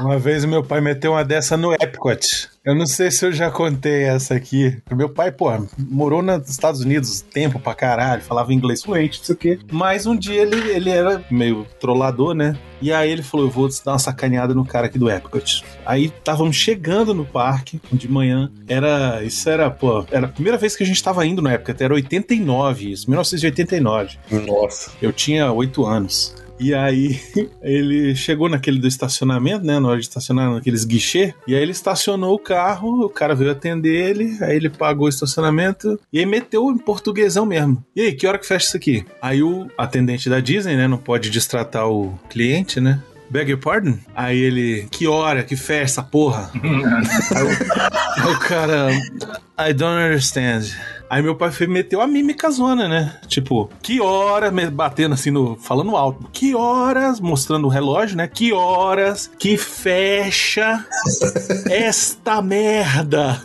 [0.00, 2.51] Uma vez meu pai meteu uma dessa no Epcot.
[2.64, 4.80] Eu não sei se eu já contei essa aqui.
[4.92, 5.46] Meu pai, pô,
[5.76, 9.58] morou nos Estados Unidos tempo pra caralho, falava inglês fluente, não sei o quê.
[9.72, 12.56] Mas um dia ele, ele era meio trollador, né?
[12.80, 15.64] E aí ele falou: Eu vou dar uma sacaneada no cara aqui do Epcot.
[15.84, 18.50] Aí estávamos chegando no parque de manhã.
[18.68, 19.24] Era.
[19.24, 21.82] Isso era, pô, era a primeira vez que a gente tava indo no Epcot.
[21.82, 24.18] Era 89, isso, 1989.
[24.46, 24.92] Nossa.
[25.02, 26.32] Eu tinha oito anos.
[26.62, 27.20] E aí
[27.60, 29.80] ele chegou naquele do estacionamento, né?
[29.80, 31.34] Na hora de estacionar naqueles guichê.
[31.46, 35.08] E aí ele estacionou o carro, o cara veio atender ele, aí ele pagou o
[35.08, 37.84] estacionamento e aí meteu em portuguesão mesmo.
[37.96, 39.04] E aí, que hora que fecha isso aqui?
[39.20, 40.86] Aí o atendente da Disney, né?
[40.86, 43.02] Não pode distratar o cliente, né?
[43.28, 43.98] Beg your pardon?
[44.14, 46.50] Aí ele, que hora que fecha essa porra?
[47.34, 48.90] aí, o, aí o cara,
[49.58, 50.70] I don't understand.
[51.12, 53.14] Aí meu pai foi, meteu a mímica zona, né?
[53.28, 56.26] Tipo, que hora, me- batendo assim, no, falando alto.
[56.32, 58.26] Que horas, mostrando o relógio, né?
[58.26, 60.82] Que horas que fecha
[61.70, 63.42] esta merda?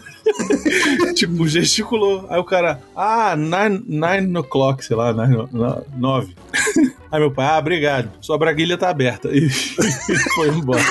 [1.13, 2.25] tipo, gesticulou.
[2.29, 6.33] Aí o cara, ah, nine, nine o'clock, sei lá, nine, no- nove.
[7.11, 8.11] Aí meu pai, ah, obrigado.
[8.21, 9.27] Sua braguilha tá aberta.
[9.33, 10.83] E foi embora.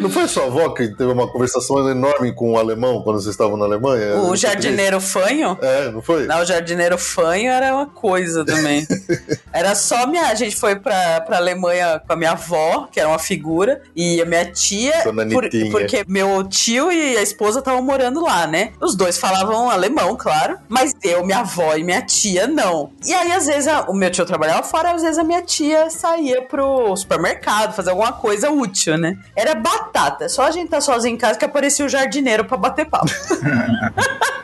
[0.00, 3.34] Não foi a sua avó que teve uma conversação enorme com um alemão quando vocês
[3.34, 4.16] estavam na Alemanha?
[4.16, 5.58] O jardineiro fanho?
[5.60, 6.26] É, não foi?
[6.26, 8.86] Não, o jardineiro fanho era uma coisa também.
[9.52, 10.28] era só minha.
[10.28, 14.20] A gente foi pra, pra Alemanha com a minha avó, que era uma figura, e
[14.20, 14.92] a minha tia.
[15.34, 18.72] Por- porque meu tio e a esposa estavam morando lá, né?
[18.80, 20.56] Os dois falavam alemão, claro.
[20.68, 22.90] Mas eu, minha avó e minha tia, não.
[23.06, 25.90] E aí, às vezes, a- o meu tio trabalhava fora, às vezes a minha tia
[25.90, 29.16] saía pro supermercado, fazer alguma coisa útil, né?
[29.36, 30.28] Era batata.
[30.28, 33.10] Só a gente tá sozinho em casa que aparecia o jardineiro pra bater papo.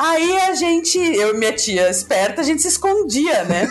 [0.00, 3.70] Aí a gente, eu e minha tia esperta, a gente se escondia, né?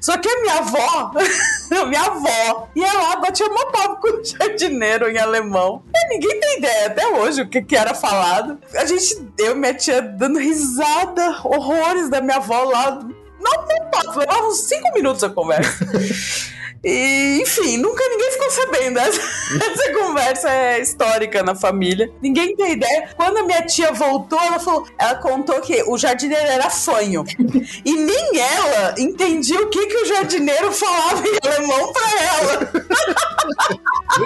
[0.00, 1.12] Só que a minha avó,
[1.70, 5.84] a minha avó, ia lá, batia uma papo com o jardineiro em alemão.
[5.94, 8.58] E ninguém tem ideia até hoje o que, que era falado.
[8.74, 12.98] A gente, eu e minha tia dando risada, horrores da minha avó lá.
[13.40, 15.86] Não, não papo, levava uns cinco minutos a conversa.
[16.84, 18.98] E, enfim, nunca ninguém ficou sabendo.
[19.08, 22.10] Essa, essa conversa é histórica na família.
[22.22, 23.08] Ninguém tem ideia.
[23.16, 27.24] Quando a minha tia voltou, ela falou, ela contou que o jardineiro era fanho.
[27.84, 32.70] E nem ela entendia o que, que o jardineiro falava em alemão pra ela.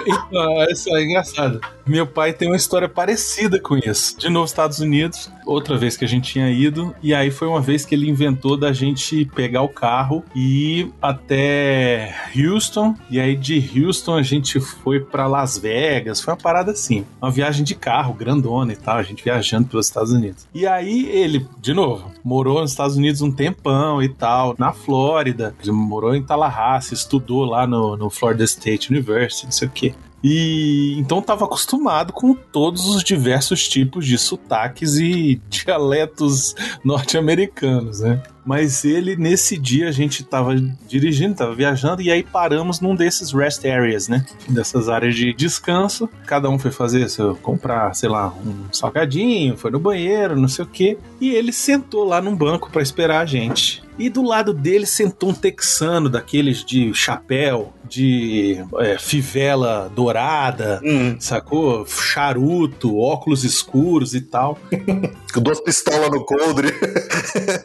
[0.05, 1.61] Então, isso é engraçado.
[1.85, 4.17] Meu pai tem uma história parecida com isso.
[4.17, 7.61] De novo, Estados Unidos, outra vez que a gente tinha ido, e aí foi uma
[7.61, 12.15] vez que ele inventou da gente pegar o carro e ir até
[12.45, 16.21] Houston, e aí de Houston a gente foi pra Las Vegas.
[16.21, 19.87] Foi uma parada assim, uma viagem de carro, grandona e tal, a gente viajando pelos
[19.87, 20.47] Estados Unidos.
[20.53, 25.55] E aí ele, de novo, morou nos Estados Unidos um tempão e tal, na Flórida,
[25.61, 29.93] ele morou em Tallahassee, estudou lá no, no Florida State University, não sei o quê.
[30.23, 38.23] E então estava acostumado com todos os diversos tipos de sotaques e dialetos norte-americanos, né?
[38.45, 40.55] Mas ele, nesse dia, a gente tava
[40.87, 44.25] dirigindo, tava viajando, e aí paramos num desses rest areas, né?
[44.47, 46.09] Dessas áreas de descanso.
[46.25, 50.65] Cada um foi fazer, seu, comprar, sei lá, um salgadinho, foi no banheiro, não sei
[50.65, 50.97] o quê.
[51.21, 53.83] E ele sentou lá num banco para esperar a gente.
[53.97, 61.15] E do lado dele sentou um texano, daqueles de chapéu, de é, fivela dourada, Hum,
[61.19, 61.85] sacou?
[61.85, 64.57] Charuto, óculos escuros e tal.
[65.33, 66.73] com duas pistolas no coldre.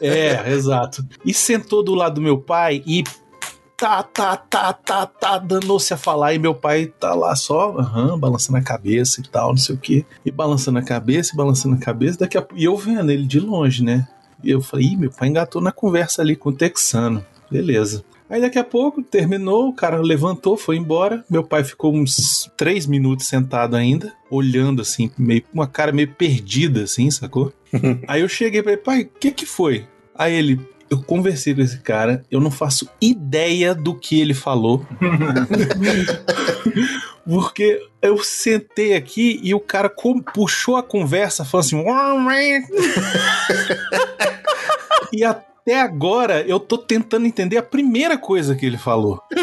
[0.01, 0.68] É, exato.
[1.25, 3.03] E sentou do lado do meu pai e
[3.79, 6.33] tá, tá, tá, tá, tá, danou-se a falar.
[6.33, 9.79] E meu pai tá lá só, aham, balançando a cabeça e tal, não sei o
[9.79, 10.05] quê.
[10.25, 12.19] E balançando a cabeça, e balançando a cabeça.
[12.19, 12.45] Daqui a...
[12.55, 14.07] E eu vendo ele de longe, né?
[14.43, 17.25] E eu falei, Ih, meu pai engatou na conversa ali com o texano.
[17.49, 18.03] Beleza.
[18.29, 21.25] Aí daqui a pouco terminou, o cara levantou, foi embora.
[21.27, 26.83] Meu pai ficou uns três minutos sentado ainda, olhando assim, meio uma cara meio perdida,
[26.83, 27.51] assim, sacou?
[28.07, 29.87] Aí eu cheguei pra ele, pai, o que que foi?
[30.19, 30.59] Aí ele,
[30.89, 34.85] eu conversei com esse cara, eu não faço ideia do que ele falou.
[37.25, 39.89] Porque eu sentei aqui e o cara
[40.33, 41.81] puxou a conversa, falando assim.
[45.13, 49.23] e até agora eu tô tentando entender a primeira coisa que ele falou.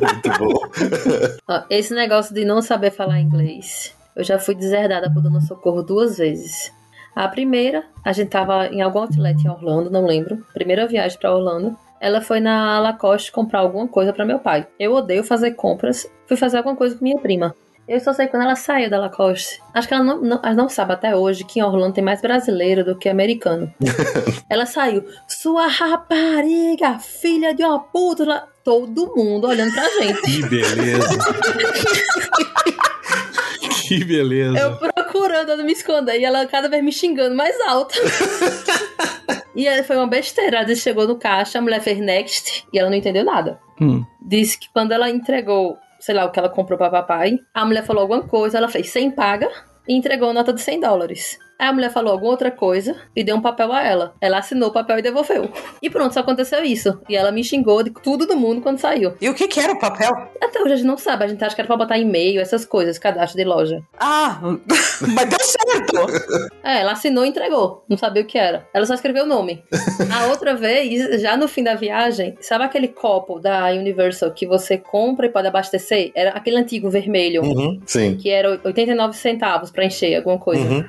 [0.00, 0.54] Muito bom.
[1.48, 5.82] Ó, esse negócio de não saber falar inglês, eu já fui deserdada por Dona Socorro
[5.82, 6.70] duas vezes.
[7.14, 10.44] A primeira, a gente tava em algum outlet em Orlando, não lembro.
[10.52, 11.76] Primeira viagem pra Orlando.
[12.00, 14.66] Ela foi na Lacoste comprar alguma coisa pra meu pai.
[14.78, 16.10] Eu odeio fazer compras.
[16.26, 17.54] Fui fazer alguma coisa com minha prima.
[17.86, 19.60] Eu só sei quando ela saiu da Lacoste.
[19.72, 22.20] Acho que ela não, não, ela não sabe até hoje que em Orlando tem mais
[22.20, 23.72] brasileiro do que americano.
[24.48, 25.04] ela saiu.
[25.28, 28.24] Sua rapariga, filha de uma puta.
[28.24, 30.22] lá." Todo mundo olhando pra gente.
[30.22, 31.06] Que beleza.
[33.98, 34.58] que beleza.
[34.58, 37.94] Eu procurando me esconder e ela cada vez me xingando mais alto.
[39.54, 40.58] e aí foi uma besteira.
[40.58, 43.58] Ela chegou no caixa, a mulher fez next e ela não entendeu nada.
[43.80, 44.04] Hum.
[44.20, 47.84] Disse que quando ela entregou, sei lá, o que ela comprou pra papai, a mulher
[47.84, 49.50] falou alguma coisa, ela fez 100 paga
[49.88, 51.38] e entregou a nota de 100 dólares.
[51.58, 54.14] Aí a mulher falou alguma outra coisa e deu um papel a ela.
[54.20, 55.50] Ela assinou o papel e devolveu.
[55.80, 57.00] E pronto, só aconteceu isso.
[57.08, 59.14] E ela me xingou de tudo do mundo quando saiu.
[59.20, 60.10] E o que que era o papel?
[60.42, 62.64] Até hoje a gente não sabe, a gente acha que era pra botar e-mail, essas
[62.64, 63.82] coisas, cadastro de loja.
[63.98, 64.40] Ah,
[65.14, 66.50] mas deu certo.
[66.62, 67.84] É, ela assinou e entregou.
[67.88, 68.66] Não sabia o que era.
[68.74, 69.62] Ela só escreveu o nome.
[70.12, 74.76] A outra vez, já no fim da viagem, sabe aquele copo da Universal que você
[74.76, 76.10] compra e pode abastecer?
[76.14, 77.42] Era aquele antigo vermelho.
[77.42, 78.16] Uhum, sim.
[78.16, 80.64] Que era 89 centavos pra encher alguma coisa.
[80.64, 80.84] Uhum.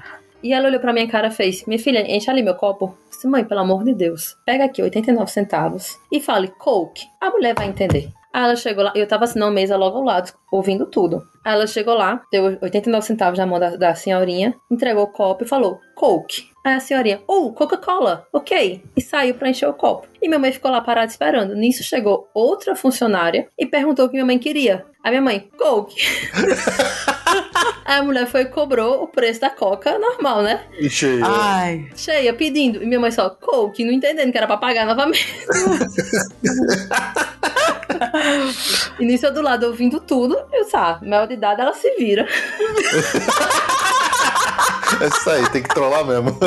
[0.46, 2.86] E ela olhou pra minha cara e fez: Minha filha, enche ali meu copo.
[2.86, 7.04] Eu Disse, mãe, pelo amor de Deus, pega aqui 89 centavos e fale Coke.
[7.20, 8.12] A mulher vai entender.
[8.32, 11.24] Aí ela chegou lá, eu tava assim na mesa logo ao lado, ouvindo tudo.
[11.44, 15.44] Aí ela chegou lá, deu 89 centavos na mão da, da senhorinha, entregou o copo
[15.44, 16.44] e falou: Coke.
[16.66, 18.82] Aí a senhorinha, oh, Coca-Cola, ok.
[18.98, 20.08] E saiu pra encher o copo.
[20.20, 21.54] E minha mãe ficou lá parada esperando.
[21.54, 24.84] Nisso chegou outra funcionária e perguntou o que minha mãe queria.
[25.04, 25.96] A minha mãe, Coke.
[27.86, 30.64] Aí a mulher foi e cobrou o preço da Coca normal, né?
[30.80, 31.24] E cheio.
[31.24, 31.88] Ai.
[31.96, 32.82] Cheia, pedindo.
[32.82, 35.46] E minha mãe só, Coke, não entendendo que era pra pagar novamente.
[39.00, 42.28] e nisso eu do lado ouvindo tudo, eu sabe, maior de idade ela se vira.
[45.02, 46.38] É isso aí, tem que trollar mesmo.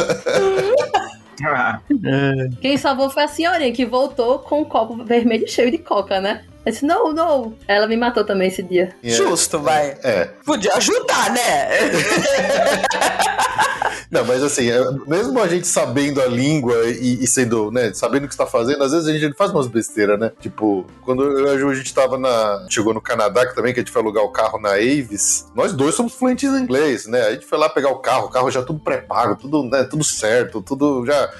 [1.44, 1.80] Ah,
[2.60, 6.44] Quem salvou foi a senhorinha que voltou com um copo vermelho cheio de coca, né?
[6.68, 7.54] Eu disse, não, não.
[7.66, 8.94] Ela me matou também esse dia.
[9.02, 9.96] Justo, vai.
[10.02, 10.26] É.
[10.44, 11.68] Podia ajudar, né?
[14.10, 18.24] Não, mas assim, é, mesmo a gente sabendo a língua e, e sendo, né, sabendo
[18.24, 20.32] o que está fazendo, às vezes a gente faz umas besteiras, né?
[20.40, 22.66] Tipo, quando eu e a Ju, a gente tava na.
[22.70, 25.74] Chegou no Canadá, que também, que a gente foi alugar o carro na Avis, nós
[25.74, 27.20] dois somos fluentes em inglês, né?
[27.26, 30.02] A gente foi lá pegar o carro, o carro já tudo pré-pago, tudo, né, tudo
[30.02, 31.30] certo, tudo já.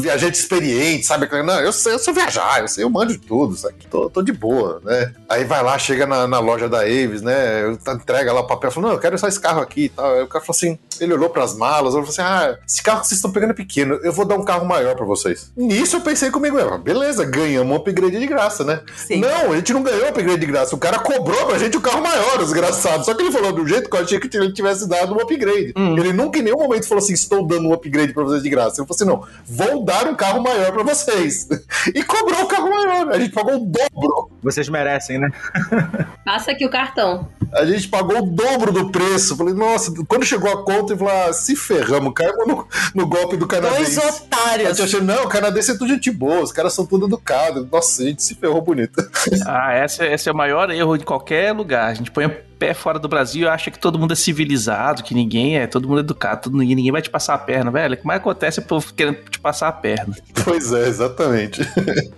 [0.00, 1.28] Viajante experiente, sabe?
[1.42, 3.74] Não, eu sei, eu sei viajar, eu sei, eu mando de tudo, sabe?
[3.88, 5.12] Tô, tô de boa, né?
[5.28, 7.70] Aí vai lá, chega na, na loja da Avis, né?
[7.94, 10.14] Entrega lá o papel, fala, não, eu quero só esse carro aqui e tal.
[10.14, 13.00] Aí o cara falou assim, ele olhou pras malas, ele falou assim: ah, esse carro
[13.00, 15.50] que vocês estão pegando é pequeno, eu vou dar um carro maior pra vocês.
[15.56, 18.80] Nisso eu pensei comigo, mesmo, beleza, ganhamos um upgrade de graça, né?
[18.96, 19.20] Sim.
[19.20, 22.02] Não, a gente não ganhou upgrade de graça, o cara cobrou pra gente o carro
[22.02, 23.04] maior, desgraçado.
[23.04, 25.72] Só que ele falou do jeito que eu achei que ele tivesse dado um upgrade.
[25.76, 28.80] Ele nunca em nenhum momento falou assim: estou dando um upgrade pra vocês de graça.
[28.80, 31.48] Ele falou assim: não, vou dar um carro maior pra vocês.
[31.94, 34.30] E cobrou o carro maior, a gente pagou o dobro.
[34.58, 35.30] Vocês merecem, né?
[36.24, 37.28] Passa aqui o cartão.
[37.52, 39.36] A gente pagou o dobro do preço.
[39.36, 43.36] Falei, nossa, quando chegou a conta, eu falei, ah, se ferramos, caímos no, no golpe
[43.36, 44.00] do Dois canadense.
[44.00, 44.68] A otários.
[44.76, 47.68] gente achou, não, o canadense é tudo gente boa, os caras são tudo educados.
[47.70, 48.98] Nossa, a gente se ferrou bonito.
[49.46, 51.88] Ah, esse, esse é o maior erro de qualquer lugar.
[51.88, 52.28] A gente põe
[52.58, 55.88] pé fora do Brasil e acha que todo mundo é civilizado, que ninguém é, todo
[55.88, 57.94] mundo é educado, todo, ninguém, ninguém vai te passar a perna, velho.
[57.94, 60.16] O que mais acontece é o povo querendo te passar a perna.
[60.44, 61.60] Pois é, exatamente.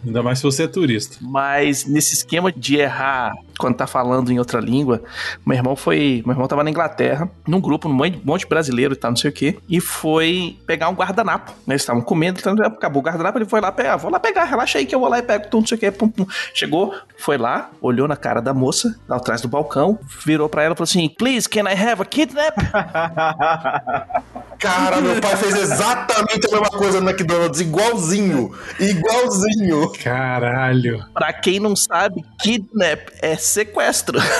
[0.05, 1.17] Ainda mais se você é turista.
[1.21, 5.03] Mas nesse esquema de errar quando tá falando em outra língua,
[5.45, 6.23] meu irmão foi.
[6.24, 9.31] Meu irmão tava na Inglaterra, num grupo, num monte de brasileiro e tal, não sei
[9.31, 11.53] o quê, e foi pegar um guardanapo.
[11.66, 11.74] Né?
[11.74, 14.78] Eles estavam comendo, então acabou o guardanapo, ele foi lá pegar, vou lá pegar, relaxa
[14.78, 16.27] aí que eu vou lá e pego, tudo, não sei o quê, pum, pum.
[16.55, 20.74] Chegou, foi lá, olhou na cara da moça, lá atrás do balcão, virou pra ela
[20.74, 22.55] e falou assim: Please, can I have a kidnap?
[24.61, 28.55] Cara, meu pai fez exatamente a mesma coisa no McDonald's, igualzinho.
[28.78, 29.91] Igualzinho.
[30.05, 31.03] Caralho.
[31.15, 34.18] pra quem não sabe, kidnap é sequestro.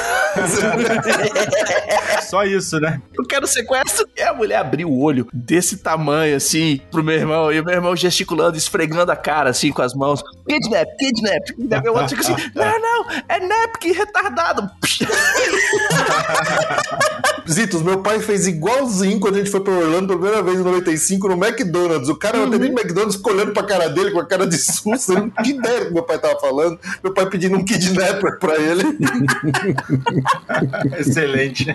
[2.23, 3.01] Só isso, né?
[3.16, 4.09] Eu quero sequestro.
[4.16, 7.53] E a mulher abriu o olho desse tamanho, assim, pro meu irmão.
[7.53, 10.23] E o meu irmão gesticulando, esfregando a cara, assim, com as mãos.
[10.49, 11.51] Kidnap, kidnap.
[11.59, 14.70] E daí meu outro fica assim, não, não, é nap, que retardado.
[17.51, 20.62] Zitos, meu pai fez igualzinho quando a gente foi pra Orlando pela primeira vez em
[20.62, 22.09] 95 no McDonald's.
[22.09, 22.47] O cara uhum.
[22.47, 25.12] no McDonald's olhando pra cara dele com a cara de susto.
[25.12, 26.78] Eu não tinha ideia do que meu pai tava falando.
[27.03, 28.97] Meu pai pedindo um kidnapper pra ele.
[30.99, 31.75] Excelente.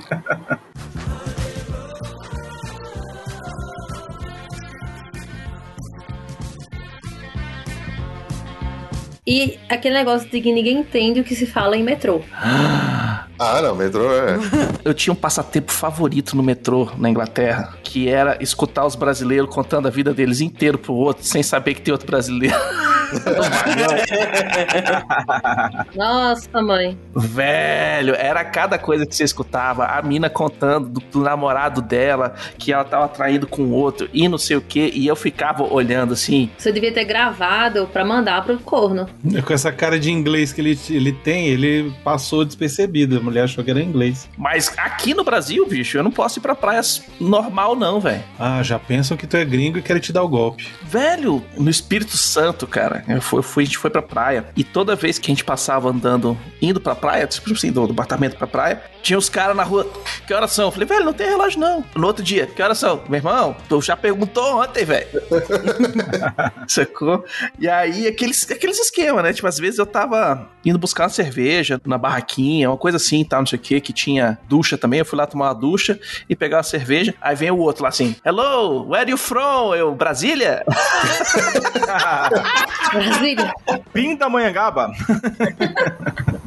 [9.27, 12.21] E aquele negócio de que ninguém entende o que se fala em metrô.
[13.37, 14.37] Ah, não, metrô é.
[14.83, 19.87] Eu tinha um passatempo favorito no metrô na Inglaterra, que era escutar os brasileiros contando
[19.87, 22.55] a vida deles inteiro pro outro, sem saber que tem outro brasileiro.
[25.95, 26.97] Nossa, mãe.
[27.15, 29.85] Velho, era cada coisa que você escutava.
[29.85, 34.37] A mina contando do, do namorado dela, que ela tava traindo com outro e não
[34.37, 36.49] sei o que, e eu ficava olhando assim.
[36.57, 39.07] Você devia ter gravado pra mandar pro corno.
[39.45, 43.17] Com essa cara de inglês que ele, ele tem, ele passou despercebido.
[43.17, 44.29] A mulher achou que era inglês.
[44.37, 48.23] Mas aqui no Brasil, bicho, eu não posso ir pra praias normal, não, velho.
[48.39, 50.67] Ah, já pensam que tu é gringo e querem te dar o golpe.
[50.83, 54.45] Velho, no Espírito Santo, cara, eu fui, fui, a gente foi pra praia.
[54.55, 57.93] E toda vez que a gente passava andando, indo pra praia, tipo assim, do, do
[57.93, 59.87] apartamento pra praia, tinha os caras na rua.
[60.25, 60.65] Que horas são?
[60.65, 61.83] Eu falei, velho, não tem relógio não.
[61.95, 63.01] No outro dia, que horas são?
[63.07, 65.07] Meu irmão, tu já perguntou ontem, velho.
[66.67, 67.23] Sacou?
[67.59, 69.33] E aí, aqueles, aqueles esquemas, né?
[69.33, 73.41] Tipo, às vezes eu tava indo buscar uma cerveja na barraquinha, uma coisa assim, tal,
[73.41, 74.99] não sei o que, que tinha ducha também.
[74.99, 75.99] Eu fui lá tomar uma ducha
[76.29, 77.13] e pegar uma cerveja.
[77.21, 79.75] Aí vem o outro lá assim: Hello, where you from?
[79.75, 80.63] Eu, Brasília?
[82.91, 83.53] Brasília.
[83.93, 84.91] Pindamonhangaba.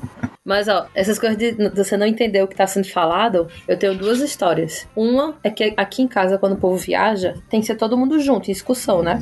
[0.49, 3.95] Mas, ó, essas coisas de você não entender o que tá sendo falado, eu tenho
[3.95, 4.89] duas histórias.
[4.97, 8.19] Uma é que aqui em casa, quando o povo viaja, tem que ser todo mundo
[8.19, 9.21] junto, em excursão, né?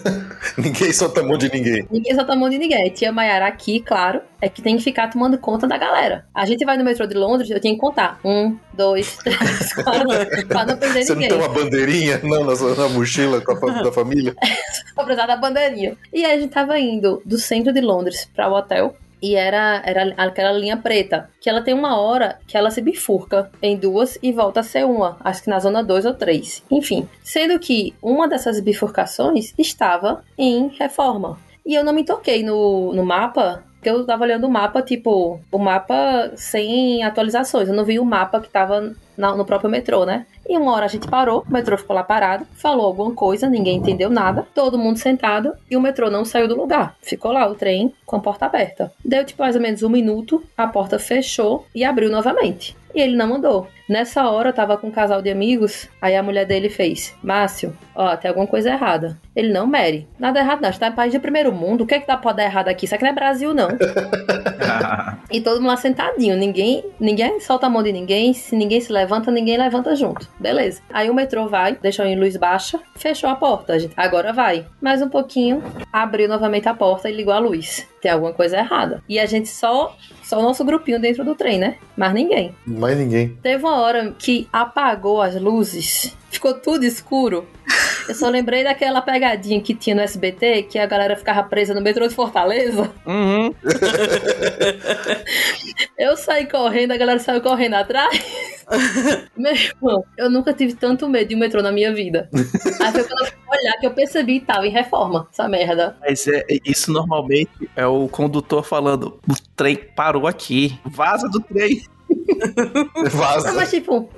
[0.56, 1.86] ninguém solta a mão de ninguém.
[1.90, 2.88] Ninguém solta a mão de ninguém.
[2.90, 6.24] Tia Maiara aqui, claro, é que tem que ficar tomando conta da galera.
[6.34, 8.18] A gente vai no metrô de Londres, eu tenho que contar.
[8.24, 11.28] Um, dois, três, quatro, pra não perder Você ninguém.
[11.28, 12.20] não tem uma bandeirinha?
[12.22, 14.34] Não, na, sua- na mochila com a da família?
[14.94, 15.94] Pra precisar da bandeirinha.
[16.12, 18.96] E aí a gente tava indo do centro de Londres para o hotel.
[19.24, 23.50] E era, era aquela linha preta, que ela tem uma hora que ela se bifurca
[23.62, 26.62] em duas e volta a ser uma, acho que na zona 2 ou 3.
[26.70, 31.38] Enfim, sendo que uma dessas bifurcações estava em reforma.
[31.64, 35.38] E eu não me toquei no, no mapa, porque eu tava olhando o mapa, tipo,
[35.52, 37.68] o mapa sem atualizações.
[37.68, 40.24] Eu não vi o mapa que tava na- no próprio metrô, né?
[40.48, 43.76] E uma hora a gente parou, o metrô ficou lá parado, falou alguma coisa, ninguém
[43.76, 46.96] entendeu nada, todo mundo sentado e o metrô não saiu do lugar.
[47.02, 48.90] Ficou lá o trem com a porta aberta.
[49.04, 52.74] Deu tipo mais ou menos um minuto, a porta fechou e abriu novamente.
[52.94, 53.66] E ele não mandou.
[53.88, 57.76] Nessa hora eu tava com um casal de amigos, aí a mulher dele fez: Márcio,
[57.94, 59.18] ó, tem alguma coisa errada.
[59.36, 60.08] Ele não, Mary.
[60.18, 60.68] Nada errado, não.
[60.68, 61.84] A gente tá em país de primeiro mundo.
[61.84, 62.86] O que é que dá pra dar errado aqui?
[62.86, 63.68] Isso aqui não é Brasil, não.
[65.30, 68.92] E todo mundo lá sentadinho, ninguém, ninguém solta a mão de ninguém, se ninguém se
[68.92, 70.28] levanta, ninguém levanta junto.
[70.38, 70.80] Beleza.
[70.92, 73.94] Aí o metrô vai, deixou em luz baixa, fechou a porta, gente.
[73.96, 74.64] Agora vai.
[74.80, 75.62] Mais um pouquinho,
[75.92, 77.84] abriu novamente a porta e ligou a luz.
[78.00, 79.02] Tem alguma coisa errada.
[79.08, 81.78] E a gente só, só o nosso grupinho dentro do trem, né?
[81.96, 82.54] Mas ninguém.
[82.66, 83.36] Mais ninguém.
[83.42, 87.46] Teve uma hora que apagou as luzes, ficou tudo escuro.
[88.08, 91.80] Eu só lembrei daquela pegadinha que tinha no SBT, que a galera ficava presa no
[91.80, 92.92] metrô de Fortaleza.
[93.06, 93.54] Uhum.
[95.98, 98.63] Eu saí correndo, a galera saiu correndo atrás.
[99.36, 102.28] Meu irmão, eu nunca tive tanto medo de um metrô na minha vida.
[102.34, 105.96] Aí foi quando eu fui olhar que eu percebi que tava em reforma, essa merda.
[106.00, 111.82] Mas é, isso normalmente é o condutor falando: o trem parou aqui, vaza do trem.
[112.08, 113.52] Não, Vaza.
[113.52, 114.08] mas tipo,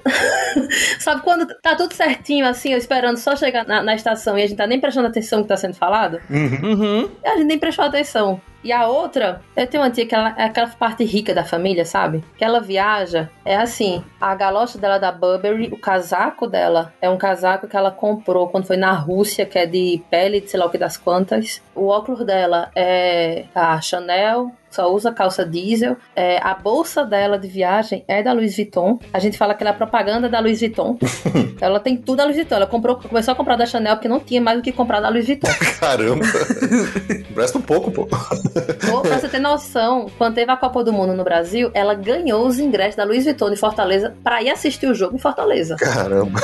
[0.98, 4.46] sabe quando tá tudo certinho assim, eu esperando só chegar na, na estação e a
[4.46, 6.20] gente tá nem prestando atenção no que tá sendo falado?
[6.28, 7.08] Uhum.
[7.22, 8.40] E a gente nem prestou atenção.
[8.66, 11.84] E a outra, eu tenho uma tia que ela é aquela parte rica da família,
[11.84, 12.24] sabe?
[12.36, 17.08] Que ela viaja, é assim, a galocha dela é da Burberry, o casaco dela é
[17.08, 20.58] um casaco que ela comprou quando foi na Rússia, que é de pele, de sei
[20.58, 21.62] lá o que das quantas.
[21.76, 25.96] O óculos dela é a Chanel, só usa calça diesel.
[26.14, 28.98] É, a bolsa dela de viagem é da Louis Vuitton.
[29.12, 30.98] A gente fala que ela é propaganda da Louis Vuitton.
[31.60, 32.56] ela tem tudo da Louis Vuitton.
[32.56, 35.08] Ela comprou, começou a comprar da Chanel porque não tinha mais o que comprar da
[35.08, 35.48] Louis Vuitton.
[35.80, 36.24] Caramba.
[37.34, 38.06] Presta um pouco, pô.
[38.06, 42.46] Pô, pra você ter noção, quando teve a Copa do Mundo no Brasil, ela ganhou
[42.46, 45.76] os ingressos da Louis Vuitton de Fortaleza pra ir assistir o jogo em Fortaleza.
[45.76, 46.38] Caramba.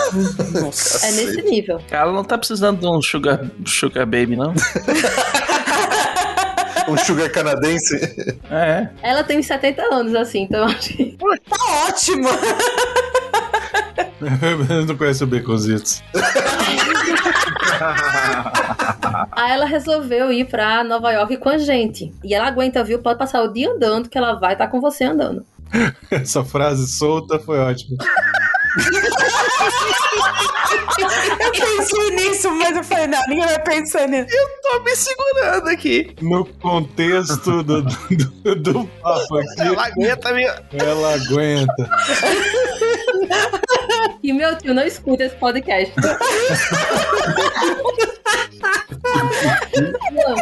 [1.03, 1.81] É nesse nível.
[1.91, 4.55] Ela não tá precisando de um sugar, sugar baby, não?
[6.89, 7.97] Um sugar canadense.
[8.51, 8.89] É.
[9.03, 11.17] Ela tem uns 70 anos, assim, então acho que.
[11.49, 12.29] Tá ótimo!
[14.71, 16.03] Eu não conheço o Baconzitos.
[19.33, 22.15] Aí ela resolveu ir pra Nova York com a gente.
[22.23, 23.01] E ela aguenta, viu?
[23.01, 25.45] Pode passar o dia andando, que ela vai estar com você andando.
[26.11, 27.97] Essa frase solta foi ótima.
[31.41, 34.29] Eu pensei nisso, mas eu falei, não, ninguém vai pensar nisso.
[34.63, 36.15] Tô me segurando aqui.
[36.21, 40.63] No contexto do, do, do papo aqui, Ela aguenta minha.
[40.73, 41.91] ela aguenta.
[44.23, 45.93] E meu tio não escuta esse podcast.
[50.13, 50.35] Não.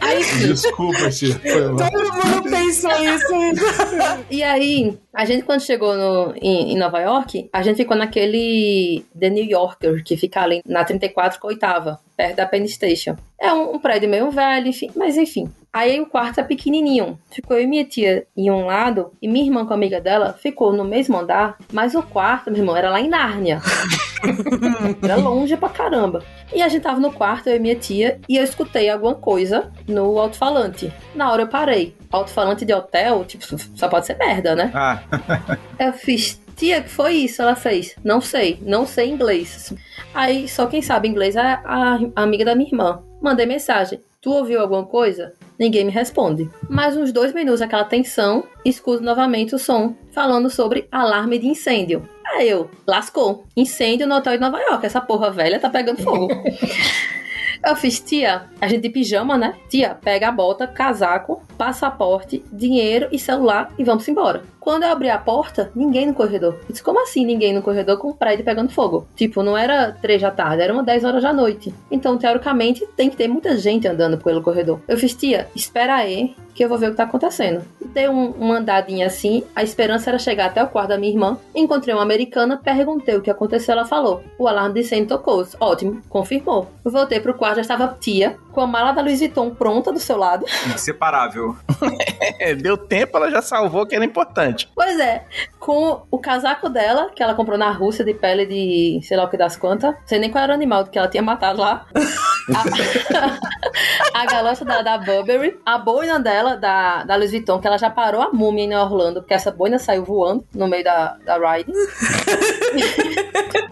[0.00, 1.76] Aí, Desculpa, mal.
[1.76, 4.24] Todo mundo pensou isso.
[4.30, 9.04] E aí, a gente quando chegou no, em, em Nova York, a gente ficou naquele
[9.18, 13.16] The New Yorker, que fica ali na 34 com a oitava, perto da Penn Station.
[13.40, 15.50] É um, um prédio meio velho, enfim, mas enfim.
[15.72, 17.18] Aí o quarto é pequenininho.
[17.30, 20.34] Ficou eu e minha tia em um lado, e minha irmã com a amiga dela
[20.34, 23.60] ficou no mesmo andar, mas o quarto, meu irmão, era lá em Nárnia.
[25.02, 26.22] era longe pra caramba.
[26.54, 29.70] E a gente tava no quarto, eu e minha tia, e eu escutei alguma coisa
[29.88, 30.92] no alto-falante.
[31.14, 31.94] Na hora eu parei.
[32.10, 34.70] Alto-falante de hotel, tipo, só pode ser merda, né?
[34.74, 35.00] Ah,
[35.78, 37.40] Eu fiz, tia, que foi isso?
[37.42, 39.72] Ela fez, não sei, não sei inglês.
[40.14, 43.02] Aí, só quem sabe inglês é a, a amiga da minha irmã.
[43.20, 45.32] Mandei mensagem, tu ouviu alguma coisa?
[45.58, 46.50] Ninguém me responde.
[46.68, 52.08] Mais uns dois minutos, aquela tensão, escuto novamente o som, falando sobre alarme de incêndio.
[52.34, 56.28] Aí eu, lascou, incêndio no hotel de Nova York, essa porra velha tá pegando fogo.
[57.64, 59.54] Eu fiz, tia, a gente de pijama, né?
[59.68, 64.42] Tia, pega a bota, casaco, passaporte, dinheiro e celular e vamos embora.
[64.62, 66.54] Quando eu abri a porta, ninguém no corredor.
[66.54, 69.08] Eu disse, como assim ninguém no corredor com o prédio pegando fogo?
[69.16, 71.74] Tipo, não era três da tarde, era uma 10 horas da noite.
[71.90, 74.78] Então, teoricamente, tem que ter muita gente andando pelo corredor.
[74.86, 77.64] Eu fiz, tia, espera aí que eu vou ver o que tá acontecendo.
[77.86, 81.38] Dei um, uma andadinha assim, a esperança era chegar até o quarto da minha irmã.
[81.54, 84.22] Encontrei uma americana, perguntei o que aconteceu, ela falou.
[84.38, 85.44] O alarme de incêndio tocou.
[85.58, 86.68] Ótimo, confirmou.
[86.84, 90.16] Voltei pro quarto, já estava tia, com a mala da Louis Vuitton pronta do seu
[90.16, 90.46] lado.
[90.74, 91.56] inseparável.
[92.38, 94.68] É, deu tempo, ela já salvou, que era importante.
[94.74, 95.24] Pois é,
[95.58, 99.28] com o casaco dela, que ela comprou na Rússia de pele de sei lá o
[99.28, 99.94] que das quantas.
[100.06, 101.86] Sei nem qual era o animal que ela tinha matado lá.
[102.42, 107.78] A, a galocha da, da Burberry, a boina dela, da, da Louis Vuitton, que ela
[107.78, 111.38] já parou a múmia em Orlando, porque essa boina saiu voando no meio da, da
[111.38, 111.72] ride.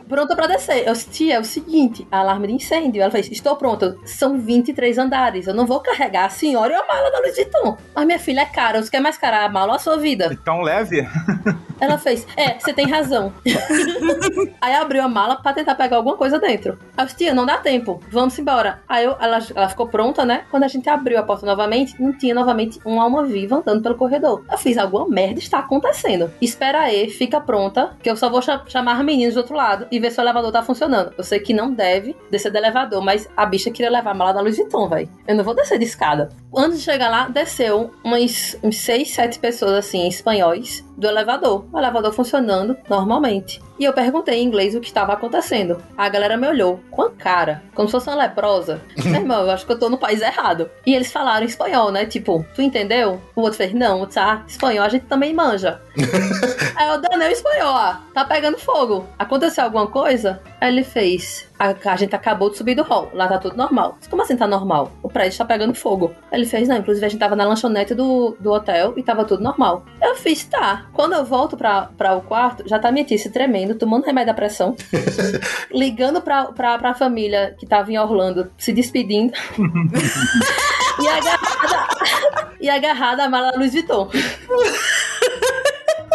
[0.09, 0.87] Pronta pra descer.
[0.87, 3.01] Eu disse, tia, é o seguinte, alarme de incêndio.
[3.01, 3.97] Ela fez, estou pronta.
[4.05, 4.39] São
[4.71, 5.47] 23 andares.
[5.47, 7.77] Eu não vou carregar a senhora e a mala da Louis Vuitton.
[7.95, 8.83] Mas minha filha é cara.
[8.83, 10.37] Você quer mais cara a mala ou a sua vida?
[10.45, 11.07] Tão leve?
[11.81, 13.33] Ela fez, é, você tem razão.
[14.61, 16.79] Aí abriu a mala pra tentar pegar alguma coisa dentro.
[16.95, 18.81] Aí eu disse, tia, não dá tempo, vamos embora.
[18.87, 20.45] Aí eu, ela, ela ficou pronta, né?
[20.51, 23.95] Quando a gente abriu a porta novamente, não tinha novamente uma alma viva andando pelo
[23.95, 24.45] corredor.
[24.53, 26.31] Eu fiz, alguma merda está acontecendo.
[26.41, 29.87] Espera aí, fica pronta, que eu só vou cha- chamar as meninas do outro lado
[29.91, 31.15] e ver se o elevador tá funcionando.
[31.17, 34.33] Eu sei que não deve descer do elevador, mas a bicha queria levar a mala
[34.33, 35.09] da Louis Vuitton, velho.
[35.27, 36.31] Eu não vou descer de escada.
[36.55, 41.65] Antes de chegar lá, desceu umas, uns seis, sete pessoas, assim, espanhóis, do elevador.
[41.73, 43.61] O elevador funcionando normalmente.
[43.79, 45.83] E eu perguntei em inglês o que estava acontecendo.
[45.97, 48.83] A galera me olhou com a cara, como se fosse uma leprosa.
[49.03, 50.71] Meu irmão, eu acho que eu tô no país errado.
[50.85, 52.05] E eles falaram espanhol, né?
[52.05, 53.19] Tipo, tu entendeu?
[53.35, 55.81] O outro fez, não, tá, espanhol a gente também manja.
[56.77, 59.07] Aí eu danei o espanhol, ó, tá pegando fogo.
[59.19, 60.43] Aconteceu alguma coisa?
[60.61, 63.97] Aí ele fez, a, a gente acabou de subir do hall, lá tá tudo normal.
[64.11, 64.93] Como assim tá normal?
[65.03, 66.15] O prédio tá pegando fogo.
[66.31, 69.25] Aí ele fez, não, inclusive a gente tava na lanchonete do, do hotel e tava
[69.25, 69.87] tudo normal.
[70.03, 70.87] Eu fiz, tá.
[70.93, 74.29] Quando eu volto pra, pra o quarto, já tá minha tia se tremendo, tomando remédio
[74.29, 74.77] da pressão,
[75.73, 79.33] ligando pra, pra, pra família que tava em Orlando, se despedindo.
[81.01, 84.11] e agarrada, e agarrada a mala da Louis Vuitton.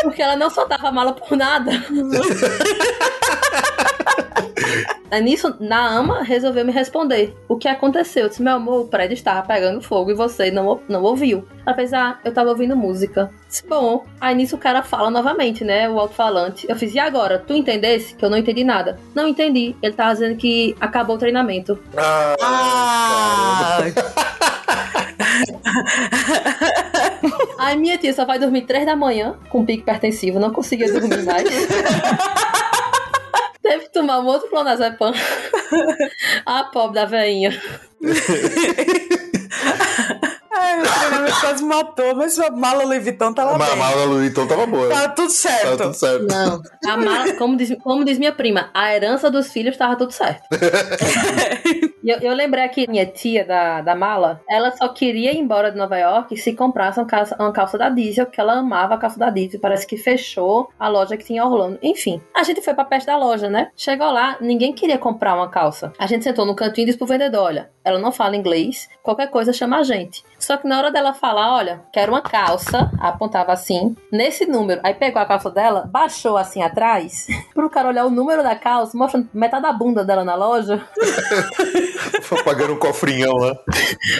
[0.01, 1.71] Porque ela não soltava a mala por nada.
[5.11, 7.35] Aí nisso, Naama resolveu me responder.
[7.47, 8.23] O que aconteceu?
[8.23, 11.47] Eu disse, meu amor, o prédio estava pegando fogo e você não, não ouviu.
[11.65, 13.31] Ela fez, ah, eu tava ouvindo música.
[13.47, 14.05] Disse, bom.
[14.19, 15.89] Aí nisso o cara fala novamente, né?
[15.89, 16.65] O alto-falante.
[16.69, 17.39] Eu fiz, e agora?
[17.39, 18.15] Tu entendesse?
[18.15, 18.99] Que eu não entendi nada.
[19.13, 19.75] Não entendi.
[19.81, 21.79] Ele tava dizendo que acabou o treinamento.
[21.97, 23.79] Ah,
[27.57, 31.23] Aí minha tia só vai dormir três da manhã, com pique hipertensivo, não conseguia dormir
[31.23, 31.47] mais.
[33.65, 35.13] Que tomar um outro clonazepam.
[36.45, 37.59] A pobre da veinha.
[40.75, 44.21] Ai, meu treinamento quase matou, mas sua mala Louis Vuitton tava mas a mala Louis
[44.21, 44.89] Vuitton tava boa.
[44.89, 45.63] Tava tudo certo.
[45.63, 46.27] Tava tudo certo.
[46.27, 46.61] Não.
[46.91, 50.43] A mala, como diz, como diz minha prima, a herança dos filhos tava tudo certo.
[52.05, 55.77] Eu, eu lembrei que minha tia da, da mala, ela só queria ir embora de
[55.77, 59.17] Nova York se comprasse uma calça, uma calça da Diesel, porque ela amava a calça
[59.17, 59.59] da Diesel.
[59.59, 61.79] Parece que fechou a loja que tinha em Orlando.
[61.81, 63.71] Enfim, a gente foi pra perto da loja, né?
[63.75, 65.91] Chegou lá, ninguém queria comprar uma calça.
[65.97, 69.31] A gente sentou no cantinho e disse pro vendedor: olha, ela não fala inglês, qualquer
[69.31, 70.23] coisa chama a gente.
[70.45, 74.79] Só que na hora dela falar, olha, quero uma calça, apontava assim, nesse número.
[74.83, 78.95] Aí pegou a calça dela, baixou assim atrás, pro cara olhar o número da calça,
[78.95, 80.87] mostrando metade da bunda dela na loja.
[82.21, 83.55] Foi pagando um cofrinhão lá.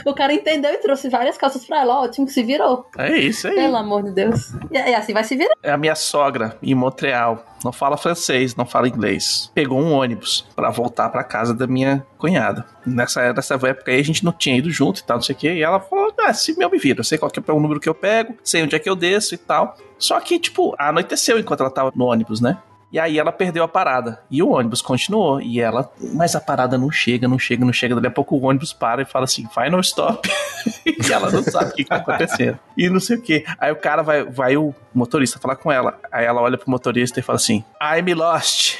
[0.04, 2.88] O cara entendeu e trouxe várias calças pra ela, ótimo, se virou.
[2.98, 3.54] É isso aí.
[3.54, 4.52] Pelo amor de Deus.
[4.72, 5.54] E, e assim vai se virar.
[5.62, 7.46] É a minha sogra em Montreal.
[7.66, 9.52] Não fala francês, não fala inglês.
[9.56, 12.64] Pegou um ônibus pra voltar pra casa da minha cunhada.
[12.86, 15.38] Nessa, nessa época aí a gente não tinha ido junto e tal, não sei o
[15.40, 15.52] que.
[15.52, 17.80] E ela falou: ah, se eu me viro, eu sei qual que é o número
[17.80, 19.76] que eu pego, sei onde é que eu desço e tal.
[19.98, 22.56] Só que, tipo, anoiteceu enquanto ela tava no ônibus, né?
[22.92, 24.22] E aí ela perdeu a parada.
[24.30, 25.42] E o ônibus continuou.
[25.42, 27.96] E ela, mas a parada não chega, não chega, não chega.
[27.96, 30.30] Daqui a pouco o ônibus para e fala assim, final stop.
[30.86, 32.60] e ela não sabe o que, que tá acontecendo.
[32.78, 33.44] E não sei o que.
[33.60, 36.00] Aí o cara vai, vai o motorista falar com ela.
[36.12, 38.78] Aí ela olha pro motorista e fala assim, I'm lost.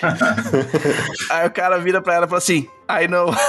[1.30, 3.34] aí o cara vira pra ela e fala assim, I know.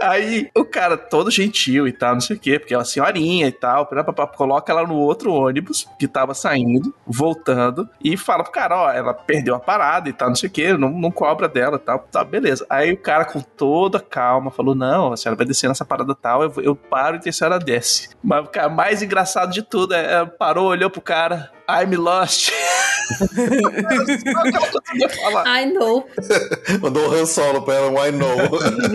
[0.00, 3.52] Aí o cara todo gentil e tal, não sei o quê, porque é senhorinha e
[3.52, 3.88] tal,
[4.36, 9.12] coloca ela no outro ônibus que tava saindo, voltando, e fala pro cara, ó, ela
[9.12, 11.98] perdeu a parada e tal, não sei o quê, não, não cobra dela e tal,
[11.98, 12.64] tá, beleza.
[12.68, 16.42] Aí o cara com toda calma falou, não, a senhora vai descer nessa parada tal,
[16.42, 18.10] eu, eu paro e a senhora desce.
[18.22, 21.50] Mas o cara mais engraçado de tudo é, é parou, olhou pro cara,
[21.82, 22.50] I'm lost.
[23.20, 25.62] Não conseguia falar.
[25.62, 26.06] I know.
[26.80, 28.36] Mandou um Han Solo pra ela, um I know.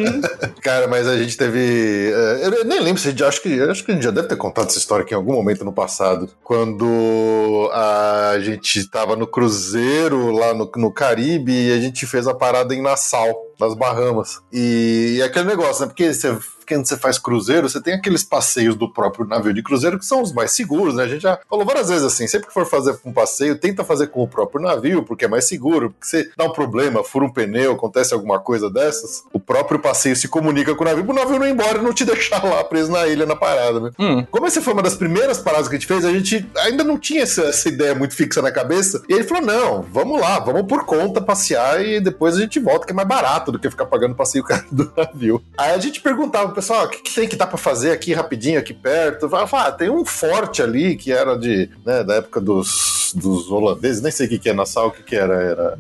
[0.62, 2.12] Cara, mas a gente teve.
[2.14, 3.24] eh, Eu nem lembro se a gente.
[3.24, 5.34] Acho que, acho que a gente já deve ter contado essa história aqui em algum
[5.34, 6.30] momento no passado.
[6.44, 12.34] Quando a gente tava no cruzeiro lá no, no Caribe e a gente fez a
[12.34, 14.40] parada em Nassau, nas Bahamas.
[14.52, 15.88] E, e aquele negócio, né?
[15.88, 16.36] Porque você
[16.66, 20.22] quando você faz cruzeiro, você tem aqueles passeios do próprio navio de cruzeiro que são
[20.22, 21.04] os mais seguros, né?
[21.04, 24.08] A gente já falou várias vezes assim, sempre que for fazer um passeio, tenta fazer
[24.08, 27.30] com o próprio navio, porque é mais seguro, porque você dá um problema, fura um
[27.32, 31.40] pneu, acontece alguma coisa dessas, o próprio passeio se comunica com o navio, pro navio
[31.40, 33.92] não ir embora e não te deixar lá preso na ilha, na parada, né?
[34.00, 34.26] Hum.
[34.32, 36.98] Como essa foi uma das primeiras paradas que a gente fez, a gente ainda não
[36.98, 40.64] tinha essa, essa ideia muito fixa na cabeça, e ele falou, não, vamos lá, vamos
[40.64, 43.86] por conta passear e depois a gente volta, que é mais barato do que ficar
[43.86, 45.42] pagando passeio caro do navio.
[45.58, 48.60] Aí a gente perguntava pessoal, o que, que tem que dá pra fazer aqui rapidinho,
[48.60, 49.30] aqui perto?
[49.30, 54.02] Falava, ah, tem um forte ali que era de, né, da época dos, dos holandeses,
[54.02, 55.80] nem sei o que que é Nassau, o que que era, era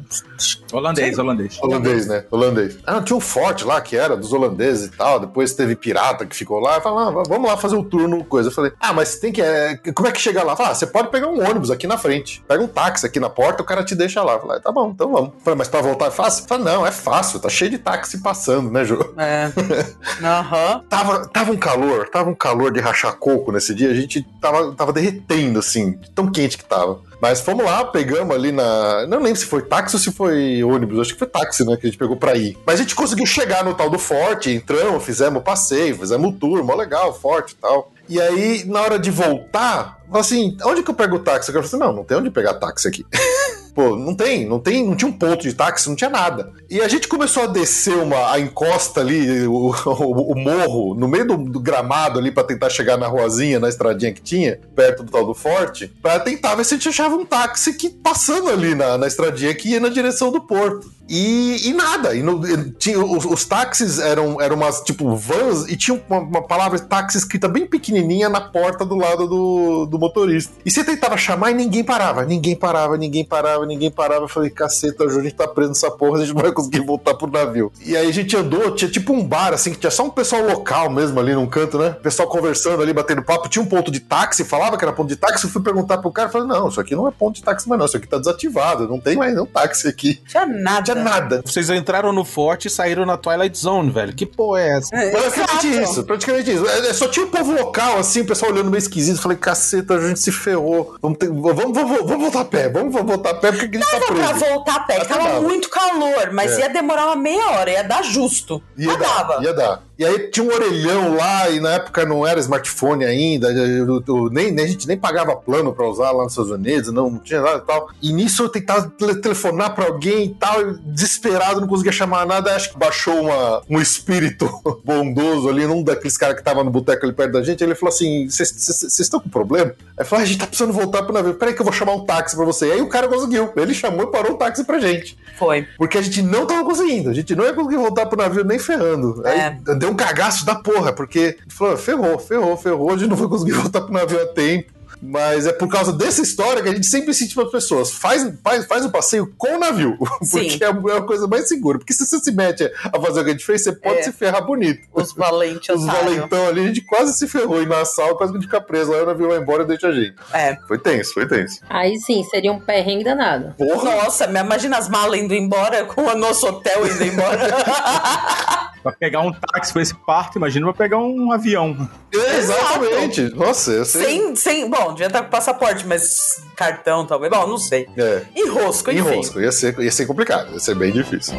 [0.71, 1.57] Holandês, holandês.
[1.61, 2.25] Holandês, né?
[2.29, 2.77] Holandês.
[2.85, 5.19] Ah, tinha um forte lá que era dos holandeses e tal.
[5.19, 6.81] Depois teve pirata que ficou lá.
[6.81, 8.49] Falei, ah, vamos lá fazer um turno, coisa.
[8.49, 9.41] Eu falei, ah, mas tem que.
[9.41, 10.55] é, como é que chega lá?
[10.55, 12.43] Falei, ah, você pode pegar um ônibus aqui na frente.
[12.47, 14.33] Pega um táxi aqui na porta, o cara te deixa lá.
[14.33, 15.29] Eu falei, ah, tá bom, então vamos.
[15.29, 16.45] Eu falei, mas pra voltar é fácil?
[16.45, 19.13] Falei, não, é fácil, tá cheio de táxi passando, né, Jô?
[19.17, 19.51] É.
[20.21, 20.64] Aham.
[20.89, 23.89] Tava, tava um calor, tava um calor de rachar coco nesse dia.
[23.89, 27.01] A gente tava, tava derretendo, assim, tão quente que tava.
[27.21, 29.07] Mas fomos lá, pegamos ali na.
[29.07, 30.99] Não lembro se foi táxi ou se foi ônibus.
[30.99, 31.75] Acho que foi táxi, né?
[31.77, 32.57] Que a gente pegou pra ir.
[32.65, 36.63] Mas a gente conseguiu chegar no tal do forte, entramos, fizemos passeio, fizemos o tour,
[36.63, 37.91] mó legal, forte e tal.
[38.07, 41.49] E aí, na hora de voltar, assim: onde que eu pego o táxi?
[41.49, 43.05] Eu falei assim: não, não tem onde pegar táxi aqui.
[43.75, 46.53] Pô, não tem, não tem, não tinha um ponto de táxi, não tinha nada.
[46.69, 51.09] E a gente começou a descer uma, a encosta ali, o, o- o morro, no
[51.09, 55.03] meio do, do gramado ali, pra tentar chegar na ruazinha, na estradinha que tinha, perto
[55.03, 58.49] do tal do forte, pra tentar ver se a gente achava um táxi que passando
[58.49, 60.89] ali na, na estradinha que ia na direção do porto.
[61.07, 62.15] E, e nada.
[62.15, 62.41] E no-
[62.71, 67.17] tinha, os, os táxis eram, eram umas, tipo, vans e tinha uma, uma palavra táxi
[67.17, 70.53] escrita bem pequenininha na porta do lado do, do motorista.
[70.65, 72.25] E você tentava chamar e ninguém parava.
[72.25, 74.23] Ninguém parava, ninguém parava, ninguém parava.
[74.25, 77.13] Eu falei, caceta, a gente tá preso nessa porra, a gente não vai conseguir voltar
[77.13, 77.71] pro navio.
[77.85, 80.43] E aí a gente andou, tinha tipo um bar, assim, que tinha só um pessoal
[80.43, 81.91] local mesmo ali num canto, né?
[82.01, 83.47] Pessoal conversando ali, batendo papo.
[83.47, 85.45] Tinha um ponto de táxi, falava que era ponto de táxi.
[85.45, 87.77] Eu fui perguntar pro cara, falei, não, isso aqui não é ponto de táxi mais
[87.79, 90.19] não, isso aqui tá desativado, não tem mais nenhum táxi aqui.
[90.27, 90.94] Tinha nada.
[90.95, 91.41] Nada.
[91.45, 94.13] Vocês entraram no forte e saíram na Twilight Zone, velho.
[94.13, 94.95] Que porra é essa?
[94.95, 95.91] É, Praticamente exato.
[95.91, 96.67] isso, praticamente isso.
[96.67, 99.21] É, é, só tinha o povo local, assim, o pessoal olhando meio esquisito.
[99.21, 100.95] Falei, caceta, a gente se ferrou.
[101.01, 103.79] Vamos, ter- vamos, vamos, vamos voltar a pé, vamos, vamos voltar a pé porque a
[103.79, 104.45] gente tá Dava pra preso.
[104.53, 105.41] voltar a pé, Até tava dava.
[105.41, 106.61] muito calor, mas É.
[106.61, 108.61] ia demorar uma meia hora, ia dar justo.
[108.77, 109.43] Ia Mas dar, dava.
[109.43, 109.83] ia dar.
[109.97, 114.29] E aí tinha um orelhão lá, e na época não era smartphone ainda, eu- eu-
[114.29, 117.19] nem, nem- a gente nem pagava plano pra usar lá nos Estados Unidos, não, não
[117.19, 117.87] tinha nada e tal.
[118.01, 122.25] E nisso eu tentava tele- telefonar pra alguém e tal, eu desesperado, não conseguia chamar
[122.25, 124.49] nada, acho que baixou uma, um espírito
[124.85, 127.93] bondoso ali, num daqueles caras que tava no boteco ali perto da gente, ele falou
[127.93, 129.73] assim, vocês estão com problema?
[129.97, 131.93] Aí falei, "Ah, a gente tá precisando voltar pro navio, peraí que eu vou chamar
[131.93, 132.65] um táxi pra você.
[132.71, 135.17] Aí o cara conseguiu, ele chamou e parou o táxi pra gente.
[135.37, 135.67] Foi.
[135.77, 138.59] Porque a gente não tava conseguindo, a gente não ia conseguir voltar pro navio nem
[138.59, 139.21] ferrando.
[139.25, 139.57] Aí É.
[139.75, 143.51] deu um cagaço da porra, porque falou, ferrou, ferrou, ferrou, a gente não vai conseguir
[143.57, 144.73] voltar pro navio a tempo.
[145.01, 148.27] Mas é por causa dessa história que a gente sempre insiste para as pessoas: faz,
[148.43, 149.97] faz, faz o passeio com o navio.
[150.23, 150.47] Sim.
[150.49, 151.77] Porque é a é a coisa mais segura.
[151.77, 154.03] Porque se você se mete a fazer o que a gente fez, você pode É.
[154.03, 154.87] se ferrar bonito.
[154.93, 158.41] Os valentes Os valentão ali, a gente quase se ferrou em Nassau, quase que a
[158.41, 158.93] gente fica preso.
[158.93, 160.15] Aí o navio vai embora e deixa a gente.
[160.33, 160.57] É.
[160.67, 161.59] Foi tenso, foi tenso.
[161.69, 163.53] Aí sim, seria um perrengue danado.
[163.57, 163.95] Porra!
[164.03, 167.55] Nossa, me imagina as malas indo embora com o nosso hotel indo embora.
[168.85, 171.75] Pra pegar um táxi com esse parto, imagina pra pegar um avião.
[172.13, 173.33] Exatamente.
[173.33, 174.05] Nossa, eu sei.
[174.05, 174.69] sem, sem.
[174.69, 177.31] Bom, devia estar com passaporte, mas cartão talvez.
[177.31, 177.89] Bom, não sei.
[177.97, 178.21] É.
[178.35, 178.99] Enrosco, enfim.
[178.99, 181.33] Enrosco, ia ser, ia ser complicado, ia ser bem difícil.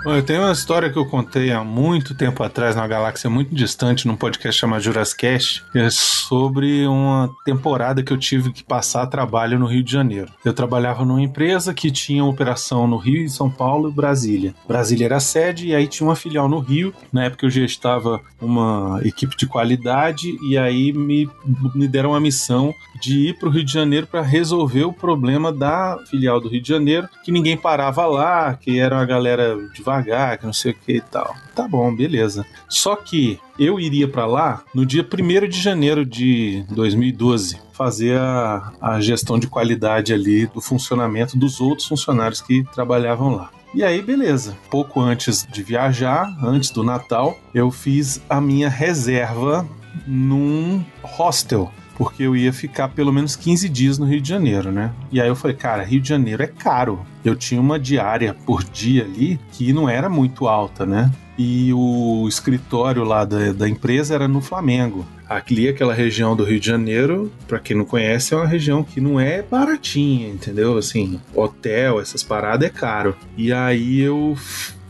[0.07, 3.53] Bom, eu tenho uma história que eu contei há muito tempo atrás, numa galáxia muito
[3.53, 9.09] distante, num podcast chamado Jurassic, que é sobre uma temporada que eu tive que passar
[9.09, 10.31] trabalho no Rio de Janeiro.
[10.45, 14.55] Eu trabalhava numa empresa que tinha operação no Rio, São Paulo e Brasília.
[14.69, 16.95] Brasília era a sede e aí tinha uma filial no Rio.
[17.13, 21.29] Na época eu já estava uma equipe de qualidade e aí me,
[21.75, 25.53] me deram a missão de ir para o Rio de Janeiro para resolver o problema
[25.53, 29.57] da filial do Rio de Janeiro, que ninguém parava lá, que era uma galera
[29.97, 31.35] devagar, que não sei o que e tal.
[31.55, 32.47] Tá bom, beleza.
[32.69, 38.73] Só que eu iria para lá no dia 1 de janeiro de 2012 fazer a,
[38.81, 43.51] a gestão de qualidade ali do funcionamento dos outros funcionários que trabalhavam lá.
[43.75, 44.57] E aí, beleza.
[44.71, 49.67] Pouco antes de viajar, antes do Natal, eu fiz a minha reserva
[50.07, 54.93] num hostel porque eu ia ficar pelo menos 15 dias no Rio de Janeiro, né?
[55.11, 57.05] E aí eu falei, cara, Rio de Janeiro é caro.
[57.25, 61.11] Eu tinha uma diária por dia ali que não era muito alta, né?
[61.39, 65.05] E o escritório lá da, da empresa era no Flamengo.
[65.29, 69.01] Ali, aquela região do Rio de Janeiro, para quem não conhece, é uma região que
[69.01, 70.79] não é baratinha, entendeu?
[70.79, 73.17] Assim, hotel, essas paradas é caro.
[73.37, 74.37] E aí eu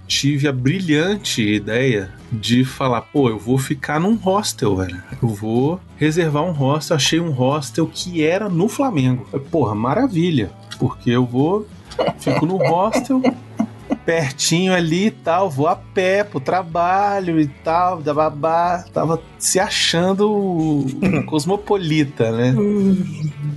[0.07, 5.03] tive a brilhante ideia de falar, pô, eu vou ficar num hostel, velho.
[5.23, 6.97] Eu vou reservar um hostel.
[6.97, 9.27] Achei um hostel que era no Flamengo.
[9.51, 10.51] Porra, maravilha.
[10.79, 11.67] Porque eu vou,
[12.19, 13.23] fico no hostel,
[14.05, 18.85] pertinho ali e tal, vou a pé pro trabalho e tal, da babá.
[18.93, 20.85] Tava se achando
[21.27, 22.55] cosmopolita, né?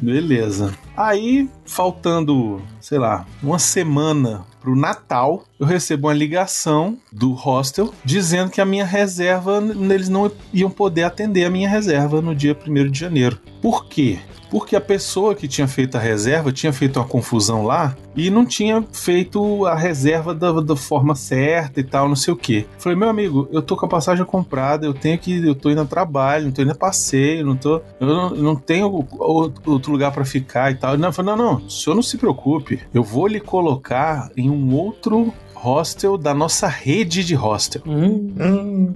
[0.02, 0.74] Beleza.
[0.96, 8.52] Aí, faltando, sei lá, uma semana pro Natal, eu recebo uma ligação do hostel dizendo
[8.52, 9.62] que a minha reserva,
[9.94, 13.40] eles não iam poder atender a minha reserva no dia 1 de janeiro.
[13.62, 14.20] Por quê?
[14.50, 18.46] Porque a pessoa que tinha feito a reserva tinha feito uma confusão lá e não
[18.46, 22.66] tinha feito a reserva da, da forma certa e tal, não sei o que.
[22.78, 25.46] Falei, meu amigo, eu tô com a passagem comprada, eu tenho que.
[25.46, 27.82] Eu tô indo a trabalho, não tô indo a passeio, não tô.
[28.00, 30.96] Eu não, não tenho outro lugar para ficar e tal.
[30.96, 32.82] Eu falei, não, não, o senhor não se preocupe.
[32.94, 37.82] Eu vou lhe colocar em um outro hostel da nossa rede de hostel.
[37.86, 38.94] Hum.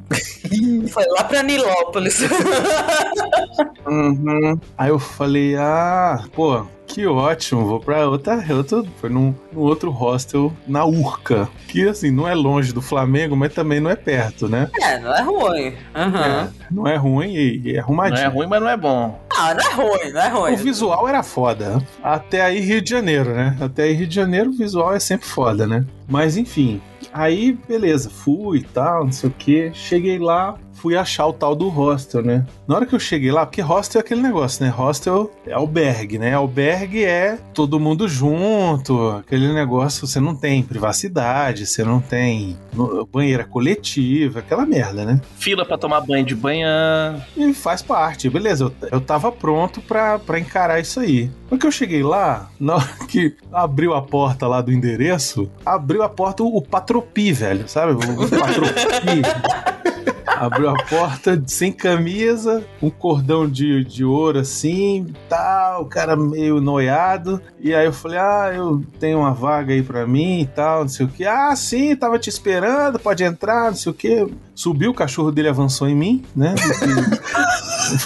[0.88, 2.20] Foi lá pra Nilópolis.
[3.86, 4.60] uhum.
[4.78, 8.44] Aí eu falei, ah, pô, que ótimo, vou pra outra.
[8.56, 11.50] outra foi num, num, outro hostel na Urca.
[11.68, 14.70] Que assim, não é longe do Flamengo, mas também não é perto, né?
[14.82, 15.68] É, não é ruim.
[15.96, 16.18] Uhum.
[16.18, 18.22] É, não é ruim e, e é arrumadinho.
[18.22, 19.20] Não é ruim, mas não é bom.
[19.36, 20.54] Ah, não é ruim, não é ruim.
[20.54, 21.86] O visual era foda.
[22.04, 23.58] Até aí Rio de Janeiro, né?
[23.60, 25.86] Até aí Rio de Janeiro o visual é sempre foda, né?
[26.08, 26.82] Mas enfim.
[27.12, 29.72] Aí, beleza, fui e tal, não sei o que.
[29.74, 32.46] Cheguei lá, fui achar o tal do hostel, né?
[32.68, 34.70] Na hora que eu cheguei lá, porque hostel é aquele negócio, né?
[34.70, 36.34] Hostel é albergue, né?
[36.34, 42.58] Albergue é todo mundo junto, aquele negócio, você não tem privacidade, você não tem
[43.14, 45.22] banheira coletiva, aquela merda, né?
[45.38, 46.68] Fila para tomar banho de banho.
[47.38, 48.66] E faz parte, beleza.
[48.66, 51.32] Eu, eu tava pronto pra, pra encarar isso aí.
[51.48, 56.04] Quando que eu cheguei lá, na hora que abriu a porta lá do endereço, abriu
[56.04, 57.94] a porta o, o Patropi, velho, sabe?
[57.94, 59.22] O, o Patropi.
[60.26, 66.60] Abriu a porta sem camisa, um cordão de, de ouro assim, tal, o cara meio
[66.62, 67.42] noiado.
[67.60, 70.90] E aí eu falei: Ah, eu tenho uma vaga aí pra mim e tal, não
[70.90, 71.26] sei o que.
[71.26, 74.28] Ah, sim, tava te esperando, pode entrar, não sei o que.
[74.56, 76.56] Subiu, o cachorro dele avançou em mim, né?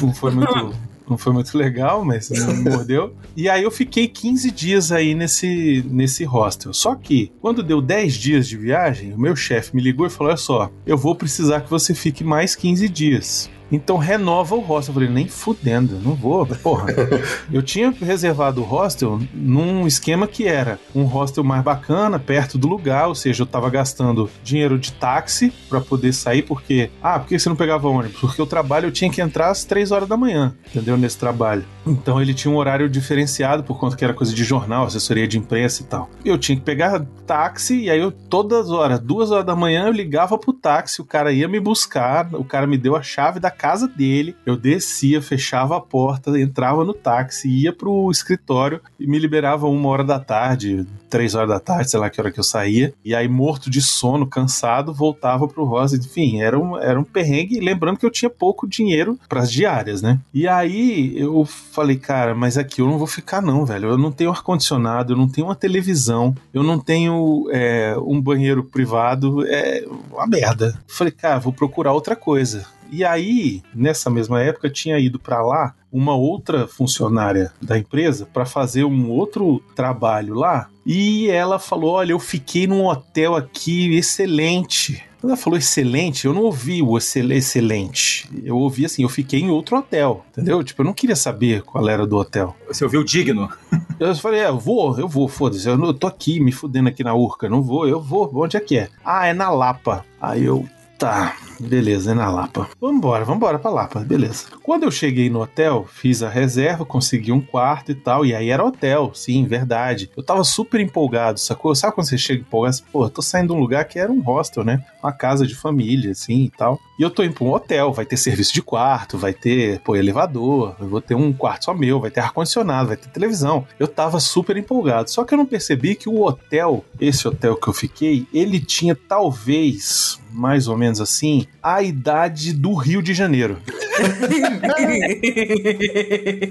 [0.02, 3.14] Não foi muito não foi muito legal, mas não me mordeu.
[3.36, 6.74] E aí eu fiquei 15 dias aí nesse, nesse hostel.
[6.74, 10.30] Só que, quando deu 10 dias de viagem, o meu chefe me ligou e falou:
[10.30, 13.50] Olha só, eu vou precisar que você fique mais 15 dias.
[13.72, 14.92] Então renova o hostel.
[14.92, 16.46] Eu falei, nem fudendo, não vou.
[16.46, 16.88] Porra.
[17.52, 22.68] eu tinha reservado o hostel num esquema que era um hostel mais bacana, perto do
[22.68, 26.90] lugar, ou seja, eu tava gastando dinheiro de táxi para poder sair, porque.
[27.02, 28.20] Ah, por que você não pegava ônibus?
[28.20, 30.98] Porque o trabalho eu tinha que entrar às 3 horas da manhã, entendeu?
[30.98, 31.66] Nesse trabalho.
[31.86, 35.38] Então ele tinha um horário diferenciado, por conta que era coisa de jornal, assessoria de
[35.38, 36.10] imprensa e tal.
[36.24, 39.88] Eu tinha que pegar táxi, e aí eu, todas as horas, duas horas da manhã,
[39.88, 43.40] eu ligava pro táxi, o cara ia me buscar, o cara me deu a chave
[43.40, 49.08] da casa dele, eu descia, fechava a porta, entrava no táxi, ia pro escritório e
[49.08, 52.40] me liberava uma hora da tarde, três horas da tarde, sei lá que hora que
[52.40, 52.94] eu saía.
[53.04, 55.98] E aí, morto de sono, cansado, voltava pro Rosa.
[55.98, 57.60] Enfim, era um, era um perrengue.
[57.60, 60.20] Lembrando que eu tinha pouco dinheiro para as diárias, né?
[60.34, 63.90] E aí eu falei, cara, mas aqui eu não vou ficar, não, velho.
[63.90, 68.64] Eu não tenho ar-condicionado, eu não tenho uma televisão, eu não tenho é, um banheiro
[68.64, 69.46] privado.
[69.48, 70.80] É uma merda.
[70.88, 72.66] Falei, cara, vou procurar outra coisa.
[72.92, 78.46] E aí, nessa mesma época, tinha ido para lá uma outra funcionária da empresa para
[78.46, 80.70] fazer um outro trabalho lá.
[80.86, 85.04] E ela falou: Olha, eu fiquei num hotel aqui excelente.
[85.24, 88.30] Ela falou excelente, eu não ouvi o excelente.
[88.44, 90.64] Eu ouvi assim, eu fiquei em outro hotel, entendeu?
[90.64, 92.56] Tipo, eu não queria saber qual era do hotel.
[92.68, 93.50] Você ouviu digno?
[94.00, 95.68] Eu falei, é, eu vou, eu vou, foda-se.
[95.68, 98.30] Eu, eu tô aqui me fudendo aqui na Urca, não vou, eu vou.
[98.32, 98.90] Onde é que é?
[99.04, 100.06] Ah, é na Lapa.
[100.22, 102.68] Aí eu, Tá, beleza, é na Lapa.
[102.80, 104.46] Vambora, vambora pra Lapa, beleza.
[104.64, 108.50] Quando eu cheguei no hotel, fiz a reserva, consegui um quarto e tal, e aí
[108.50, 110.10] era hotel, sim, verdade.
[110.16, 111.74] Eu tava super empolgado, sacou?
[111.76, 112.76] Sabe quando você chega empolgado?
[112.76, 114.84] Assim, Pô, tô saindo de um lugar que era um hostel, né?
[115.02, 116.80] Uma casa de família, assim e tal.
[117.00, 119.96] E eu tô indo pra um hotel, vai ter serviço de quarto, vai ter, pô,
[119.96, 123.66] elevador, eu vou ter um quarto só meu, vai ter ar-condicionado, vai ter televisão.
[123.80, 125.10] Eu tava super empolgado.
[125.10, 128.96] Só que eu não percebi que o hotel, esse hotel que eu fiquei, ele tinha
[128.96, 133.58] talvez mais ou menos assim, a idade do Rio de Janeiro.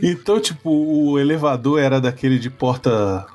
[0.03, 3.27] então, tipo, o elevador era daquele de porta.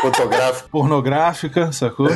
[0.00, 0.68] Fotográfica.
[0.70, 2.08] Pornográfica, sacou?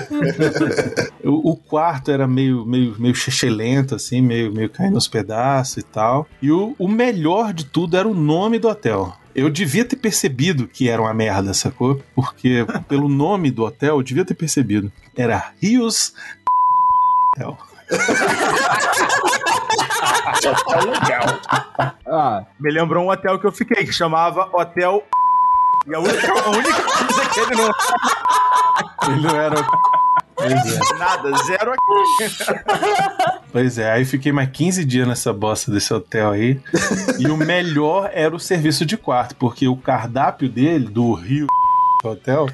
[1.24, 5.82] o, o, quarto era meio, meio, meio chechelento, assim, meio, meio caindo aos pedaços e
[5.82, 6.26] tal.
[6.42, 9.14] E o, o melhor de tudo era o nome do hotel.
[9.34, 12.02] Eu devia ter percebido que era uma merda, sacou?
[12.14, 14.92] Porque pelo nome do hotel eu devia ter percebido.
[15.16, 16.12] Era Rios
[17.38, 17.56] Hotel.
[20.84, 21.40] Legal.
[22.06, 25.02] Ah, me lembrou um hotel que eu fiquei, que chamava Hotel.
[25.86, 27.70] E a única, a única coisa que ele não.
[29.08, 29.56] Ele não era.
[30.40, 30.98] É.
[30.98, 31.84] Nada, zero aqui.
[33.50, 36.60] Pois é, aí fiquei mais 15 dias nessa bosta desse hotel aí.
[37.18, 41.46] e o melhor era o serviço de quarto, porque o cardápio dele, do Rio
[42.04, 42.46] Hotel,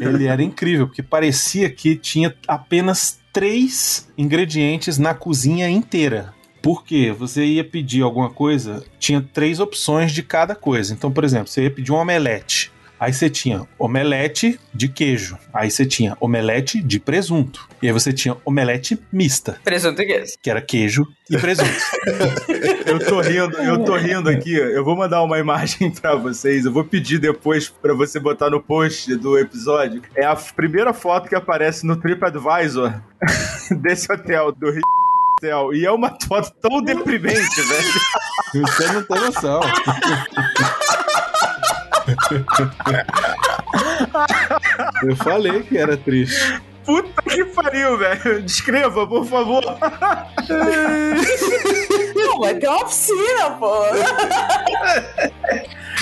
[0.00, 6.34] ele era incrível, porque parecia que tinha apenas três ingredientes na cozinha inteira.
[6.60, 10.92] Porque você ia pedir alguma coisa, tinha três opções de cada coisa.
[10.92, 12.72] Então, por exemplo, você ia pedir um omelete.
[13.00, 15.38] Aí você tinha omelete de queijo.
[15.52, 17.68] Aí você tinha omelete de presunto.
[17.82, 20.32] E aí você tinha omelete mista, Presunto e queijo.
[20.42, 21.70] que era queijo e presunto.
[22.86, 24.54] Eu tô rindo, eu tô rindo aqui.
[24.54, 26.64] Eu vou mandar uma imagem pra vocês.
[26.64, 30.00] Eu vou pedir depois pra você botar no post do episódio.
[30.16, 32.98] É a primeira foto que aparece no TripAdvisor
[33.82, 34.80] desse hotel, do Rio
[35.36, 35.74] Hotel.
[35.74, 38.66] E é uma foto tão deprimente, velho.
[38.66, 39.60] Você não tem noção.
[45.02, 46.60] Eu falei que era triste.
[46.84, 48.42] Puta que pariu, velho.
[48.42, 49.62] Descreva, por favor.
[52.14, 53.82] Não, vai ter uma piscina, pô.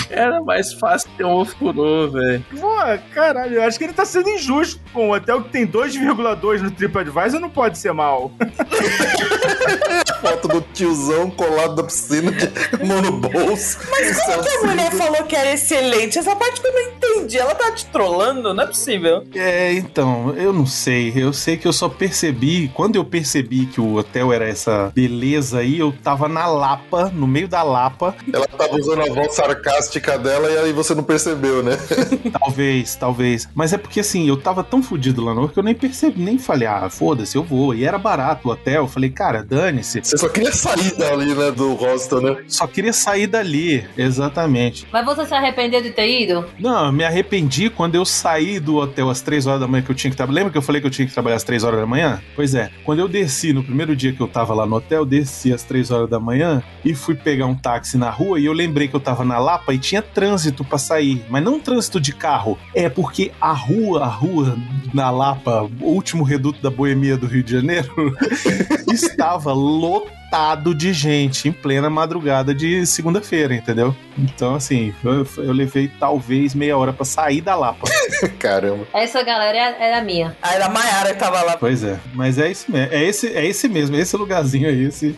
[0.09, 2.45] Era mais fácil ter um ovo furô, velho.
[2.57, 2.77] Pô,
[3.13, 6.71] caralho, eu acho que ele tá sendo injusto com um hotel que tem 2,2 no
[6.71, 8.31] TripAdvisor, não pode ser mal.
[10.21, 13.77] Foto do tiozão colado na piscina de mão no bolso.
[13.89, 16.17] Mas como que a mulher falou que era excelente?
[16.17, 17.37] Essa parte que eu não entendi.
[17.37, 18.53] Ela tá te trollando?
[18.53, 19.23] Não é possível.
[19.35, 21.13] É, então, eu não sei.
[21.15, 22.69] Eu sei que eu só percebi.
[22.73, 27.27] Quando eu percebi que o hotel era essa beleza aí, eu tava na Lapa, no
[27.27, 28.15] meio da Lapa.
[28.31, 31.77] Ela tava usando a voz sarcástica dela e aí você não percebeu, né?
[32.39, 33.49] Talvez, talvez.
[33.53, 36.37] Mas é porque assim, eu tava tão fudido lá no que eu nem percebi, nem
[36.37, 37.73] falei, ah, foda-se, eu vou.
[37.73, 38.83] E era barato o hotel.
[38.83, 40.01] Eu falei, cara, dane-se.
[40.07, 42.37] Você só queria sair dali, né, do hostel, né?
[42.47, 44.87] Só queria sair dali, exatamente.
[44.89, 46.45] Mas você se arrependeu de ter ido?
[46.57, 49.91] Não, eu me arrependi quando eu saí do hotel às 3 horas da manhã que
[49.91, 50.37] eu tinha que trabalhar.
[50.37, 52.21] Lembra que eu falei que eu tinha que trabalhar às 3 horas da manhã?
[52.37, 55.51] Pois é, quando eu desci no primeiro dia que eu tava lá no hotel, desci
[55.51, 58.87] às 3 horas da manhã e fui pegar um táxi na rua e eu lembrei
[58.87, 62.57] que eu tava na Lapa e tinha trânsito pra sair, mas não trânsito de carro.
[62.73, 64.57] É porque a rua, a rua
[64.93, 68.15] na Lapa, o último reduto da boemia do Rio de Janeiro,
[68.89, 69.51] estava
[69.99, 73.95] っ lotado de gente em plena madrugada de segunda-feira, entendeu?
[74.17, 77.87] Então, assim, eu, eu levei talvez meia hora pra sair da Lapa.
[78.37, 78.85] Caramba.
[78.93, 80.35] Essa galera é, é a minha.
[80.41, 81.55] Aí era a Mayara que tava lá.
[81.57, 82.93] Pois é, mas é isso mesmo.
[82.93, 85.17] É esse, é esse mesmo, é esse lugarzinho aí, esse,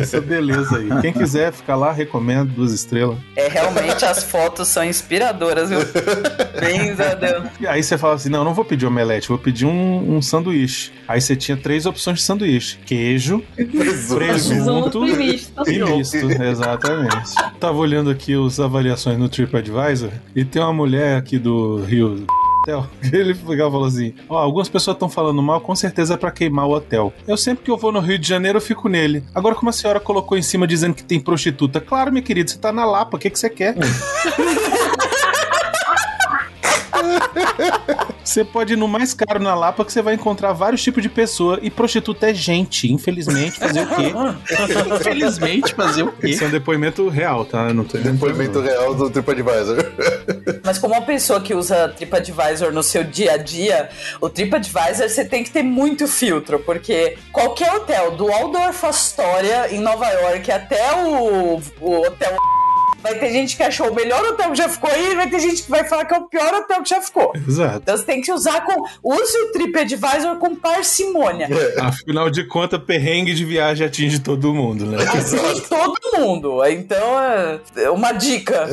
[0.00, 0.88] essa beleza aí.
[1.00, 3.16] Quem quiser ficar lá, recomendo duas estrelas.
[3.36, 5.80] É, realmente as fotos são inspiradoras, viu?
[6.60, 7.50] Bem, Deus.
[7.60, 10.92] E aí você fala assim: não, não vou pedir omelete, vou pedir um, um sanduíche.
[11.06, 13.42] Aí você tinha três opções de sanduíche: queijo,
[14.08, 14.41] presunto
[15.16, 15.70] misto.
[15.70, 16.42] e misto.
[16.42, 17.34] Exatamente.
[17.58, 22.24] Tava olhando aqui as avaliações no TripAdvisor e tem uma mulher aqui do Rio.
[22.62, 26.66] Hotel, ele falou assim: Ó, algumas pessoas estão falando mal, com certeza é pra queimar
[26.66, 27.12] o hotel.
[27.26, 29.24] Eu sempre que eu vou no Rio de Janeiro, eu fico nele.
[29.34, 32.58] Agora, como a senhora colocou em cima dizendo que tem prostituta, claro, minha querida, você
[32.58, 33.74] tá na Lapa, o que, que você quer?
[38.24, 41.08] Você pode ir no mais caro na Lapa que você vai encontrar vários tipos de
[41.08, 44.12] pessoa e prostituta é gente, infelizmente, fazer o quê?
[44.94, 46.28] Infelizmente, fazer o quê?
[46.28, 47.72] Esse é um depoimento real, tá?
[47.72, 49.78] Não tô Depoimento real do TripAdvisor.
[50.64, 53.88] Mas como uma pessoa que usa TripAdvisor no seu dia a dia,
[54.20, 59.80] o TripAdvisor você tem que ter muito filtro, porque qualquer hotel, do Waldorf Astoria em
[59.80, 62.36] Nova York até o, o hotel
[63.02, 65.40] vai ter gente que achou o melhor hotel que já ficou aí e vai ter
[65.40, 67.32] gente que vai falar que é o pior hotel que já ficou.
[67.34, 67.78] Exato.
[67.82, 68.82] Então você tem que usar com.
[69.02, 71.48] Use o TripAdvisor com parcimônia.
[71.78, 74.98] Afinal de contas, perrengue de viagem atinge todo mundo, né?
[75.02, 75.36] Assim
[75.68, 76.64] todo mundo.
[76.64, 78.68] Então é é uma dica.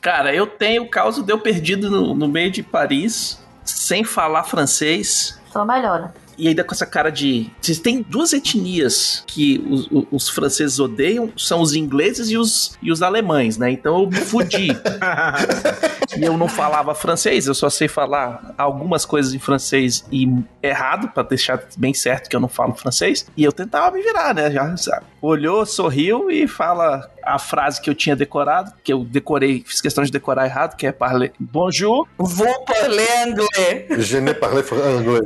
[0.00, 3.42] Cara, eu tenho o caso de eu perdido no, no meio de Paris,
[3.84, 5.38] sem falar francês.
[5.52, 6.14] Só melhora.
[6.36, 7.50] E ainda com essa cara de.
[7.60, 12.76] Vocês têm duas etnias que os, os- os franceses odeiam: são os ingleses e os,
[12.82, 13.70] e os alemães, né?
[13.70, 14.68] Então eu me fudi.
[16.16, 20.28] e eu não falava francês, eu só sei falar algumas coisas em francês e
[20.62, 23.26] errado, pra deixar bem certo que eu não falo francês.
[23.36, 24.50] E eu tentava me virar, né?
[24.50, 25.06] Já sabe?
[25.20, 30.04] Olhou, sorriu e fala a frase que eu tinha decorado, que eu decorei, fiz questão
[30.04, 34.04] de decorar errado, que é parler bonjour, Vou parler anglais.
[34.06, 35.24] Je ne parle anglais.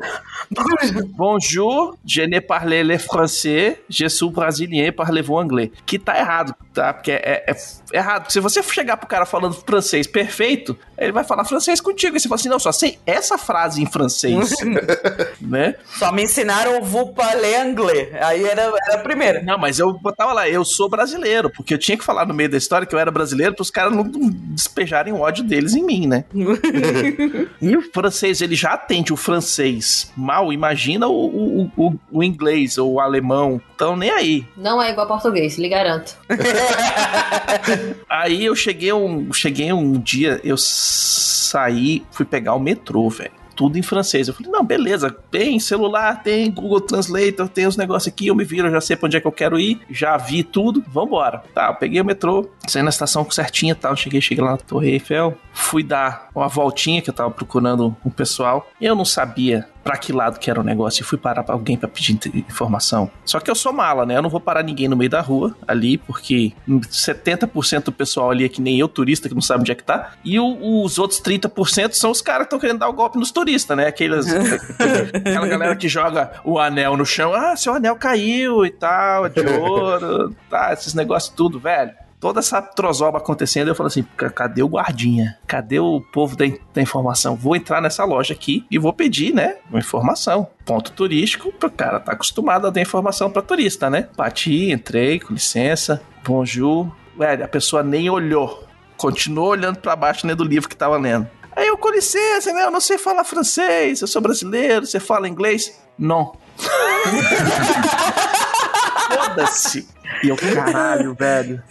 [1.06, 5.70] Bonjour, je ne parle le français, je suis brésilien, parlez-vous anglais.
[5.86, 6.94] Que tá errado, tá?
[6.94, 7.50] Porque é, é-
[7.92, 8.30] é errado.
[8.30, 12.16] Se você chegar pro cara falando francês perfeito, ele vai falar francês contigo.
[12.16, 14.54] E você fala assim, não, só sei essa frase em francês,
[15.40, 15.74] né?
[15.98, 18.08] Só me ensinaram o vou parler anglais.
[18.20, 19.42] Aí era, era a primeira.
[19.42, 22.48] Não, mas eu botava lá, eu sou brasileiro, porque eu tinha que falar no meio
[22.48, 25.82] da história que eu era brasileiro para os caras não despejarem o ódio deles em
[25.82, 26.24] mim, né?
[27.60, 32.78] e o francês, ele já atende o francês mal, imagina o, o, o, o inglês
[32.78, 33.60] ou o alemão.
[33.74, 34.46] Então, nem aí.
[34.56, 36.16] Não é igual português, lhe garanto.
[38.08, 43.32] Aí eu cheguei um, cheguei um dia, eu saí, fui pegar o metrô, velho.
[43.54, 44.28] Tudo em francês.
[44.28, 48.44] Eu falei, não, beleza, tem celular, tem Google Translator, tem os negócios aqui, eu me
[48.44, 51.42] viro, eu já sei pra onde é que eu quero ir, já vi tudo, vambora.
[51.52, 54.58] Tá, eu peguei o metrô, saí na estação certinha e tal, cheguei, cheguei lá na
[54.58, 59.66] Torre Eiffel, fui dar uma voltinha que eu tava procurando um pessoal, eu não sabia
[59.84, 62.18] pra que lado que era o negócio e fui parar pra alguém pra pedir
[62.48, 63.10] informação.
[63.24, 64.16] Só que eu sou mala, né?
[64.16, 68.44] Eu não vou parar ninguém no meio da rua ali, porque 70% do pessoal ali
[68.44, 70.12] é que nem eu, turista, que não sabe onde é que tá.
[70.24, 73.30] E o- os outros 30% são os caras que estão querendo dar o golpe nos
[73.30, 73.86] turistas, né?
[73.86, 74.26] Aqueles,
[75.14, 77.32] aquela galera que joga o anel no chão.
[77.34, 82.40] Ah, seu anel caiu e tal, é de ouro, tá, esses negócios tudo, velho toda
[82.40, 85.38] essa trozoba acontecendo, eu falo assim, "Ca- cadê o guardinha?
[85.46, 87.36] Cadê o povo da, in- da informação?
[87.36, 90.48] Vou entrar nessa loja aqui e vou pedir, né, uma informação.
[90.64, 94.08] Ponto turístico, pro cara tá acostumado a dar informação pra turista, né?
[94.16, 96.90] Bati, entrei, com licença, bonjour.
[97.16, 98.64] Velho, a pessoa nem olhou.
[98.96, 101.28] Continuou olhando pra baixo, né, do livro que tava lendo.
[101.54, 105.28] Aí eu, com licença, né, eu não sei falar francês, eu sou brasileiro, você fala
[105.28, 105.80] inglês?
[105.98, 106.36] Não.
[109.08, 109.88] Foda-se.
[110.22, 111.62] E eu, caralho, velho.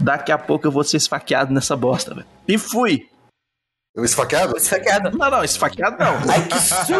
[0.00, 2.26] Daqui a pouco eu vou ser esfaqueado nessa bosta, velho.
[2.46, 3.08] E fui.
[3.98, 4.56] Eu esfaqueado?
[4.56, 5.18] Esfaqueado.
[5.18, 6.14] Não, não, esfaqueado não.
[6.32, 6.94] Ai, que susto!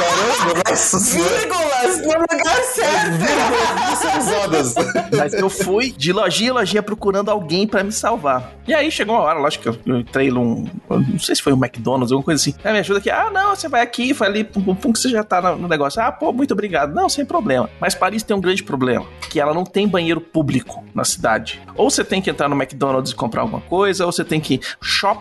[0.00, 0.98] Caramba, nossa.
[0.98, 4.00] Vírgulas no lugar certo!
[4.00, 4.74] São usadas.
[5.16, 8.54] Mas eu fui de lojinha em lojinha procurando alguém pra me salvar.
[8.66, 10.66] E aí chegou uma hora, lógico que eu, entrei num.
[10.88, 12.52] Não sei se foi um McDonald's, alguma coisa assim.
[12.64, 13.10] Ah, me ajuda aqui.
[13.10, 15.56] Ah, não, você vai aqui, vai ali, pum, pum, pum, que você já tá no,
[15.58, 16.02] no negócio.
[16.02, 16.92] Ah, pô, muito obrigado.
[16.92, 17.70] Não, sem problema.
[17.78, 21.62] Mas Paris tem um grande problema: que ela não tem banheiro público na cidade.
[21.76, 24.60] Ou você tem que entrar no McDonald's e comprar alguma coisa, ou você tem que.
[24.80, 25.19] Shopping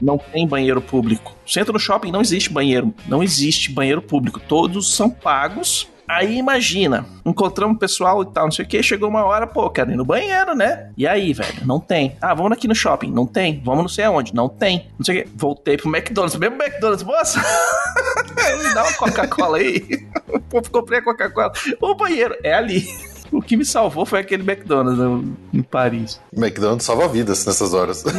[0.00, 1.34] não tem banheiro público.
[1.46, 2.94] Você entra no shopping, não existe banheiro.
[3.06, 4.40] Não existe banheiro público.
[4.40, 5.88] Todos são pagos.
[6.08, 9.68] Aí imagina, encontramos o pessoal e tal, não sei o que, chegou uma hora, pô,
[9.68, 10.90] quero ir no banheiro, né?
[10.96, 12.16] E aí, velho, não tem.
[12.18, 13.60] Ah, vamos aqui no shopping, não tem.
[13.62, 14.86] Vamos não sei aonde, não tem.
[14.98, 15.30] Não sei o que.
[15.36, 17.38] Voltei pro McDonald's, mesmo McDonald's, moça,
[18.56, 19.84] me dá uma Coca-Cola aí.
[20.48, 21.52] Pô, comprei a Coca-Cola.
[21.78, 22.88] O banheiro é ali.
[23.32, 26.20] O que me salvou foi aquele McDonald's né, em Paris.
[26.34, 28.04] McDonald's salva vidas nessas horas.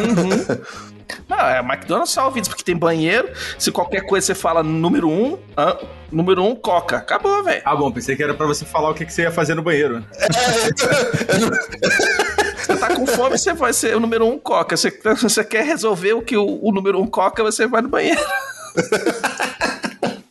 [1.27, 3.29] Não, é McDonald's salva vidas, porque tem banheiro.
[3.57, 5.77] Se qualquer coisa você fala número um, ah,
[6.11, 6.97] número um, Coca.
[6.97, 7.61] Acabou, velho.
[7.65, 9.63] Ah, bom, pensei que era pra você falar o que, que você ia fazer no
[9.63, 10.03] banheiro.
[12.57, 14.77] Você tá com fome, você vai ser o número um Coca.
[14.77, 18.21] Você, você quer resolver o que o, o número um Coca, você vai no banheiro.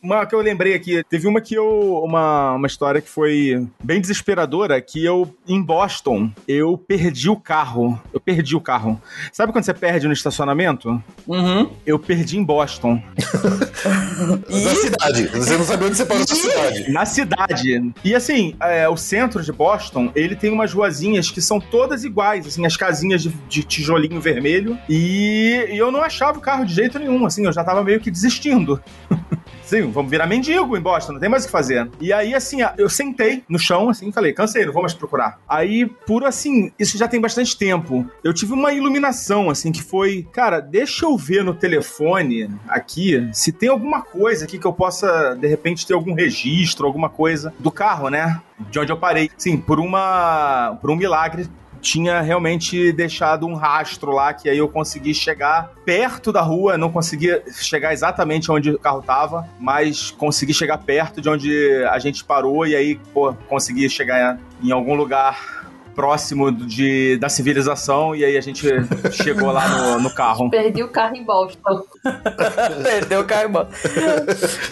[0.01, 2.01] Uma que eu lembrei aqui, teve uma que eu.
[2.03, 7.99] Uma, uma história que foi bem desesperadora, que eu, em Boston, eu perdi o carro.
[8.13, 9.01] Eu perdi o carro.
[9.31, 11.03] Sabe quando você perde no estacionamento?
[11.27, 11.69] Uhum.
[11.85, 13.01] Eu perdi em Boston.
[14.49, 15.27] Na cidade.
[15.27, 16.91] Você não sabia onde você parou na cidade.
[16.91, 17.93] Na cidade.
[18.03, 22.45] E assim, é, o centro de Boston, ele tem umas ruazinhas que são todas iguais,
[22.47, 24.77] assim, as casinhas de, de tijolinho vermelho.
[24.89, 27.99] E, e eu não achava o carro de jeito nenhum, assim, eu já tava meio
[27.99, 28.81] que desistindo.
[29.69, 31.87] Sim, vamos virar mendigo em Boston, não tem mais o que fazer.
[32.01, 35.39] E aí, assim, eu sentei no chão, assim, falei, cansei, não vou mais procurar.
[35.47, 40.27] Aí, por assim, isso já tem bastante tempo, eu tive uma iluminação, assim, que foi,
[40.33, 45.35] cara, deixa eu ver no telefone aqui se tem alguma coisa aqui que eu possa,
[45.39, 48.41] de repente, ter algum registro, alguma coisa do carro, né?
[48.71, 49.29] De onde eu parei.
[49.37, 50.79] Sim, por uma.
[50.81, 51.47] por um milagre
[51.81, 56.91] tinha realmente deixado um rastro lá que aí eu consegui chegar perto da rua, não
[56.91, 62.23] conseguia chegar exatamente onde o carro tava, mas consegui chegar perto de onde a gente
[62.23, 65.58] parou e aí, pô, consegui chegar em algum lugar
[65.99, 68.65] próximo de, da civilização e aí a gente
[69.11, 70.47] chegou lá no, no carro.
[70.49, 71.83] Perdi o carro em Boston.
[72.81, 73.67] Perdeu o carro.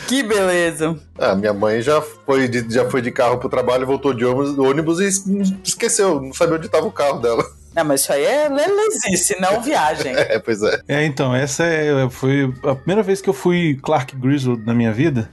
[0.08, 0.98] que beleza.
[1.20, 4.58] Ah, minha mãe já foi, de, já foi de carro pro trabalho, voltou de ônibus,
[4.58, 5.26] ônibus e es-
[5.66, 7.44] esqueceu, não sabia onde tava o carro dela.
[7.76, 10.14] Não, mas isso aí é lelezice, não viagem.
[10.18, 10.80] É, pois é.
[10.88, 14.94] É, então, essa é, foi a primeira vez que eu fui Clark Griswold na minha
[14.94, 15.30] vida.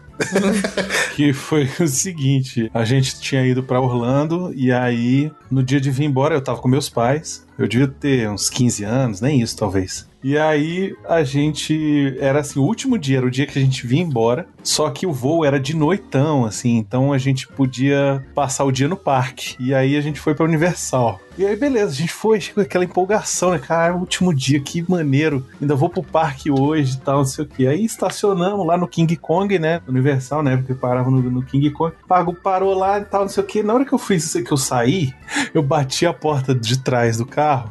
[1.15, 5.91] Que foi o seguinte: a gente tinha ido pra Orlando e aí, no dia de
[5.91, 7.45] vir embora, eu tava com meus pais.
[7.57, 10.09] Eu devia ter uns 15 anos, nem isso talvez.
[10.25, 12.17] E aí a gente.
[12.19, 14.47] Era assim, o último dia era o dia que a gente vinha embora.
[14.63, 18.89] Só que o voo era de noitão, assim, então a gente podia passar o dia
[18.89, 19.55] no parque.
[19.61, 21.21] E aí a gente foi pra Universal.
[21.37, 23.59] E aí, beleza, a gente foi com aquela empolgação, né?
[23.59, 25.45] Cara, é último dia, que maneiro.
[25.61, 27.67] Ainda vou pro parque hoje e tal, não sei o quê.
[27.67, 29.83] Aí estacionamos lá no King Kong, né?
[30.05, 30.57] Universal, né?
[30.57, 31.95] Porque parava no, no King Kong.
[32.07, 33.63] Pago, parou lá e tal, não sei o quê.
[33.63, 35.15] Na hora que eu fiz isso que eu saí,
[35.55, 37.71] eu bati a porta de trás do carro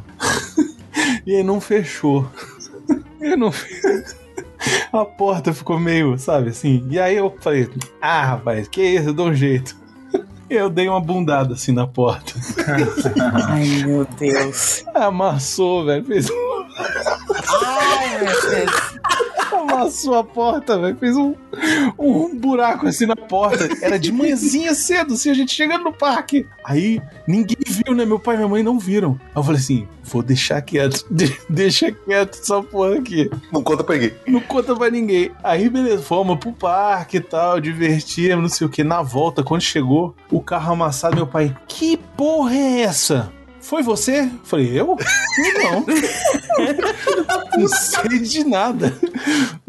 [1.26, 2.28] e aí não fechou.
[3.24, 3.54] E não
[4.92, 6.86] A porta ficou meio, sabe, assim.
[6.90, 7.70] E aí eu falei,
[8.02, 9.78] ah, rapaz, que isso, eu dou um jeito.
[10.50, 12.34] Eu dei uma bundada assim na porta.
[13.48, 14.84] Ai, meu Deus.
[14.94, 16.04] Amassou, velho.
[16.04, 16.66] Fez um...
[17.66, 18.93] Ai, meu Deus.
[19.74, 20.98] Amassou a porta, velho.
[20.98, 21.34] Fez um,
[21.98, 23.68] um buraco assim na porta.
[23.82, 26.46] Era de manhãzinha cedo, assim, a gente chegando no parque.
[26.64, 28.06] Aí ninguém viu, né?
[28.06, 29.20] Meu pai e minha mãe não viram.
[29.26, 31.06] Aí eu falei assim: vou deixar quieto.
[31.12, 33.30] De- deixa quieto essa porra aqui.
[33.52, 34.14] Não conta pra ninguém.
[34.28, 35.32] Não conta pra ninguém.
[35.44, 38.84] Aí, beleza, fomos pro parque e tal, divertimos, não sei o que.
[38.84, 43.32] Na volta, quando chegou, o carro amassado, meu pai, que porra é essa?
[43.62, 44.30] Foi você?
[44.44, 44.98] Falei, eu?
[45.64, 45.86] Não.
[47.58, 48.94] não sei de nada.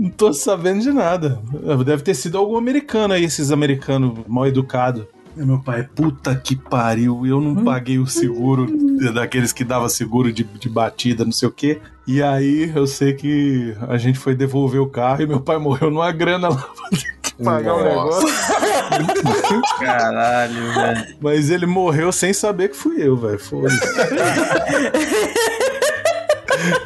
[0.05, 1.41] Não tô sabendo de nada.
[1.83, 5.07] Deve ter sido algum americano aí, esses americanos mal educados.
[5.35, 8.67] Meu pai, puta que pariu, eu não paguei o seguro
[9.15, 11.81] daqueles que dava seguro de, de batida, não sei o quê.
[12.07, 15.91] E aí eu sei que a gente foi devolver o carro e meu pai morreu
[15.91, 18.27] numa grana lá pra ter que pagar o Nossa.
[18.27, 19.63] negócio.
[19.81, 21.17] Caralho, velho.
[21.19, 23.39] Mas ele morreu sem saber que fui eu, velho.
[23.39, 23.81] Foda-se.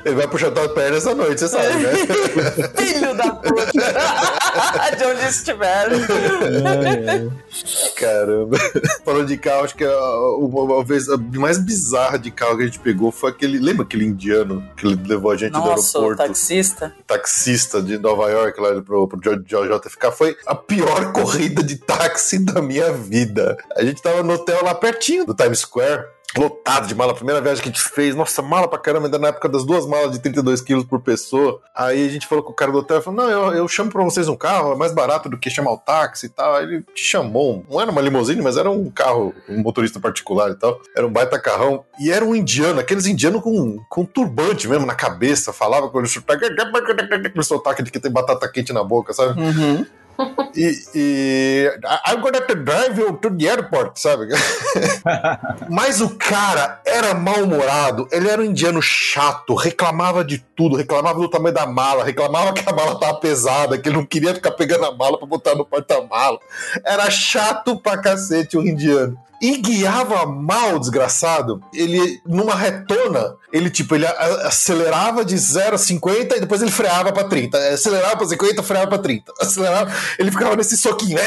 [0.05, 1.92] Ele vai pro jantar perna essa noite, você sabe, né?
[2.76, 3.72] Filho da puta.
[4.98, 5.88] De onde estiver.
[7.96, 8.59] Caramba.
[9.05, 12.66] Falando de carro, acho que a, uma, vez a mais bizarra de carro que a
[12.66, 13.59] gente pegou foi aquele.
[13.59, 16.16] Lembra aquele indiano que ele levou a gente Nossa, do o aeroporto?
[16.16, 16.94] taxista.
[17.06, 22.60] taxista de Nova York lá pro, pro JFK foi a pior corrida de táxi da
[22.60, 23.56] minha vida.
[23.76, 26.05] A gente tava no hotel lá pertinho do Times Square.
[26.36, 29.28] Lotado de mala, primeira viagem que a gente fez, nossa, mala pra caramba, ainda na
[29.28, 31.60] época das duas malas de 32 quilos por pessoa.
[31.74, 34.05] Aí a gente falou com o cara do hotel, falou: Não, eu, eu chamo pra
[34.05, 36.55] vocês um carro, é mais barato do que chamar o táxi e tal.
[36.55, 40.50] Aí ele te chamou, não era uma limusine, mas era um carro, um motorista particular
[40.50, 40.80] e tal.
[40.94, 41.84] Era um baita carrão.
[41.98, 46.09] E era um indiano, aqueles indianos com, com turbante mesmo na cabeça, falava com ele
[47.34, 49.40] com sotaque de que tem batata quente na boca, sabe?
[49.40, 49.86] Uhum.
[50.56, 54.26] E, e "I- I'm gonna have to drive you to the airport, sabe?
[55.70, 61.28] Mas o cara era mal-humorado, ele era um indiano chato, reclamava de tudo, reclamava do
[61.28, 64.86] tamanho da mala, reclamava que a mala tava pesada, que ele não queria ficar pegando
[64.86, 66.38] a mala pra botar no porta-mala.
[66.84, 69.16] Era chato pra cacete o indiano.
[69.40, 71.62] E guiava mal, desgraçado.
[71.73, 77.12] Ele, numa retona, ele tipo, ele acelerava de 0 a 50 e depois ele freava
[77.12, 77.56] pra 30.
[77.74, 79.32] Acelerava pra 50, freava pra 30.
[79.40, 81.19] Acelerava, ele ficava nesse soquinho.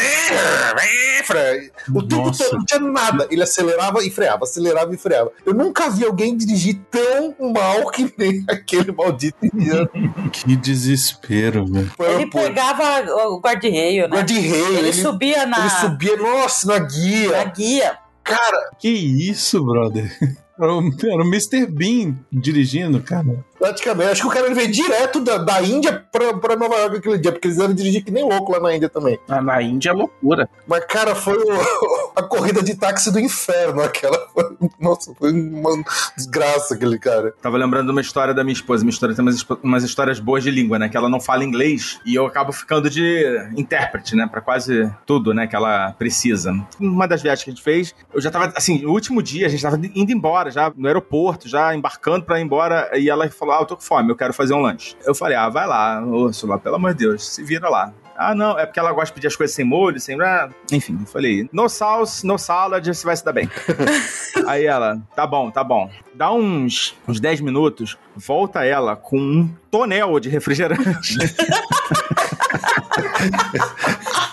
[1.94, 2.44] O tempo Nossa.
[2.44, 3.28] todo, não tinha nada.
[3.32, 5.32] Ele acelerava e freava, acelerava e freava.
[5.46, 9.90] Eu nunca vi alguém dirigir tão mal que nem aquele maldito indiano.
[10.32, 11.92] Que desespero, velho.
[12.00, 14.18] Ele pegava o guarda-reio, né?
[14.18, 17.98] Guarda-reio, Ele, ele, subia na, ele subia, nossa, na na guia.
[18.36, 20.12] Cara, Que isso, brother?
[20.60, 21.66] Era o, era o Mr.
[21.66, 23.44] Bean dirigindo, cara.
[23.62, 24.12] Praticamente.
[24.12, 27.32] Acho que o cara veio direto da, da Índia pra, pra Nova York aquele dia,
[27.32, 29.20] porque eles devem dirigir que nem louco lá na Índia também.
[29.30, 30.50] Ah, Na Índia é loucura.
[30.68, 34.18] Mas, cara, foi o- a corrida de táxi do inferno, aquela.
[34.34, 35.84] Foi- nossa, foi uma
[36.18, 37.34] desgraça aquele cara.
[37.42, 38.84] Tava lembrando de uma história da minha esposa.
[38.84, 40.90] Minha história tem umas, umas histórias boas de língua, né?
[40.90, 43.24] Que ela não fala inglês e eu acabo ficando de
[43.56, 44.28] intérprete, né?
[44.30, 45.46] Pra quase tudo, né?
[45.46, 46.52] Que ela precisa.
[46.80, 49.50] Uma das viagens que a gente fez, eu já tava, assim, o último dia, a
[49.50, 52.90] gente tava indo embora, já no aeroporto, já embarcando pra ir embora.
[52.98, 54.96] E ela falou: Ah, eu tô com fome, eu quero fazer um lanche.
[55.06, 57.94] Eu falei: Ah, vai lá, Úrsula, pelo amor de Deus, se vira lá.
[58.18, 60.20] Ah, não, é porque ela gosta de pedir as coisas sem molho, sem.
[60.22, 63.50] ah, Enfim, eu falei: No sauce, no salad, você vai se dar bem.
[64.48, 65.90] Aí ela, tá bom, tá bom.
[66.14, 71.18] Dá uns, uns 10 minutos, volta ela com um tonel de refrigerante.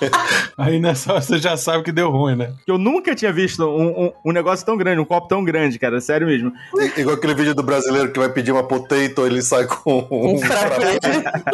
[0.57, 2.53] Aí nessa hora você já sabe que deu ruim, né?
[2.67, 6.01] Eu nunca tinha visto um, um, um negócio tão grande, um copo tão grande, cara.
[6.01, 6.53] Sério mesmo.
[6.97, 10.99] Igual aquele vídeo do brasileiro que vai pedir uma potato, ele sai com um frappé.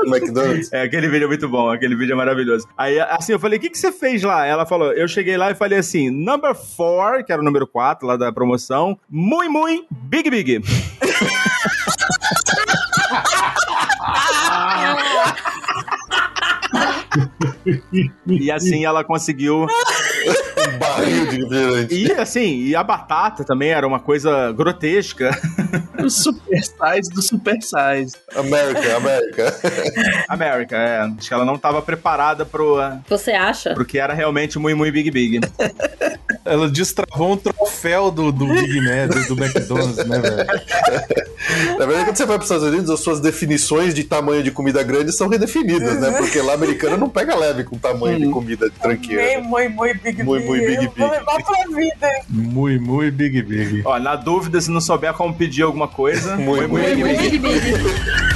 [0.04, 0.72] no McDonald's.
[0.72, 2.66] É, aquele vídeo é muito bom, aquele vídeo é maravilhoso.
[2.76, 4.46] Aí, assim, eu falei, o que, que você fez lá?
[4.46, 8.06] Ela falou, eu cheguei lá e falei assim, number 4, que era o número 4
[8.06, 10.62] lá da promoção, muito, muito, big, big.
[18.26, 19.66] e assim ela conseguiu
[20.68, 21.94] Um barril de refrigerante.
[21.94, 25.30] E assim, e a batata também era uma coisa grotesca.
[26.02, 28.14] O super size do super size.
[28.34, 29.54] América, América.
[30.28, 31.00] América, é.
[31.00, 32.76] Acho que ela não estava preparada pro,
[33.08, 33.74] Você acha?
[33.74, 35.40] pro que era realmente muito, muito Big Big.
[36.44, 40.46] Ela destravou um troféu do, do Big Mac, do, do McDonald's, né, velho?
[41.78, 44.50] Na verdade, quando você vai para os Estados Unidos, as suas definições de tamanho de
[44.50, 46.10] comida grande são redefinidas, né?
[46.12, 49.40] Porque lá americano não pega leve com tamanho de comida de tranqueira.
[49.40, 51.18] Muito, muito big Muito, muito big, Eu Vou big.
[51.18, 52.10] levar pra vida.
[52.28, 53.82] Muito, muito Big Big.
[53.84, 56.98] Ó, na dúvida, se não souber como pedir alguma coisa, Muito, muito, muito.
[56.98, 57.22] muito.
[57.22, 57.60] Big Big.
[58.10, 58.33] Ah,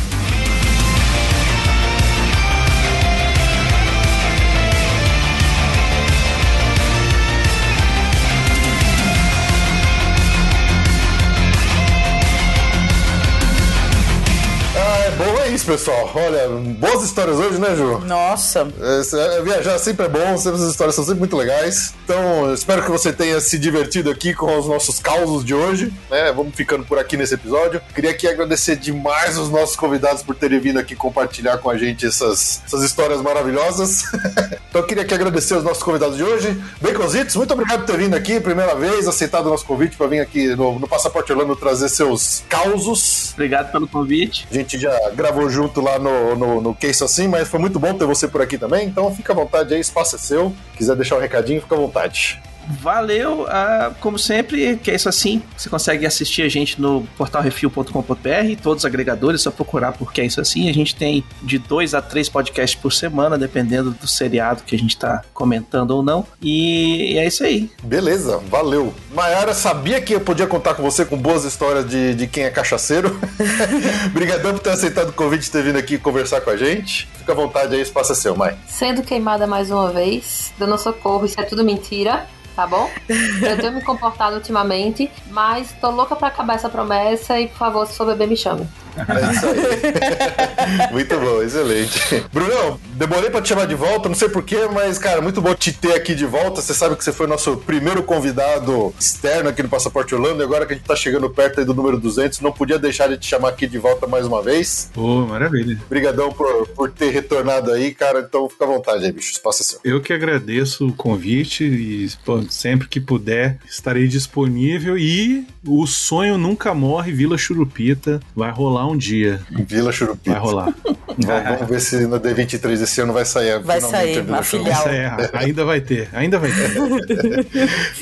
[15.69, 16.11] pessoal.
[16.15, 17.99] Olha, boas histórias hoje, né, Ju?
[17.99, 18.67] Nossa.
[18.81, 21.93] É, é, viajar sempre é bom, sempre as histórias são sempre muito legais.
[22.05, 25.93] Então, espero que você tenha se divertido aqui com os nossos causos de hoje.
[26.11, 26.33] Né?
[26.33, 27.83] Vamos ficando por aqui nesse episódio.
[27.95, 32.07] Queria aqui agradecer demais os nossos convidados por terem vindo aqui compartilhar com a gente
[32.07, 34.05] essas, essas histórias maravilhosas.
[34.71, 36.59] então, eu queria aqui agradecer os nossos convidados de hoje.
[36.81, 40.21] Baconzitos, muito obrigado por ter vindo aqui, primeira vez, aceitado o nosso convite para vir
[40.21, 43.33] aqui no, no Passaporte Orlando trazer seus causos.
[43.35, 44.49] Obrigado pelo convite.
[44.51, 47.95] A gente já gravou junto lá no, no, no Isso Assim, mas foi muito bom
[47.95, 48.87] ter você por aqui também.
[48.87, 50.55] Então fica à vontade aí, espaço é seu.
[50.77, 52.41] Quiser deixar um recadinho, fica à vontade.
[52.69, 55.43] Valeu, ah, como sempre, que é isso assim.
[55.57, 60.21] Você consegue assistir a gente no portalrefil.com.br, todos os agregadores, é só procurar por que
[60.21, 60.69] é isso assim.
[60.69, 64.79] A gente tem de dois a três podcasts por semana, dependendo do seriado que a
[64.79, 66.27] gente tá comentando ou não.
[66.43, 67.71] E é isso aí.
[67.83, 68.93] Beleza, valeu.
[69.13, 72.51] Mayara, sabia que eu podia contar com você com boas histórias de, de quem é
[72.51, 73.19] cachaceiro.
[74.11, 77.09] Obrigadão por ter aceitado o convite e ter vindo aqui conversar com a gente.
[77.19, 78.57] Fica à vontade aí, espaço é seu, Mai.
[78.67, 82.27] Sendo queimada mais uma vez, dando socorro, isso é tudo mentira.
[82.59, 82.91] Tá bom?
[83.09, 87.87] Eu tenho me comportado ultimamente, mas tô louca pra acabar essa promessa e, por favor,
[87.87, 88.67] se for beber, me chame.
[88.97, 90.91] É isso aí.
[90.91, 92.25] muito bom, excelente.
[92.33, 95.73] Brunão, demorei pra te chamar de volta, não sei porquê, mas, cara, muito bom te
[95.73, 96.61] ter aqui de volta.
[96.61, 100.67] Você sabe que você foi nosso primeiro convidado externo aqui no Passaporte Orlando, e agora
[100.67, 103.27] que a gente tá chegando perto aí do número 200, não podia deixar de te
[103.27, 104.91] chamar aqui de volta mais uma vez.
[104.93, 105.79] Pô, maravilha.
[105.87, 108.21] Obrigadão por, por ter retornado aí, cara.
[108.21, 109.31] Então fica à vontade aí, bicho.
[109.31, 109.81] Espaço é seu.
[109.85, 114.97] Eu que agradeço o convite e pô, sempre que puder estarei disponível.
[114.99, 118.21] E o sonho nunca morre, Vila Churupita.
[118.35, 119.41] Vai rolar um dia.
[119.51, 120.33] Vila Churupita.
[120.33, 120.75] Vai rolar.
[120.85, 123.61] Vamos, ver se na D23 esse ano vai sair.
[123.61, 124.77] Vai finalmente sair, a Vila uma Churupita.
[124.77, 124.89] filial.
[124.89, 126.69] É, ainda vai ter, ainda vai ter.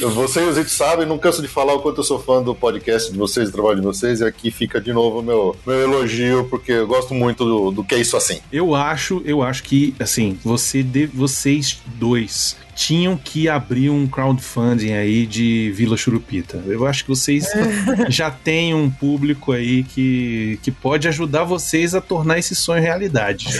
[0.14, 2.54] Você e o Zito sabem, não canso de falar o quanto eu sou fã do
[2.54, 5.80] podcast de vocês, do trabalho de vocês, e aqui fica de novo o meu, meu
[5.80, 8.40] elogio, porque eu gosto muito do, do que é isso assim.
[8.52, 14.92] Eu acho, eu acho que, assim, você de, vocês dois tinham que abrir um crowdfunding
[14.92, 16.62] aí de Vila Churupita.
[16.66, 17.46] Eu acho que vocês
[18.10, 23.48] já têm um público aí que, que pode ajudar vocês a tornar esse sonho realidade.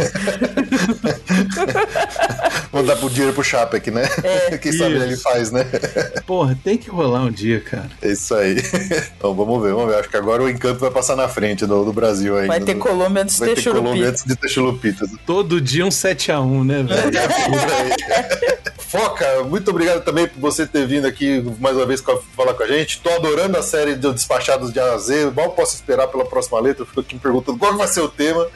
[2.72, 4.02] Vamos dar pro dinheiro pro Chapek, né?
[4.60, 5.04] Quem sabe Isso.
[5.04, 5.64] ele faz, né?
[6.26, 7.90] Porra, tem que rolar um dia, cara.
[8.02, 8.56] É isso aí.
[9.16, 10.00] Então vamos ver, vamos ver.
[10.00, 12.46] Acho que agora o encanto vai passar na frente do, do Brasil aí.
[12.46, 15.10] Vai ter Colômbia antes Vai de ter ter Colômbia antes de ter Chulupitas.
[15.24, 18.56] Todo dia um 7x1, né, velho?
[18.86, 22.00] Foca, muito obrigado também por você ter vindo aqui mais uma vez
[22.36, 23.00] falar com a gente.
[23.00, 25.32] Tô adorando a série de Despachados de A a Z.
[25.34, 26.82] Mal posso esperar pela próxima letra.
[26.82, 28.46] Eu fico aqui me perguntando qual vai ser o tema.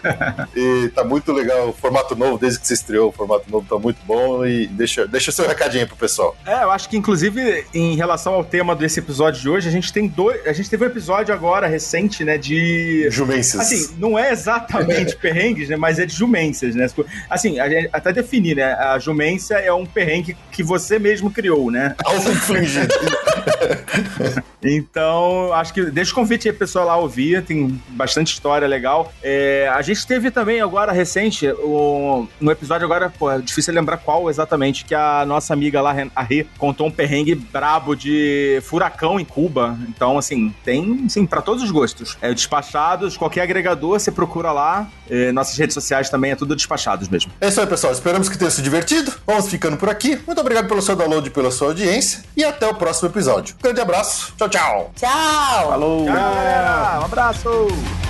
[0.54, 3.08] e tá muito legal o formato novo, desde que você estreou.
[3.08, 4.44] O formato novo tá muito bom.
[4.44, 6.36] E deixa, deixa o seu recadinho aí pro pessoal.
[6.46, 9.92] É, eu acho que inclusive em relação ao tema desse episódio de hoje, a gente
[9.92, 13.60] tem dois, a gente teve um episódio agora recente, né, de Jumências.
[13.60, 15.76] Assim, não é exatamente perrengues, né?
[15.76, 16.86] Mas é de jumências, né?
[17.28, 18.74] Assim, a gente até definir, né?
[18.74, 21.94] A jumência é um perrengue que você mesmo criou, né?
[22.04, 22.94] Auto-infligido.
[24.62, 29.10] Então, acho que deixa o convite aí pro pessoal lá ouvir, tem bastante história legal.
[29.22, 33.98] É, a gente teve também agora recente, o, no episódio agora, pô, é difícil lembrar
[33.98, 39.18] qual exatamente, que a nossa amiga lá, a Rê, contou um perrengue brabo de furacão
[39.18, 39.78] em Cuba.
[39.88, 42.16] Então, assim, tem, sim, pra todos os gostos.
[42.20, 44.88] É Despachados, qualquer agregador, você procura lá.
[45.08, 47.32] É, nossas redes sociais também é tudo Despachados mesmo.
[47.40, 47.92] É isso aí, pessoal.
[47.92, 49.12] Esperamos que tenha se divertido.
[49.26, 50.20] Vamos ficando por aqui.
[50.26, 52.22] Muito obrigado pelo seu download e pela sua audiência.
[52.36, 53.56] E até o próximo episódio.
[53.62, 54.34] Grande abraço.
[54.36, 54.92] Tchau, tchau.
[54.96, 55.70] Tchau!
[55.70, 56.04] Falou!
[56.04, 57.00] Tchau, galera!
[57.00, 58.09] Um abraço!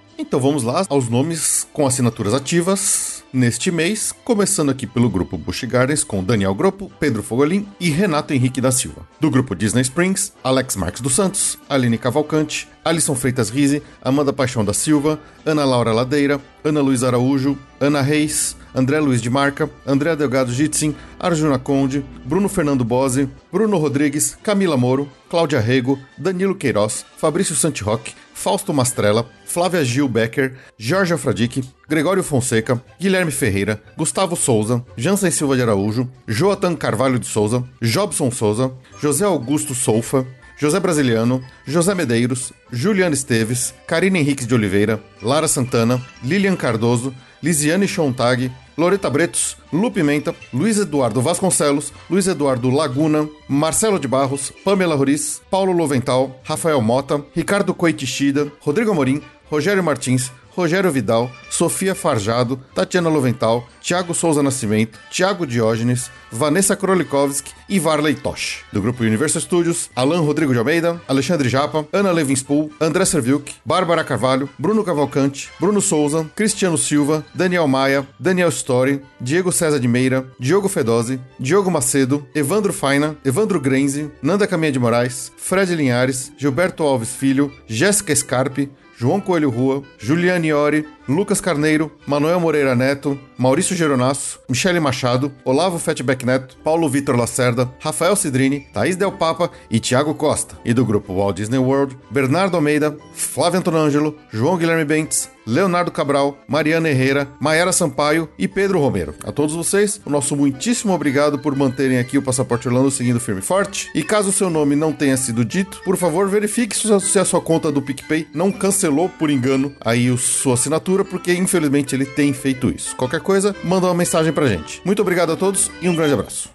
[0.21, 3.23] Então vamos lá aos nomes com assinaturas ativas.
[3.33, 8.33] neste mês, começando aqui pelo grupo Busch Gardens com Daniel Gropo, Pedro Fogolin e Renato
[8.33, 9.07] Henrique da Silva.
[9.19, 14.63] Do grupo Disney Springs, Alex Marques dos Santos, Aline Cavalcante, Alisson Freitas Rize, Amanda Paixão
[14.63, 20.15] da Silva, Ana Laura Ladeira, Ana Luiz Araújo, Ana Reis, André Luiz de Marca, André
[20.15, 27.05] Delgado Jitsin, Arjuna Conde, Bruno Fernando Bose, Bruno Rodrigues, Camila Moro, Cláudia Rego, Danilo Queiroz,
[27.17, 34.83] Fabrício Santiroque, Fausto Mastrella, Flávia Gil Becker, Jorge Afradique, Gregório Fonseca, Guilherme Ferreira, Gustavo Souza,
[34.97, 40.25] Jansen Silva de Araújo, Joatan Carvalho de Souza, Jobson Souza, José Augusto Soufa,
[40.59, 47.87] José Brasiliano, José Medeiros, Juliana Esteves, Karine Henriques de Oliveira, Lara Santana, Lilian Cardoso, Lisiane
[47.87, 54.95] Chontag, Loreta Bretos, Lu Pimenta, Luiz Eduardo Vasconcelos, Luiz Eduardo Laguna, Marcelo de Barros, Pamela
[54.95, 62.59] Ruiz, Paulo Lovental, Rafael Mota, Ricardo Coitichida, Rodrigo Amorim, Rogério Martins, Rogério Vidal, Sofia Farjado,
[62.75, 68.63] Tatiana Lovental, Thiago Souza Nascimento, Thiago Diógenes, Vanessa Krolikovski e Varley Tosh.
[68.71, 74.03] Do grupo Universal Studios, Alan Rodrigo de Almeida, Alexandre Japa, Ana Levinspool, André Serviuk, Bárbara
[74.03, 80.25] Carvalho, Bruno Cavalcante, Bruno Souza, Cristiano Silva, Daniel Maia, Daniel Story, Diego César de Meira,
[80.39, 86.83] Diogo Fedose, Diogo Macedo, Evandro Faina, Evandro Grenze, Nanda Caminha de Moraes, Fred Linhares, Gilberto
[86.83, 88.69] Alves Filho, Jéssica Scarpe,
[89.01, 95.77] João Coelho Rua, Juliane Ori, Lucas Carneiro, Manuel Moreira Neto, Maurício Geronasso, Michele Machado, Olavo
[95.77, 100.57] Fatback Neto, Paulo Vitor Lacerda, Rafael Cidrini, Thaís Del Papa e Thiago Costa.
[100.63, 106.37] E do grupo Walt Disney World, Bernardo Almeida, Flávio Antonângelo, João Guilherme Bentes, Leonardo Cabral,
[106.47, 109.15] Mariana Herrera, Maera Sampaio e Pedro Romero.
[109.23, 113.41] A todos vocês, o nosso muitíssimo obrigado por manterem aqui o Passaporte Orlando seguindo firme
[113.41, 113.89] e forte.
[113.95, 117.41] E caso o seu nome não tenha sido dito, por favor, verifique se a sua
[117.41, 122.69] conta do PicPay não cancelou por engano aí sua assinatura, porque infelizmente ele tem feito
[122.69, 122.95] isso.
[122.95, 124.81] Qualquer coisa, manda uma mensagem pra gente.
[124.83, 126.49] Muito obrigado a todos e um grande abraço.